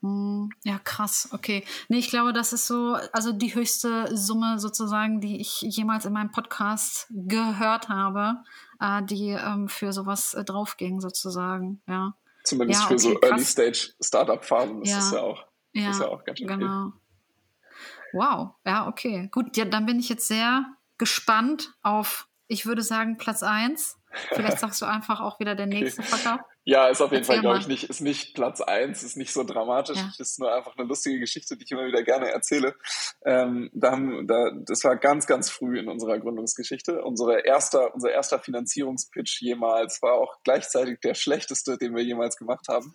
mm. 0.00 0.48
Ja, 0.64 0.78
krass, 0.78 1.28
okay. 1.32 1.66
Nee, 1.88 1.98
ich 1.98 2.08
glaube, 2.08 2.32
das 2.32 2.54
ist 2.54 2.66
so, 2.66 2.96
also 3.12 3.32
die 3.32 3.54
höchste 3.54 4.16
Summe 4.16 4.58
sozusagen, 4.58 5.20
die 5.20 5.38
ich 5.38 5.60
jemals 5.60 6.06
in 6.06 6.14
meinem 6.14 6.32
Podcast 6.32 7.08
gehört 7.10 7.90
habe, 7.90 8.42
äh, 8.80 9.02
die 9.02 9.28
ähm, 9.28 9.68
für 9.68 9.92
sowas 9.92 10.32
äh, 10.32 10.44
draufging, 10.44 11.00
sozusagen, 11.00 11.82
ja. 11.86 12.14
Zumindest 12.44 12.80
ja, 12.80 12.86
für 12.88 12.94
okay, 12.94 13.02
so 13.02 13.20
Early-Stage-Startup-Phasen, 13.20 14.80
das 14.80 14.90
ja. 14.90 14.98
ist 14.98 15.12
ja 15.12 15.20
auch, 15.20 15.44
ja, 15.74 15.90
ist 15.90 16.00
ja 16.00 16.08
auch 16.08 16.24
ganz 16.24 16.38
schön 16.38 16.48
genau. 16.48 16.90
Viel. 16.90 18.18
Wow, 18.18 18.54
ja, 18.64 18.88
okay. 18.88 19.28
Gut, 19.30 19.56
ja, 19.58 19.66
dann 19.66 19.84
bin 19.84 19.98
ich 19.98 20.08
jetzt 20.08 20.26
sehr 20.26 20.64
gespannt 20.96 21.74
auf, 21.82 22.28
ich 22.46 22.64
würde 22.64 22.82
sagen, 22.82 23.18
Platz 23.18 23.42
1. 23.42 23.98
Vielleicht 24.30 24.58
sagst 24.58 24.80
du 24.82 24.86
einfach 24.86 25.20
auch 25.20 25.40
wieder 25.40 25.54
der 25.54 25.66
nächste 25.66 26.00
okay. 26.00 26.16
Verkauf. 26.16 26.40
Ja, 26.64 26.88
ist 26.88 27.00
auf 27.00 27.10
jeden 27.10 27.22
Erzähl 27.22 27.36
Fall, 27.36 27.42
glaube 27.42 27.58
ich, 27.58 27.66
nicht, 27.66 27.90
ist 27.90 28.00
nicht 28.00 28.34
Platz 28.34 28.60
eins, 28.60 29.02
ist 29.02 29.16
nicht 29.16 29.32
so 29.32 29.42
dramatisch, 29.42 29.96
ja. 29.96 30.12
ist 30.18 30.38
nur 30.38 30.54
einfach 30.54 30.76
eine 30.76 30.86
lustige 30.86 31.18
Geschichte, 31.18 31.56
die 31.56 31.64
ich 31.64 31.70
immer 31.72 31.86
wieder 31.86 32.04
gerne 32.04 32.30
erzähle. 32.30 32.76
Ähm, 33.24 33.68
da 33.74 33.90
haben, 33.90 34.28
da, 34.28 34.52
das 34.54 34.84
war 34.84 34.96
ganz, 34.96 35.26
ganz 35.26 35.50
früh 35.50 35.78
in 35.78 35.88
unserer 35.88 36.20
Gründungsgeschichte. 36.20 37.02
Unsere 37.02 37.40
erster, 37.40 37.92
unser 37.94 38.12
erster 38.12 38.38
Finanzierungspitch 38.38 39.40
jemals 39.40 40.02
war 40.02 40.14
auch 40.14 40.36
gleichzeitig 40.44 41.00
der 41.00 41.14
schlechteste, 41.14 41.78
den 41.78 41.96
wir 41.96 42.04
jemals 42.04 42.36
gemacht 42.36 42.68
haben. 42.68 42.94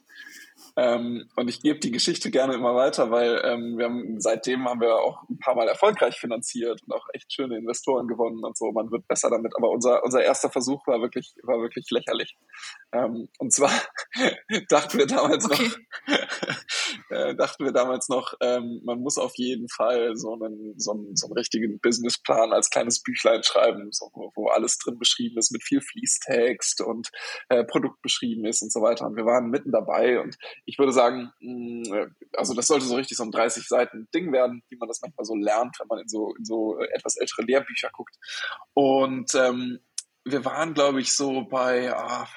Ähm, 0.77 1.27
und 1.35 1.49
ich 1.49 1.59
gebe 1.61 1.79
die 1.79 1.89
Geschichte 1.89 2.29
gerne 2.29 2.53
immer 2.53 2.75
weiter, 2.75 3.09
weil 3.09 3.41
ähm, 3.43 3.79
wir 3.79 3.85
haben 3.85 4.21
seitdem 4.21 4.69
haben 4.69 4.79
wir 4.79 4.95
auch 4.95 5.27
ein 5.27 5.39
paar 5.39 5.55
Mal 5.55 5.67
erfolgreich 5.67 6.17
finanziert 6.17 6.83
und 6.85 6.93
auch 6.93 7.07
echt 7.13 7.33
schöne 7.33 7.57
Investoren 7.57 8.07
gewonnen 8.07 8.43
und 8.43 8.55
so. 8.55 8.71
Man 8.71 8.91
wird 8.91 9.07
besser 9.07 9.31
damit. 9.31 9.53
Aber 9.57 9.71
unser 9.71 10.03
unser 10.03 10.23
erster 10.23 10.51
Versuch 10.51 10.85
war 10.85 11.01
wirklich 11.01 11.33
war 11.41 11.59
wirklich 11.61 11.89
lächerlich. 11.89 12.37
Ähm, 12.93 13.27
und 13.39 13.53
zwar 13.53 13.71
dachten 14.69 14.97
wir 14.97 15.07
damals 15.07 15.45
okay. 15.45 15.69
noch, 16.07 16.15
äh, 17.09 17.35
dachten 17.35 17.65
wir 17.65 17.73
damals 17.73 18.07
noch, 18.07 18.33
ähm, 18.41 18.81
man 18.85 18.99
muss 18.99 19.17
auf 19.17 19.33
jeden 19.35 19.67
Fall 19.67 20.15
so 20.15 20.33
einen 20.33 20.79
so 20.79 20.91
einen, 20.93 21.15
so 21.15 21.27
einen 21.27 21.37
richtigen 21.37 21.79
Businessplan 21.79 22.53
als 22.53 22.69
kleines 22.69 23.01
Büchlein 23.03 23.43
schreiben, 23.43 23.89
so, 23.91 24.09
wo 24.13 24.47
alles 24.47 24.77
drin 24.77 24.97
beschrieben 24.97 25.37
ist 25.37 25.51
mit 25.51 25.63
viel 25.63 25.81
Fließtext 25.81 26.81
und 26.81 27.09
äh, 27.49 27.63
Produkt 27.65 28.01
beschrieben 28.01 28.45
ist 28.45 28.61
und 28.61 28.71
so 28.71 28.81
weiter. 28.81 29.05
Und 29.05 29.17
wir 29.17 29.25
waren 29.25 29.49
mitten 29.49 29.71
dabei 29.71 30.19
und 30.19 30.37
ich 30.65 30.79
würde 30.79 30.93
sagen, 30.93 31.31
mh, 31.41 31.89
mm, 31.89 32.15
also 32.37 32.53
das 32.53 32.67
sollte 32.67 32.85
so 32.85 32.95
richtig 32.95 33.17
so 33.17 33.23
ein 33.23 33.31
30 33.31 33.67
Seiten 33.67 34.07
Ding 34.13 34.31
werden, 34.31 34.63
wie 34.69 34.77
man 34.77 34.87
das 34.87 35.01
manchmal 35.01 35.25
so 35.25 35.35
lernt, 35.35 35.77
wenn 35.79 35.87
man 35.87 35.99
in 35.99 36.07
so, 36.07 36.33
in 36.37 36.45
so 36.45 36.79
etwas 36.79 37.17
ältere 37.17 37.43
Lehrbücher 37.43 37.89
guckt. 37.91 38.15
Und 38.73 39.33
ähm, 39.35 39.79
wir 40.23 40.45
waren, 40.45 40.73
glaube 40.73 41.01
ich, 41.01 41.13
so 41.13 41.43
bei, 41.43 41.93
ah, 41.93 42.27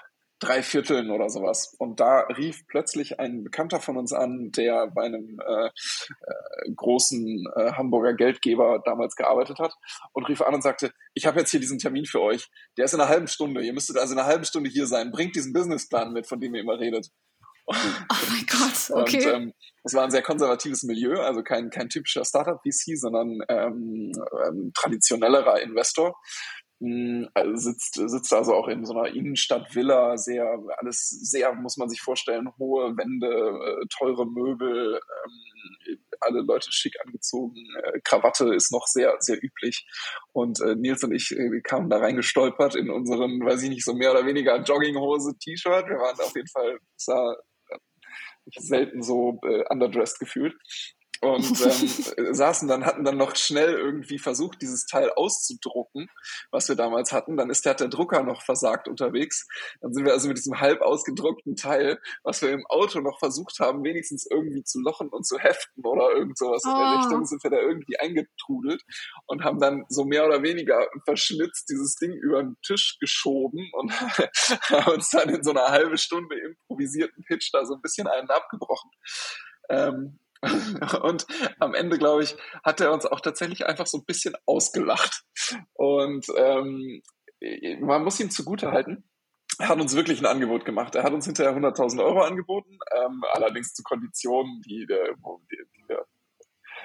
drei 0.41 0.63
Vierteln 0.63 1.11
oder 1.11 1.29
sowas. 1.29 1.75
Und 1.79 2.01
da 2.01 2.21
rief 2.21 2.67
plötzlich 2.67 3.21
ein 3.21 3.45
Bekannter 3.45 3.79
von 3.79 3.97
uns 3.97 4.13
an, 4.13 4.51
der 4.53 4.89
bei 4.89 5.03
einem 5.05 5.39
äh, 5.47 5.67
äh, 5.67 6.73
großen 6.75 7.45
äh, 7.55 7.73
Hamburger 7.73 8.15
Geldgeber 8.15 8.81
damals 8.85 9.15
gearbeitet 9.15 9.59
hat 9.59 9.75
und 10.13 10.25
rief 10.29 10.41
an 10.41 10.55
und 10.55 10.63
sagte, 10.63 10.93
ich 11.15 11.27
habe 11.27 11.41
jetzt 11.41 11.51
hier 11.51 11.61
diesen 11.61 11.79
Termin 11.79 12.07
für 12.07 12.21
euch. 12.21 12.49
Der 12.77 12.87
ist 12.87 12.95
in 12.95 13.01
einer 13.01 13.11
halben 13.11 13.29
Stunde. 13.29 13.63
Ihr 13.63 13.75
müsstet 13.75 13.99
also 13.99 14.15
in 14.15 14.19
einer 14.19 14.29
halben 14.29 14.45
Stunde 14.45 14.71
hier 14.71 14.87
sein. 14.87 15.13
Bringt 15.13 15.37
diesen 15.37 15.53
Businessplan 15.53 16.13
mit, 16.13 16.27
von 16.27 16.41
dem 16.41 16.55
ihr 16.55 16.63
immer 16.63 16.79
redet. 16.79 17.11
Oh 17.67 17.75
mein 18.29 18.47
Gott, 18.47 18.91
okay. 18.91 19.25
Und, 19.25 19.35
ähm, 19.35 19.53
es 19.85 19.95
war 19.95 20.05
ein 20.05 20.11
sehr 20.11 20.23
konservatives 20.23 20.83
Milieu, 20.83 21.21
also 21.21 21.43
kein, 21.43 21.71
kein 21.71 21.89
typischer 21.89 22.25
Startup-VC, 22.25 22.99
sondern 22.99 23.41
ähm, 23.49 24.13
ähm, 24.47 24.73
traditionellerer 24.75 25.61
Investor. 25.63 26.17
Hm, 26.81 27.29
also 27.35 27.57
sitzt, 27.57 27.95
sitzt 27.95 28.33
also 28.33 28.55
auch 28.55 28.67
in 28.67 28.87
so 28.87 28.95
einer 28.95 29.15
Innenstadt-Villa, 29.15 30.17
sehr, 30.17 30.59
alles 30.79 31.11
sehr, 31.11 31.53
muss 31.53 31.77
man 31.77 31.91
sich 31.91 32.01
vorstellen, 32.01 32.49
hohe 32.59 32.97
Wände, 32.97 33.29
äh, 33.29 33.87
teure 33.99 34.27
Möbel, 34.27 34.99
ähm, 34.99 35.99
alle 36.21 36.41
Leute 36.41 36.73
schick 36.73 36.95
angezogen, 37.05 37.57
äh, 37.83 38.01
Krawatte 38.03 38.55
ist 38.55 38.73
noch 38.73 38.87
sehr, 38.87 39.15
sehr 39.21 39.37
üblich. 39.43 39.87
Und 40.33 40.61
äh, 40.63 40.75
Nils 40.75 41.05
und 41.05 41.13
ich 41.13 41.33
äh, 41.33 41.61
kamen 41.61 41.91
da 41.91 41.99
reingestolpert 41.99 42.77
in 42.77 42.89
unseren, 42.89 43.45
weiß 43.45 43.63
ich 43.63 43.69
nicht, 43.69 43.85
so 43.85 43.93
mehr 43.93 44.13
oder 44.13 44.25
weniger 44.25 44.63
Jogginghose, 44.63 45.37
T-Shirt. 45.39 45.87
Wir 45.87 45.99
waren 45.99 46.19
auf 46.19 46.35
jeden 46.35 46.49
Fall, 46.49 46.79
sah 46.97 47.37
äh, 47.69 47.79
selten 48.57 49.03
so 49.03 49.39
äh, 49.45 49.65
underdressed 49.69 50.19
gefühlt 50.19 50.55
und 51.21 51.45
ähm, 52.19 52.35
saßen 52.35 52.67
dann, 52.67 52.87
hatten 52.87 53.05
dann 53.05 53.17
noch 53.17 53.37
schnell 53.37 53.75
irgendwie 53.75 54.19
versucht, 54.19 54.63
dieses 54.63 54.87
Teil 54.87 55.11
auszudrucken, 55.11 56.09
was 56.51 56.69
wir 56.69 56.77
damals 56.77 57.13
hatten. 57.13 57.37
Dann 57.37 57.51
ist 57.51 57.67
der, 57.67 57.75
der 57.75 57.89
Drucker 57.89 58.23
noch 58.23 58.43
versagt 58.43 58.89
unterwegs. 58.89 59.47
Dann 59.81 59.93
sind 59.93 60.07
wir 60.07 60.13
also 60.13 60.29
mit 60.29 60.39
diesem 60.39 60.61
halb 60.61 60.81
ausgedruckten 60.81 61.57
Teil, 61.57 62.01
was 62.23 62.41
wir 62.41 62.51
im 62.51 62.65
Auto 62.69 63.01
noch 63.01 63.19
versucht 63.19 63.59
haben, 63.61 63.85
wenigstens 63.85 64.27
irgendwie 64.31 64.65
zu 64.65 64.81
lochen 64.81 65.09
und 65.09 65.27
zu 65.27 65.39
heften 65.39 65.85
oder 65.85 66.11
irgend 66.13 66.39
sowas 66.39 66.63
oh. 66.65 66.71
in 66.71 66.77
der 66.77 66.87
ah. 66.87 67.01
Richtung, 67.01 67.27
sind 67.27 67.45
wir 67.45 67.51
da 67.51 67.59
irgendwie 67.59 67.99
eingetrudelt 67.99 68.83
und 69.27 69.45
haben 69.45 69.61
dann 69.61 69.85
so 69.89 70.05
mehr 70.05 70.27
oder 70.27 70.43
weniger 70.43 70.89
verschnitzt 71.05 71.69
dieses 71.69 71.97
Ding 71.97 72.13
über 72.13 72.43
den 72.43 72.57
Tisch 72.63 72.99
geschoben 72.99 73.71
und 73.73 73.93
haben 74.71 74.95
uns 74.95 75.11
dann 75.11 75.29
in 75.29 75.43
so 75.43 75.51
einer 75.51 75.69
halbe 75.69 75.99
Stunde 75.99 76.35
improvisierten 76.39 77.25
Pitch 77.25 77.51
da 77.53 77.67
so 77.67 77.75
ein 77.75 77.83
bisschen 77.83 78.07
einen 78.07 78.31
abgebrochen. 78.31 78.91
Ähm, 79.69 80.19
und 81.03 81.27
am 81.59 81.75
Ende, 81.75 81.99
glaube 81.99 82.23
ich, 82.23 82.37
hat 82.65 82.81
er 82.81 82.93
uns 82.93 83.07
auch 83.07 83.21
tatsächlich 83.21 83.67
einfach 83.67 83.87
so 83.87 83.99
ein 83.99 84.05
bisschen 84.05 84.35
ausgelacht. 84.47 85.23
Und 85.75 86.27
ähm, 86.37 87.03
man 87.81 88.05
muss 88.05 88.21
ihm 88.21 88.31
zugute 88.31 88.73
halten. 88.73 89.05
Er 89.59 89.69
hat 89.69 89.81
uns 89.81 89.95
wirklich 89.95 90.21
ein 90.21 90.27
Angebot 90.27 90.65
gemacht. 90.65 90.95
Er 90.95 91.03
hat 91.03 91.13
uns 91.13 91.27
hinterher 91.27 91.55
100.000 91.55 92.03
Euro 92.03 92.23
angeboten, 92.23 92.79
ähm, 92.97 93.23
allerdings 93.33 93.75
zu 93.75 93.83
Konditionen, 93.83 94.63
die, 94.63 94.87
die, 94.87 95.57
die 95.77 95.89
wir 95.89 96.07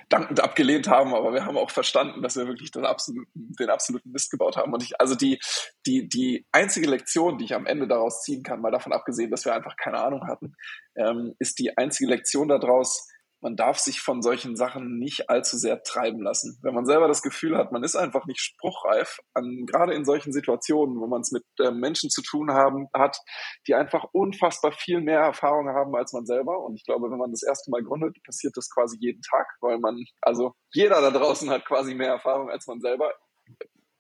dankend 0.10 0.40
abgelehnt 0.40 0.88
haben, 0.88 1.14
aber 1.14 1.34
wir 1.34 1.46
haben 1.46 1.58
auch 1.58 1.72
verstanden, 1.72 2.22
dass 2.22 2.36
wir 2.36 2.48
wirklich 2.48 2.72
den 2.72 2.86
absoluten, 2.86 3.32
den 3.34 3.70
absoluten 3.70 4.12
Mist 4.12 4.30
gebaut 4.30 4.58
haben. 4.58 4.74
Und 4.74 4.84
ich, 4.84 5.00
also 5.00 5.16
die, 5.16 5.40
die, 5.86 6.08
die 6.08 6.46
einzige 6.52 6.90
Lektion, 6.90 7.38
die 7.38 7.46
ich 7.46 7.56
am 7.56 7.66
Ende 7.66 7.88
daraus 7.88 8.22
ziehen 8.22 8.44
kann, 8.44 8.62
mal 8.62 8.72
davon 8.72 8.94
abgesehen, 8.94 9.32
dass 9.32 9.46
wir 9.46 9.54
einfach 9.54 9.76
keine 9.78 10.00
Ahnung 10.00 10.28
hatten, 10.28 10.56
ähm, 10.96 11.34
ist 11.40 11.60
die 11.60 11.78
einzige 11.78 12.10
Lektion 12.10 12.48
daraus, 12.48 13.08
man 13.46 13.56
darf 13.56 13.78
sich 13.78 14.02
von 14.02 14.24
solchen 14.24 14.56
Sachen 14.56 14.98
nicht 14.98 15.30
allzu 15.30 15.56
sehr 15.56 15.84
treiben 15.84 16.20
lassen. 16.24 16.58
Wenn 16.64 16.74
man 16.74 16.88
selber 16.88 17.08
das 17.08 17.22
Gefühl 17.22 17.56
hat, 17.56 17.72
man 17.72 17.84
ist 17.84 17.96
einfach 17.96 18.26
nicht 18.26 18.40
spruchreif, 18.40 19.20
an, 19.36 19.68
gerade 19.68 19.94
in 19.94 20.04
solchen 20.04 20.34
Situationen, 20.34 21.00
wo 21.00 21.06
man 21.06 21.22
es 21.22 21.32
mit 21.32 21.44
äh, 21.60 21.70
Menschen 21.70 22.10
zu 22.10 22.24
tun 22.24 22.52
haben, 22.52 22.88
hat, 22.92 23.20
die 23.68 23.76
einfach 23.76 24.06
unfassbar 24.14 24.72
viel 24.72 25.00
mehr 25.00 25.20
Erfahrung 25.20 25.70
haben 25.70 25.96
als 25.96 26.12
man 26.12 26.26
selber. 26.26 26.60
Und 26.66 26.74
ich 26.74 26.86
glaube, 26.86 27.12
wenn 27.12 27.20
man 27.20 27.30
das 27.30 27.44
erste 27.44 27.70
Mal 27.70 27.84
gründet, 27.84 28.18
passiert 28.24 28.58
das 28.58 28.68
quasi 28.68 28.98
jeden 29.00 29.22
Tag, 29.22 29.46
weil 29.62 29.78
man, 29.78 30.04
also 30.24 30.56
jeder 30.74 31.00
da 31.00 31.12
draußen 31.12 31.48
hat 31.52 31.66
quasi 31.66 31.94
mehr 31.94 32.14
Erfahrung 32.14 32.50
als 32.50 32.66
man 32.66 32.82
selber 32.82 33.14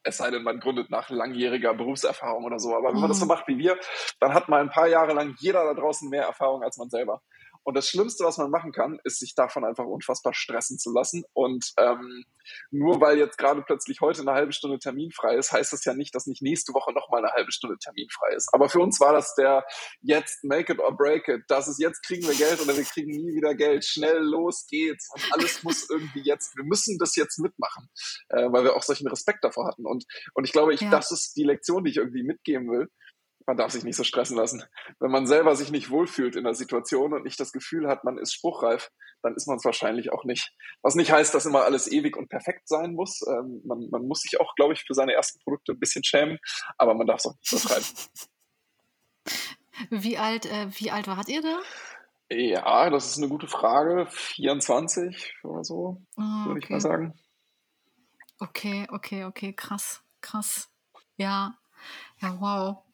es 0.05 0.17
sei 0.17 0.29
denn, 0.29 0.43
man 0.43 0.59
gründet 0.59 0.91
nach 0.91 1.09
langjähriger 1.09 1.73
Berufserfahrung 1.73 2.45
oder 2.45 2.59
so. 2.59 2.75
Aber 2.75 2.89
wenn 2.93 2.99
man 2.99 3.09
das 3.09 3.19
so 3.19 3.25
mhm. 3.25 3.29
macht 3.29 3.47
wie 3.47 3.57
wir, 3.57 3.77
dann 4.19 4.33
hat 4.33 4.49
mal 4.49 4.61
ein 4.61 4.69
paar 4.69 4.87
Jahre 4.87 5.13
lang 5.13 5.35
jeder 5.39 5.63
da 5.63 5.73
draußen 5.73 6.09
mehr 6.09 6.23
Erfahrung 6.23 6.63
als 6.63 6.77
man 6.77 6.89
selber. 6.89 7.21
Und 7.65 7.75
das 7.75 7.89
Schlimmste, 7.89 8.23
was 8.23 8.37
man 8.37 8.51
machen 8.51 8.71
kann, 8.71 8.99
ist 9.03 9.19
sich 9.19 9.33
davon 9.33 9.65
einfach 9.65 9.85
unfassbar 9.85 10.35
stressen 10.35 10.77
zu 10.77 10.93
lassen. 10.93 11.23
Und 11.33 11.73
ähm, 11.77 12.23
nur 12.69 13.01
weil 13.01 13.17
jetzt 13.17 13.39
gerade 13.39 13.63
plötzlich 13.63 14.01
heute 14.01 14.21
eine 14.21 14.33
halbe 14.33 14.53
Stunde 14.53 14.77
Termin 14.77 15.11
frei 15.11 15.35
ist, 15.35 15.51
heißt 15.51 15.73
das 15.73 15.83
ja 15.83 15.95
nicht, 15.95 16.13
dass 16.13 16.27
nicht 16.27 16.43
nächste 16.43 16.73
Woche 16.73 16.93
nochmal 16.93 17.25
eine 17.25 17.33
halbe 17.33 17.51
Stunde 17.51 17.77
Termin 17.79 18.07
frei 18.11 18.35
ist. 18.35 18.49
Aber 18.53 18.69
für 18.69 18.79
uns 18.79 18.99
war 18.99 19.13
das 19.13 19.33
der 19.33 19.65
jetzt 20.01 20.43
make 20.43 20.71
it 20.71 20.79
or 20.79 20.95
break 20.95 21.27
it. 21.27 21.41
Das 21.47 21.67
ist 21.67 21.79
jetzt 21.79 22.03
kriegen 22.03 22.27
wir 22.27 22.35
Geld 22.35 22.61
oder 22.61 22.77
wir 22.77 22.83
kriegen 22.83 23.09
nie 23.09 23.33
wieder 23.33 23.55
Geld. 23.55 23.83
Schnell 23.83 24.19
los 24.19 24.67
geht's. 24.69 25.09
Und 25.11 25.23
alles 25.33 25.63
muss 25.63 25.89
irgendwie 25.89 26.21
jetzt, 26.21 26.55
wir 26.55 26.65
müssen 26.65 26.99
das 26.99 27.15
jetzt 27.15 27.39
mitmachen, 27.39 27.89
äh, 28.29 28.51
weil 28.51 28.63
wir 28.63 28.75
auch 28.75 28.83
solchen 28.83 29.07
Respekt 29.07 29.43
davor 29.43 29.67
hatten. 29.67 29.87
Und, 29.87 30.05
und 30.35 30.43
ich 30.43 30.51
glaube, 30.51 30.75
ich, 30.75 30.81
ja. 30.81 30.91
das 30.91 31.11
ist 31.11 31.35
die 31.35 31.43
Lektion, 31.43 31.83
die 31.83 31.89
ich 31.89 31.97
irgendwie 31.97 32.23
mitgeben 32.23 32.69
will 32.69 32.89
man 33.45 33.57
darf 33.57 33.71
sich 33.71 33.83
nicht 33.83 33.95
so 33.95 34.03
stressen 34.03 34.37
lassen. 34.37 34.63
Wenn 34.99 35.11
man 35.11 35.27
selber 35.27 35.55
sich 35.55 35.71
nicht 35.71 35.89
wohlfühlt 35.89 36.35
in 36.35 36.43
der 36.43 36.55
Situation 36.55 37.13
und 37.13 37.23
nicht 37.23 37.39
das 37.39 37.51
Gefühl 37.51 37.87
hat, 37.87 38.03
man 38.03 38.17
ist 38.17 38.33
spruchreif, 38.33 38.91
dann 39.21 39.35
ist 39.35 39.47
man 39.47 39.57
es 39.57 39.65
wahrscheinlich 39.65 40.11
auch 40.11 40.23
nicht. 40.23 40.51
Was 40.81 40.95
nicht 40.95 41.11
heißt, 41.11 41.33
dass 41.33 41.45
immer 41.45 41.63
alles 41.63 41.91
ewig 41.91 42.17
und 42.17 42.29
perfekt 42.29 42.67
sein 42.67 42.93
muss. 42.93 43.21
Ähm, 43.27 43.61
man, 43.65 43.89
man, 43.89 44.07
muss 44.07 44.21
sich 44.21 44.39
auch, 44.39 44.55
glaube 44.55 44.73
ich, 44.73 44.83
für 44.83 44.93
seine 44.93 45.13
ersten 45.13 45.39
Produkte 45.39 45.73
ein 45.73 45.79
bisschen 45.79 46.03
schämen, 46.03 46.39
aber 46.77 46.93
man 46.95 47.07
darf 47.07 47.19
es 47.19 47.25
auch 47.27 47.35
nicht 47.35 47.51
übertreiben. 47.51 47.87
Wie 49.89 50.17
alt, 50.17 50.45
äh, 50.45 50.67
wie 50.79 50.89
alt 50.91 51.07
wart 51.07 51.27
ihr 51.27 51.41
da? 51.41 51.59
Ja, 52.29 52.89
das 52.89 53.09
ist 53.09 53.17
eine 53.17 53.27
gute 53.27 53.47
Frage. 53.47 54.07
24 54.09 55.35
oder 55.43 55.63
so, 55.63 56.01
oh, 56.17 56.21
würde 56.21 56.51
okay. 56.51 56.59
ich 56.63 56.69
mal 56.69 56.81
sagen. 56.81 57.13
Okay, 58.39 58.87
okay, 58.89 59.25
okay, 59.25 59.53
krass, 59.53 60.01
krass. 60.21 60.69
Ja, 61.17 61.57
ja, 62.21 62.39
wow. 62.39 62.84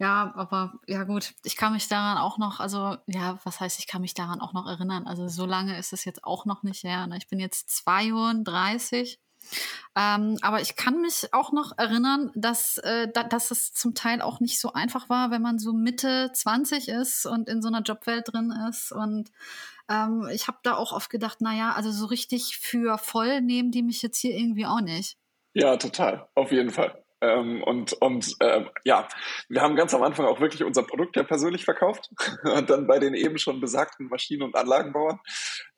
Ja, 0.00 0.32
aber 0.34 0.80
ja 0.86 1.04
gut, 1.04 1.34
ich 1.44 1.56
kann 1.56 1.74
mich 1.74 1.86
daran 1.86 2.16
auch 2.16 2.38
noch, 2.38 2.58
also 2.58 2.96
ja, 3.06 3.38
was 3.44 3.60
heißt, 3.60 3.78
ich 3.78 3.86
kann 3.86 4.00
mich 4.00 4.14
daran 4.14 4.40
auch 4.40 4.54
noch 4.54 4.66
erinnern. 4.66 5.06
Also 5.06 5.28
so 5.28 5.44
lange 5.44 5.78
ist 5.78 5.92
es 5.92 6.06
jetzt 6.06 6.24
auch 6.24 6.46
noch 6.46 6.62
nicht 6.62 6.84
her. 6.84 7.06
Ne? 7.06 7.18
Ich 7.18 7.28
bin 7.28 7.38
jetzt 7.38 7.68
32. 7.68 9.20
Ähm, 9.94 10.38
aber 10.40 10.62
ich 10.62 10.76
kann 10.76 11.02
mich 11.02 11.34
auch 11.34 11.52
noch 11.52 11.76
erinnern, 11.76 12.30
dass, 12.34 12.78
äh, 12.78 13.08
da, 13.12 13.24
dass 13.24 13.50
es 13.50 13.74
zum 13.74 13.94
Teil 13.94 14.22
auch 14.22 14.40
nicht 14.40 14.58
so 14.58 14.72
einfach 14.72 15.10
war, 15.10 15.30
wenn 15.30 15.42
man 15.42 15.58
so 15.58 15.74
Mitte 15.74 16.30
20 16.32 16.88
ist 16.88 17.26
und 17.26 17.50
in 17.50 17.60
so 17.60 17.68
einer 17.68 17.82
Jobwelt 17.82 18.32
drin 18.32 18.54
ist. 18.70 18.92
Und 18.92 19.30
ähm, 19.90 20.26
ich 20.32 20.48
habe 20.48 20.60
da 20.62 20.76
auch 20.76 20.92
oft 20.92 21.10
gedacht, 21.10 21.42
naja, 21.42 21.74
also 21.74 21.92
so 21.92 22.06
richtig 22.06 22.56
für 22.56 22.96
voll 22.96 23.42
nehmen 23.42 23.70
die 23.70 23.82
mich 23.82 24.00
jetzt 24.00 24.16
hier 24.16 24.34
irgendwie 24.34 24.64
auch 24.64 24.80
nicht. 24.80 25.18
Ja, 25.52 25.76
total, 25.76 26.26
auf 26.34 26.52
jeden 26.52 26.70
Fall. 26.70 27.04
Ähm, 27.22 27.62
und 27.62 27.92
und 27.94 28.34
äh, 28.40 28.64
ja, 28.84 29.08
wir 29.48 29.60
haben 29.60 29.76
ganz 29.76 29.92
am 29.94 30.02
Anfang 30.02 30.26
auch 30.26 30.40
wirklich 30.40 30.64
unser 30.64 30.82
Produkt 30.82 31.16
ja 31.16 31.22
persönlich 31.22 31.64
verkauft 31.64 32.10
und 32.44 32.70
dann 32.70 32.86
bei 32.86 32.98
den 32.98 33.14
eben 33.14 33.38
schon 33.38 33.60
besagten 33.60 34.08
Maschinen- 34.08 34.42
und 34.42 34.56
Anlagenbauern, 34.56 35.20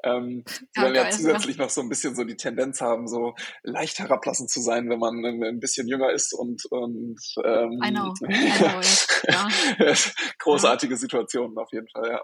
ähm, 0.04 0.44
die 0.76 0.80
ja, 0.80 0.84
dann 0.84 0.94
ja 0.94 1.10
zusätzlich 1.10 1.56
ja. 1.56 1.64
noch 1.64 1.70
so 1.70 1.80
ein 1.80 1.88
bisschen 1.88 2.14
so 2.14 2.24
die 2.24 2.36
Tendenz 2.36 2.80
haben, 2.80 3.08
so 3.08 3.34
leicht 3.62 3.98
herablassend 3.98 4.50
zu 4.50 4.60
sein, 4.60 4.88
wenn 4.88 4.98
man 4.98 5.24
ein, 5.24 5.42
ein 5.42 5.60
bisschen 5.60 5.88
jünger 5.88 6.10
ist 6.10 6.32
und 6.32 6.64
und 6.70 7.20
ähm, 7.44 7.80
I 7.84 7.90
know. 7.90 8.14
I 8.28 8.58
know 8.58 8.80
ja. 9.28 9.48
großartige 10.38 10.96
Situationen 10.96 11.56
auf 11.58 11.72
jeden 11.72 11.88
Fall, 11.88 12.08
ja. 12.08 12.22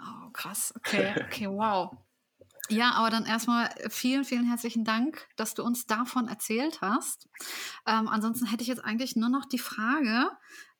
Oh, 0.00 0.30
krass. 0.32 0.74
Okay, 0.76 1.14
okay, 1.26 1.46
wow. 1.48 1.90
Ja, 2.70 2.92
aber 2.92 3.10
dann 3.10 3.26
erstmal 3.26 3.68
vielen, 3.90 4.24
vielen 4.24 4.46
herzlichen 4.46 4.84
Dank, 4.84 5.28
dass 5.36 5.54
du 5.54 5.62
uns 5.62 5.86
davon 5.86 6.28
erzählt 6.28 6.80
hast. 6.80 7.28
Ähm, 7.86 8.08
ansonsten 8.08 8.46
hätte 8.46 8.62
ich 8.62 8.68
jetzt 8.68 8.84
eigentlich 8.84 9.16
nur 9.16 9.28
noch 9.28 9.44
die 9.44 9.58
Frage, 9.58 10.30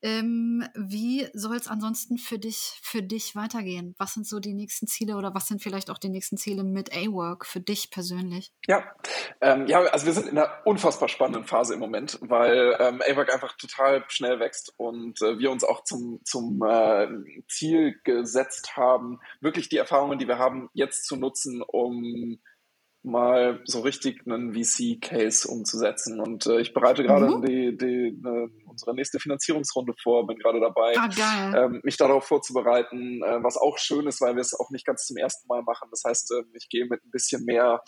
ähm, 0.05 0.63
wie 0.75 1.27
soll 1.33 1.55
es 1.55 1.67
ansonsten 1.67 2.19
für 2.19 2.37
dich, 2.37 2.79
für 2.83 3.01
dich 3.01 3.35
weitergehen? 3.35 3.95
Was 3.97 4.13
sind 4.13 4.27
so 4.27 4.39
die 4.39 4.53
nächsten 4.53 4.85
Ziele 4.85 5.15
oder 5.15 5.33
was 5.33 5.47
sind 5.47 5.63
vielleicht 5.63 5.89
auch 5.89 5.97
die 5.97 6.09
nächsten 6.09 6.37
Ziele 6.37 6.63
mit 6.63 6.95
A-Work 6.95 7.47
für 7.47 7.59
dich 7.59 7.89
persönlich? 7.89 8.53
Ja, 8.67 8.83
ähm, 9.41 9.65
ja, 9.65 9.79
also 9.79 10.05
wir 10.05 10.13
sind 10.13 10.27
in 10.27 10.37
einer 10.37 10.61
unfassbar 10.63 11.09
spannenden 11.09 11.45
Phase 11.45 11.73
im 11.73 11.79
Moment, 11.79 12.19
weil 12.21 12.77
ähm, 12.79 13.01
A-Work 13.01 13.33
einfach 13.33 13.57
total 13.57 14.05
schnell 14.07 14.39
wächst 14.39 14.71
und 14.77 15.19
äh, 15.23 15.39
wir 15.39 15.49
uns 15.49 15.63
auch 15.63 15.83
zum, 15.83 16.21
zum 16.23 16.61
äh, 16.61 17.07
Ziel 17.49 17.99
gesetzt 18.03 18.77
haben, 18.77 19.19
wirklich 19.41 19.69
die 19.69 19.77
Erfahrungen, 19.77 20.19
die 20.19 20.27
wir 20.27 20.37
haben, 20.37 20.69
jetzt 20.73 21.07
zu 21.07 21.15
nutzen, 21.15 21.63
um 21.63 22.37
mal 23.05 23.61
so 23.65 23.81
richtig 23.81 24.25
einen 24.25 24.53
VC-Case 24.53 25.47
umzusetzen. 25.47 26.19
Und 26.19 26.47
äh, 26.47 26.59
ich 26.59 26.73
bereite 26.73 27.03
gerade 27.03 27.37
mhm. 27.37 27.41
die, 27.45 27.77
die, 27.77 28.07
äh, 28.27 28.49
unsere 28.65 28.95
nächste 28.95 29.19
Finanzierungsrunde 29.19 29.93
vor, 30.01 30.25
bin 30.27 30.37
gerade 30.37 30.59
dabei, 30.59 30.95
ah, 30.97 31.65
ähm, 31.65 31.81
mich 31.83 31.97
darauf 31.97 32.25
vorzubereiten, 32.25 33.21
äh, 33.23 33.43
was 33.43 33.57
auch 33.57 33.77
schön 33.77 34.07
ist, 34.07 34.21
weil 34.21 34.35
wir 34.35 34.41
es 34.41 34.59
auch 34.59 34.71
nicht 34.71 34.85
ganz 34.85 35.05
zum 35.05 35.17
ersten 35.17 35.47
Mal 35.47 35.61
machen. 35.61 35.87
Das 35.91 36.03
heißt, 36.05 36.31
äh, 36.31 36.43
ich 36.53 36.67
gehe 36.69 36.85
mit 36.85 37.03
ein 37.05 37.11
bisschen 37.11 37.45
mehr 37.45 37.81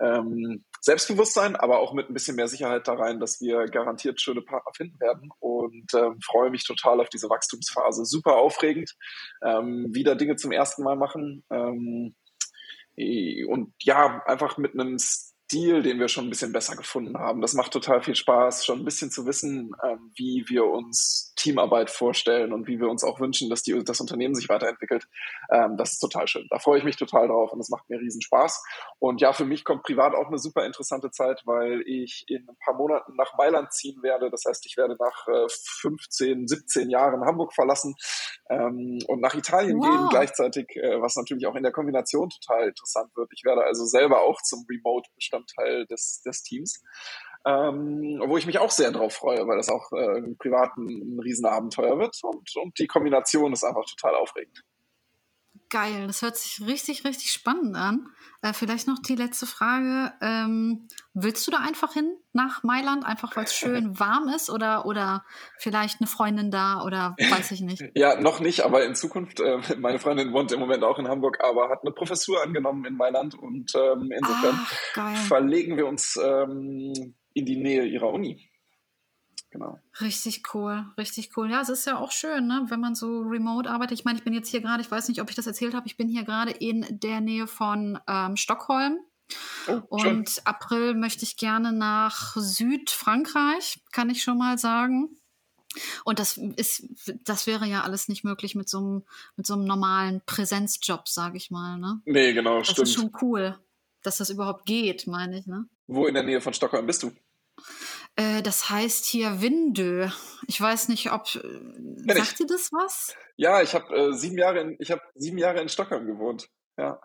ähm, 0.00 0.64
Selbstbewusstsein, 0.80 1.56
aber 1.56 1.78
auch 1.78 1.94
mit 1.94 2.10
ein 2.10 2.14
bisschen 2.14 2.36
mehr 2.36 2.48
Sicherheit 2.48 2.88
da 2.88 2.94
rein, 2.94 3.20
dass 3.20 3.40
wir 3.40 3.66
garantiert 3.66 4.20
schöne 4.20 4.42
Partner 4.42 4.72
finden 4.76 5.00
werden 5.00 5.30
und 5.38 5.86
ähm, 5.94 6.18
freue 6.20 6.50
mich 6.50 6.64
total 6.64 7.00
auf 7.00 7.08
diese 7.08 7.30
Wachstumsphase. 7.30 8.04
Super 8.04 8.36
aufregend, 8.36 8.92
ähm, 9.42 9.86
wieder 9.92 10.16
Dinge 10.16 10.36
zum 10.36 10.52
ersten 10.52 10.82
Mal 10.82 10.96
machen. 10.96 11.44
Ähm, 12.96 13.48
und 13.48 13.72
ja, 13.82 14.22
einfach 14.26 14.58
mit 14.58 14.74
einem 14.74 14.98
Stil, 15.54 15.82
den 15.82 16.00
wir 16.00 16.08
schon 16.08 16.26
ein 16.26 16.30
bisschen 16.30 16.52
besser 16.52 16.74
gefunden 16.74 17.16
haben. 17.16 17.40
Das 17.40 17.54
macht 17.54 17.72
total 17.72 18.02
viel 18.02 18.16
Spaß, 18.16 18.66
schon 18.66 18.80
ein 18.80 18.84
bisschen 18.84 19.12
zu 19.12 19.24
wissen, 19.24 19.70
ähm, 19.84 20.10
wie 20.16 20.44
wir 20.48 20.64
uns 20.64 21.32
Teamarbeit 21.36 21.90
vorstellen 21.90 22.52
und 22.52 22.66
wie 22.66 22.80
wir 22.80 22.88
uns 22.88 23.04
auch 23.04 23.20
wünschen, 23.20 23.50
dass 23.50 23.62
die, 23.62 23.84
das 23.84 24.00
Unternehmen 24.00 24.34
sich 24.34 24.48
weiterentwickelt. 24.48 25.06
Ähm, 25.52 25.76
das 25.76 25.92
ist 25.92 26.00
total 26.00 26.26
schön. 26.26 26.48
Da 26.50 26.58
freue 26.58 26.78
ich 26.78 26.84
mich 26.84 26.96
total 26.96 27.28
drauf 27.28 27.52
und 27.52 27.58
das 27.58 27.68
macht 27.68 27.88
mir 27.88 28.00
riesen 28.00 28.20
Spaß. 28.20 28.64
Und 28.98 29.20
ja, 29.20 29.32
für 29.32 29.44
mich 29.44 29.64
kommt 29.64 29.84
privat 29.84 30.14
auch 30.14 30.26
eine 30.26 30.38
super 30.38 30.66
interessante 30.66 31.12
Zeit, 31.12 31.42
weil 31.44 31.82
ich 31.86 32.24
in 32.26 32.48
ein 32.48 32.56
paar 32.64 32.74
Monaten 32.74 33.14
nach 33.14 33.36
Mailand 33.38 33.72
ziehen 33.72 34.02
werde. 34.02 34.30
Das 34.30 34.44
heißt, 34.48 34.66
ich 34.66 34.76
werde 34.76 34.96
nach 34.98 35.28
äh, 35.28 35.46
15, 35.48 36.48
17 36.48 36.90
Jahren 36.90 37.24
Hamburg 37.24 37.52
verlassen 37.52 37.94
ähm, 38.50 38.98
und 39.06 39.20
nach 39.20 39.34
Italien 39.34 39.78
wow. 39.78 39.86
gehen 39.86 40.08
gleichzeitig, 40.10 40.74
äh, 40.76 41.00
was 41.00 41.14
natürlich 41.14 41.46
auch 41.46 41.54
in 41.54 41.62
der 41.62 41.72
Kombination 41.72 42.28
total 42.28 42.68
interessant 42.68 43.14
wird. 43.14 43.30
Ich 43.32 43.44
werde 43.44 43.62
also 43.62 43.84
selber 43.84 44.22
auch 44.22 44.42
zum 44.42 44.66
Remote-Bestandteil 45.44 45.86
des, 45.86 46.22
des 46.24 46.42
Teams 46.42 46.82
ähm, 47.46 48.22
wo 48.24 48.38
ich 48.38 48.46
mich 48.46 48.58
auch 48.58 48.70
sehr 48.70 48.90
drauf 48.90 49.12
freue, 49.12 49.46
weil 49.46 49.58
das 49.58 49.68
auch 49.68 49.92
äh, 49.92 50.18
im 50.18 50.38
Privaten 50.38 50.86
ein 50.86 51.20
Riesenabenteuer 51.20 51.98
wird 51.98 52.16
und, 52.22 52.56
und 52.56 52.78
die 52.78 52.86
Kombination 52.86 53.52
ist 53.52 53.64
einfach 53.64 53.84
total 53.84 54.14
aufregend. 54.14 54.62
Geil, 55.74 56.06
das 56.06 56.22
hört 56.22 56.36
sich 56.36 56.64
richtig, 56.64 57.04
richtig 57.04 57.32
spannend 57.32 57.74
an. 57.74 58.06
Äh, 58.42 58.52
vielleicht 58.52 58.86
noch 58.86 59.00
die 59.00 59.16
letzte 59.16 59.44
Frage. 59.44 60.12
Ähm, 60.22 60.86
willst 61.14 61.44
du 61.48 61.50
da 61.50 61.58
einfach 61.58 61.94
hin 61.94 62.16
nach 62.32 62.62
Mailand, 62.62 63.04
einfach 63.04 63.34
weil 63.34 63.42
es 63.42 63.56
schön 63.56 63.98
warm 63.98 64.28
ist 64.28 64.50
oder, 64.50 64.86
oder 64.86 65.24
vielleicht 65.58 66.00
eine 66.00 66.06
Freundin 66.06 66.52
da 66.52 66.84
oder 66.84 67.16
weiß 67.18 67.50
ich 67.50 67.60
nicht? 67.60 67.82
ja, 67.96 68.20
noch 68.20 68.38
nicht, 68.38 68.60
aber 68.64 68.84
in 68.84 68.94
Zukunft. 68.94 69.40
Äh, 69.40 69.58
meine 69.80 69.98
Freundin 69.98 70.32
wohnt 70.32 70.52
im 70.52 70.60
Moment 70.60 70.84
auch 70.84 71.00
in 71.00 71.08
Hamburg, 71.08 71.42
aber 71.42 71.68
hat 71.70 71.80
eine 71.82 71.90
Professur 71.90 72.40
angenommen 72.40 72.84
in 72.84 72.96
Mailand 72.96 73.34
und 73.34 73.72
ähm, 73.74 74.12
insofern 74.12 74.60
Ach, 74.94 75.16
verlegen 75.26 75.76
wir 75.76 75.88
uns 75.88 76.16
ähm, 76.22 77.16
in 77.32 77.46
die 77.46 77.56
Nähe 77.56 77.84
ihrer 77.84 78.12
Uni. 78.12 78.48
Genau. 79.54 79.78
Richtig 80.00 80.52
cool, 80.52 80.84
richtig 80.98 81.30
cool. 81.36 81.48
Ja, 81.48 81.60
es 81.60 81.68
ist 81.68 81.86
ja 81.86 81.96
auch 81.96 82.10
schön, 82.10 82.48
ne, 82.48 82.66
wenn 82.70 82.80
man 82.80 82.96
so 82.96 83.20
remote 83.20 83.70
arbeitet. 83.70 83.96
Ich 83.96 84.04
meine, 84.04 84.18
ich 84.18 84.24
bin 84.24 84.34
jetzt 84.34 84.48
hier 84.48 84.60
gerade, 84.60 84.82
ich 84.82 84.90
weiß 84.90 85.06
nicht, 85.06 85.20
ob 85.20 85.30
ich 85.30 85.36
das 85.36 85.46
erzählt 85.46 85.74
habe, 85.74 85.86
ich 85.86 85.96
bin 85.96 86.08
hier 86.08 86.24
gerade 86.24 86.50
in 86.50 86.84
der 86.90 87.20
Nähe 87.20 87.46
von 87.46 88.00
ähm, 88.08 88.36
Stockholm. 88.36 88.98
Oh, 89.68 89.80
und 89.90 90.28
schön. 90.28 90.44
April 90.44 90.94
möchte 90.94 91.22
ich 91.22 91.36
gerne 91.36 91.72
nach 91.72 92.34
Südfrankreich, 92.34 93.80
kann 93.92 94.10
ich 94.10 94.24
schon 94.24 94.38
mal 94.38 94.58
sagen. 94.58 95.20
Und 96.04 96.18
das 96.18 96.36
ist, 96.36 96.88
das 97.22 97.46
wäre 97.46 97.66
ja 97.66 97.82
alles 97.82 98.08
nicht 98.08 98.24
möglich 98.24 98.56
mit 98.56 98.68
so 98.68 98.78
einem, 98.78 99.04
mit 99.36 99.46
so 99.46 99.54
einem 99.54 99.66
normalen 99.66 100.20
Präsenzjob, 100.26 101.06
sage 101.06 101.36
ich 101.36 101.52
mal. 101.52 101.78
Ne? 101.78 102.00
Nee, 102.06 102.32
genau, 102.32 102.58
das 102.58 102.70
stimmt. 102.70 102.78
Das 102.80 102.88
ist 102.88 102.94
schon 102.96 103.12
cool, 103.22 103.56
dass 104.02 104.16
das 104.16 104.30
überhaupt 104.30 104.66
geht, 104.66 105.06
meine 105.06 105.38
ich. 105.38 105.46
Ne? 105.46 105.68
Wo 105.86 106.06
in 106.06 106.14
der 106.14 106.24
Nähe 106.24 106.40
von 106.40 106.52
Stockholm 106.54 106.86
bist 106.86 107.04
du? 107.04 107.12
Äh, 108.16 108.42
das 108.42 108.70
heißt 108.70 109.06
hier 109.06 109.40
Windö. 109.40 110.08
Ich 110.46 110.60
weiß 110.60 110.88
nicht, 110.88 111.10
ob 111.10 111.22
äh, 111.34 112.14
sagt 112.14 112.38
dir 112.38 112.46
das 112.46 112.70
was? 112.72 113.14
Ja, 113.36 113.62
ich 113.62 113.74
habe 113.74 113.94
äh, 113.94 114.12
sieben 114.12 114.38
Jahre 114.38 114.60
in 114.60 114.76
ich 114.78 114.90
habe 114.90 115.02
sieben 115.14 115.38
Jahre 115.38 115.60
in 115.60 115.68
Stockholm 115.68 116.06
gewohnt. 116.06 116.48
Ja. 116.76 117.00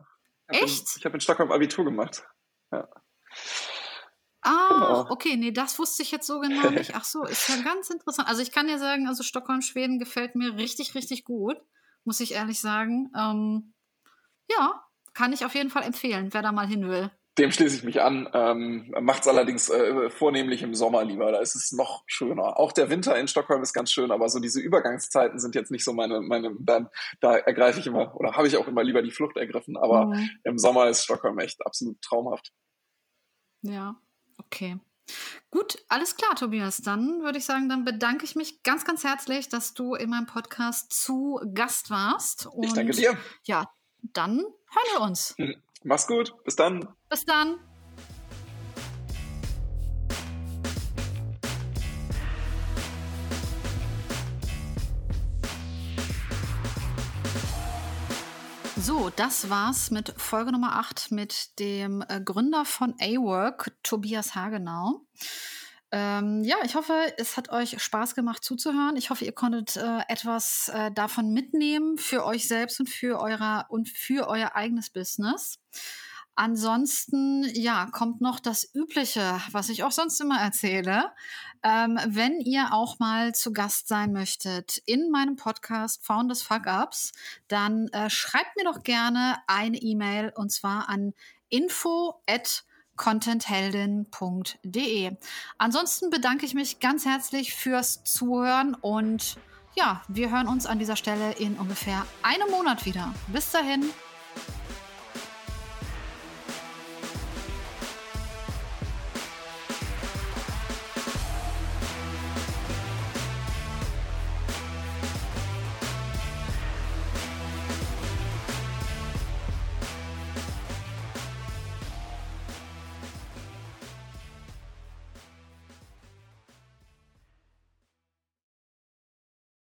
Ich 0.52 0.62
Echt? 0.62 0.82
In, 0.82 0.94
ich 0.98 1.06
habe 1.06 1.16
in 1.16 1.22
Stockholm 1.22 1.52
Abitur 1.52 1.86
gemacht. 1.86 2.24
Ja. 2.72 2.88
Ah, 4.42 4.68
genau. 4.70 5.12
okay, 5.12 5.36
nee, 5.36 5.52
das 5.52 5.78
wusste 5.80 6.04
ich 6.04 6.12
jetzt 6.12 6.28
so 6.28 6.40
genau 6.40 6.70
nicht. 6.70 6.96
Ach 6.96 7.04
so, 7.04 7.26
ist 7.26 7.50
ja 7.50 7.62
ganz 7.62 7.90
interessant. 7.90 8.28
Also 8.28 8.42
ich 8.42 8.52
kann 8.52 8.68
dir 8.68 8.80
sagen, 8.80 9.08
also 9.08 9.24
Stockholm, 9.24 9.62
Schweden 9.62 10.00
gefällt 10.00 10.36
mir 10.36 10.56
richtig, 10.56 10.96
richtig 10.96 11.26
gut, 11.26 11.58
muss 12.04 12.20
ich 12.20 12.34
ehrlich 12.34 12.62
sagen. 12.62 13.12
Ähm, 13.18 13.74
ja, 14.50 14.84
kann 15.14 15.34
ich 15.34 15.44
auf 15.44 15.56
jeden 15.56 15.70
Fall 15.70 15.84
empfehlen, 15.84 16.34
wer 16.34 16.42
da 16.42 16.52
mal 16.52 16.68
hin 16.68 16.88
will. 16.88 17.12
Dem 17.40 17.52
schließe 17.52 17.78
ich 17.78 17.84
mich 17.84 18.02
an. 18.02 18.30
Ähm, 18.34 18.94
Macht 19.00 19.22
es 19.22 19.28
allerdings 19.28 19.70
äh, 19.70 20.10
vornehmlich 20.10 20.62
im 20.62 20.76
Sommer 20.76 21.06
lieber. 21.06 21.32
Da 21.32 21.40
ist 21.40 21.56
es 21.56 21.72
noch 21.72 22.04
schöner. 22.06 22.60
Auch 22.60 22.74
der 22.74 22.90
Winter 22.90 23.18
in 23.18 23.30
Stockholm 23.30 23.64
ist 23.64 23.74
ganz 23.74 23.92
schön, 23.92 24.12
aber 24.12 24.28
so 24.28 24.40
diese 24.40 24.60
Übergangszeiten 24.60 25.40
sind 25.40 25.56
jetzt 25.56 25.72
nicht 25.72 25.86
so 25.86 25.94
meine, 25.94 26.20
meine 26.20 26.54
dann, 26.60 26.90
da 27.22 27.38
ergreife 27.38 27.80
ich 27.80 27.88
immer 27.88 28.16
oder 28.16 28.34
habe 28.34 28.48
ich 28.48 28.58
auch 28.58 28.68
immer 28.68 28.84
lieber 28.84 29.02
die 29.02 29.12
Flucht 29.12 29.38
ergriffen. 29.38 29.78
Aber 29.78 30.08
mhm. 30.08 30.30
im 30.44 30.58
Sommer 30.58 30.90
ist 30.90 31.06
Stockholm 31.06 31.40
echt 31.40 31.66
absolut 31.66 32.02
traumhaft. 32.02 32.52
Ja, 33.62 33.96
okay. 34.38 34.78
Gut, 35.50 35.84
alles 35.88 36.18
klar, 36.18 36.36
Tobias. 36.36 36.78
Dann 36.78 37.24
würde 37.24 37.38
ich 37.38 37.46
sagen, 37.46 37.70
dann 37.70 37.86
bedanke 37.86 38.26
ich 38.26 38.36
mich 38.36 38.64
ganz, 38.64 38.86
ganz 38.86 39.04
herzlich, 39.04 39.50
dass 39.50 39.74
du 39.74 39.96
in 39.96 40.10
meinem 40.10 40.28
Podcast 40.28 40.92
zu 40.92 41.40
Gast 41.54 41.90
warst. 41.90 42.46
Und 42.48 42.66
ich 42.66 42.74
danke 42.74 42.92
dir. 42.92 43.18
Ja, 43.46 43.72
dann 44.02 44.40
hören 44.40 44.90
wir 44.94 45.02
uns. 45.02 45.36
Mach's 45.84 46.08
gut. 46.08 46.34
Bis 46.44 46.56
dann. 46.56 46.88
Bis 47.10 47.26
dann. 47.26 47.60
So, 58.76 59.10
das 59.16 59.50
war's 59.50 59.92
mit 59.92 60.14
Folge 60.18 60.52
Nummer 60.52 60.78
8 60.78 61.12
mit 61.12 61.60
dem 61.60 62.04
äh, 62.08 62.22
Gründer 62.22 62.66
von 62.66 62.96
A-Work, 63.00 63.72
Tobias 63.84 64.36
Hagenau. 64.36 65.02
Ähm, 65.92 66.44
ja, 66.44 66.58
ich 66.64 66.76
hoffe, 66.76 66.94
es 67.18 67.36
hat 67.36 67.50
euch 67.50 67.82
Spaß 67.82 68.14
gemacht 68.14 68.44
zuzuhören. 68.44 68.96
Ich 68.96 69.10
hoffe, 69.10 69.26
ihr 69.26 69.32
konntet 69.32 69.76
äh, 69.76 70.00
etwas 70.08 70.70
äh, 70.70 70.92
davon 70.92 71.34
mitnehmen 71.34 71.98
für 71.98 72.26
euch 72.26 72.48
selbst 72.48 72.80
und 72.80 72.90
für 72.90 73.20
euer 73.20 73.66
und 73.70 73.90
für 73.90 74.28
euer 74.28 74.56
eigenes 74.56 74.92
Business. 74.92 75.60
Ansonsten, 76.36 77.44
ja, 77.54 77.88
kommt 77.92 78.22
noch 78.22 78.40
das 78.40 78.74
Übliche, 78.74 79.42
was 79.52 79.68
ich 79.68 79.84
auch 79.84 79.92
sonst 79.92 80.22
immer 80.22 80.40
erzähle. 80.40 81.12
Ähm, 81.64 82.00
wenn 82.08 82.40
ihr 82.40 82.72
auch 82.72 83.00
mal 83.00 83.36
zu 83.36 83.52
Gast 83.52 83.90
sein 83.90 84.14
möchtet 84.14 84.78
in 84.86 85.12
meinem 85.12 85.36
Podcast 85.36 86.06
Founders 86.06 86.42
Fuck 86.42 86.66
Ups, 86.68 87.12
dann 87.50 87.90
äh, 87.90 88.10
schreibt 88.10 88.56
mir 88.56 88.64
doch 88.64 88.84
gerne 88.84 89.38
eine 89.48 89.78
E-Mail 89.78 90.32
und 90.34 90.50
zwar 90.52 90.88
an 90.88 91.14
info 91.50 92.22
at 92.26 92.64
contentheldin.de. 93.00 95.18
Ansonsten 95.58 96.12
bedanke 96.12 96.46
ich 96.46 96.54
mich 96.54 96.80
ganz 96.80 97.06
herzlich 97.06 97.56
fürs 97.56 98.04
Zuhören 98.04 98.76
und 98.76 99.38
ja, 99.76 100.04
wir 100.08 100.30
hören 100.30 100.48
uns 100.48 100.68
an 100.68 100.78
dieser 100.78 100.98
Stelle 100.98 101.32
in 101.34 101.58
ungefähr 101.58 102.06
einem 102.22 102.52
Monat 102.52 102.86
wieder. 102.86 103.16
Bis 103.30 103.50
dahin. 103.52 103.90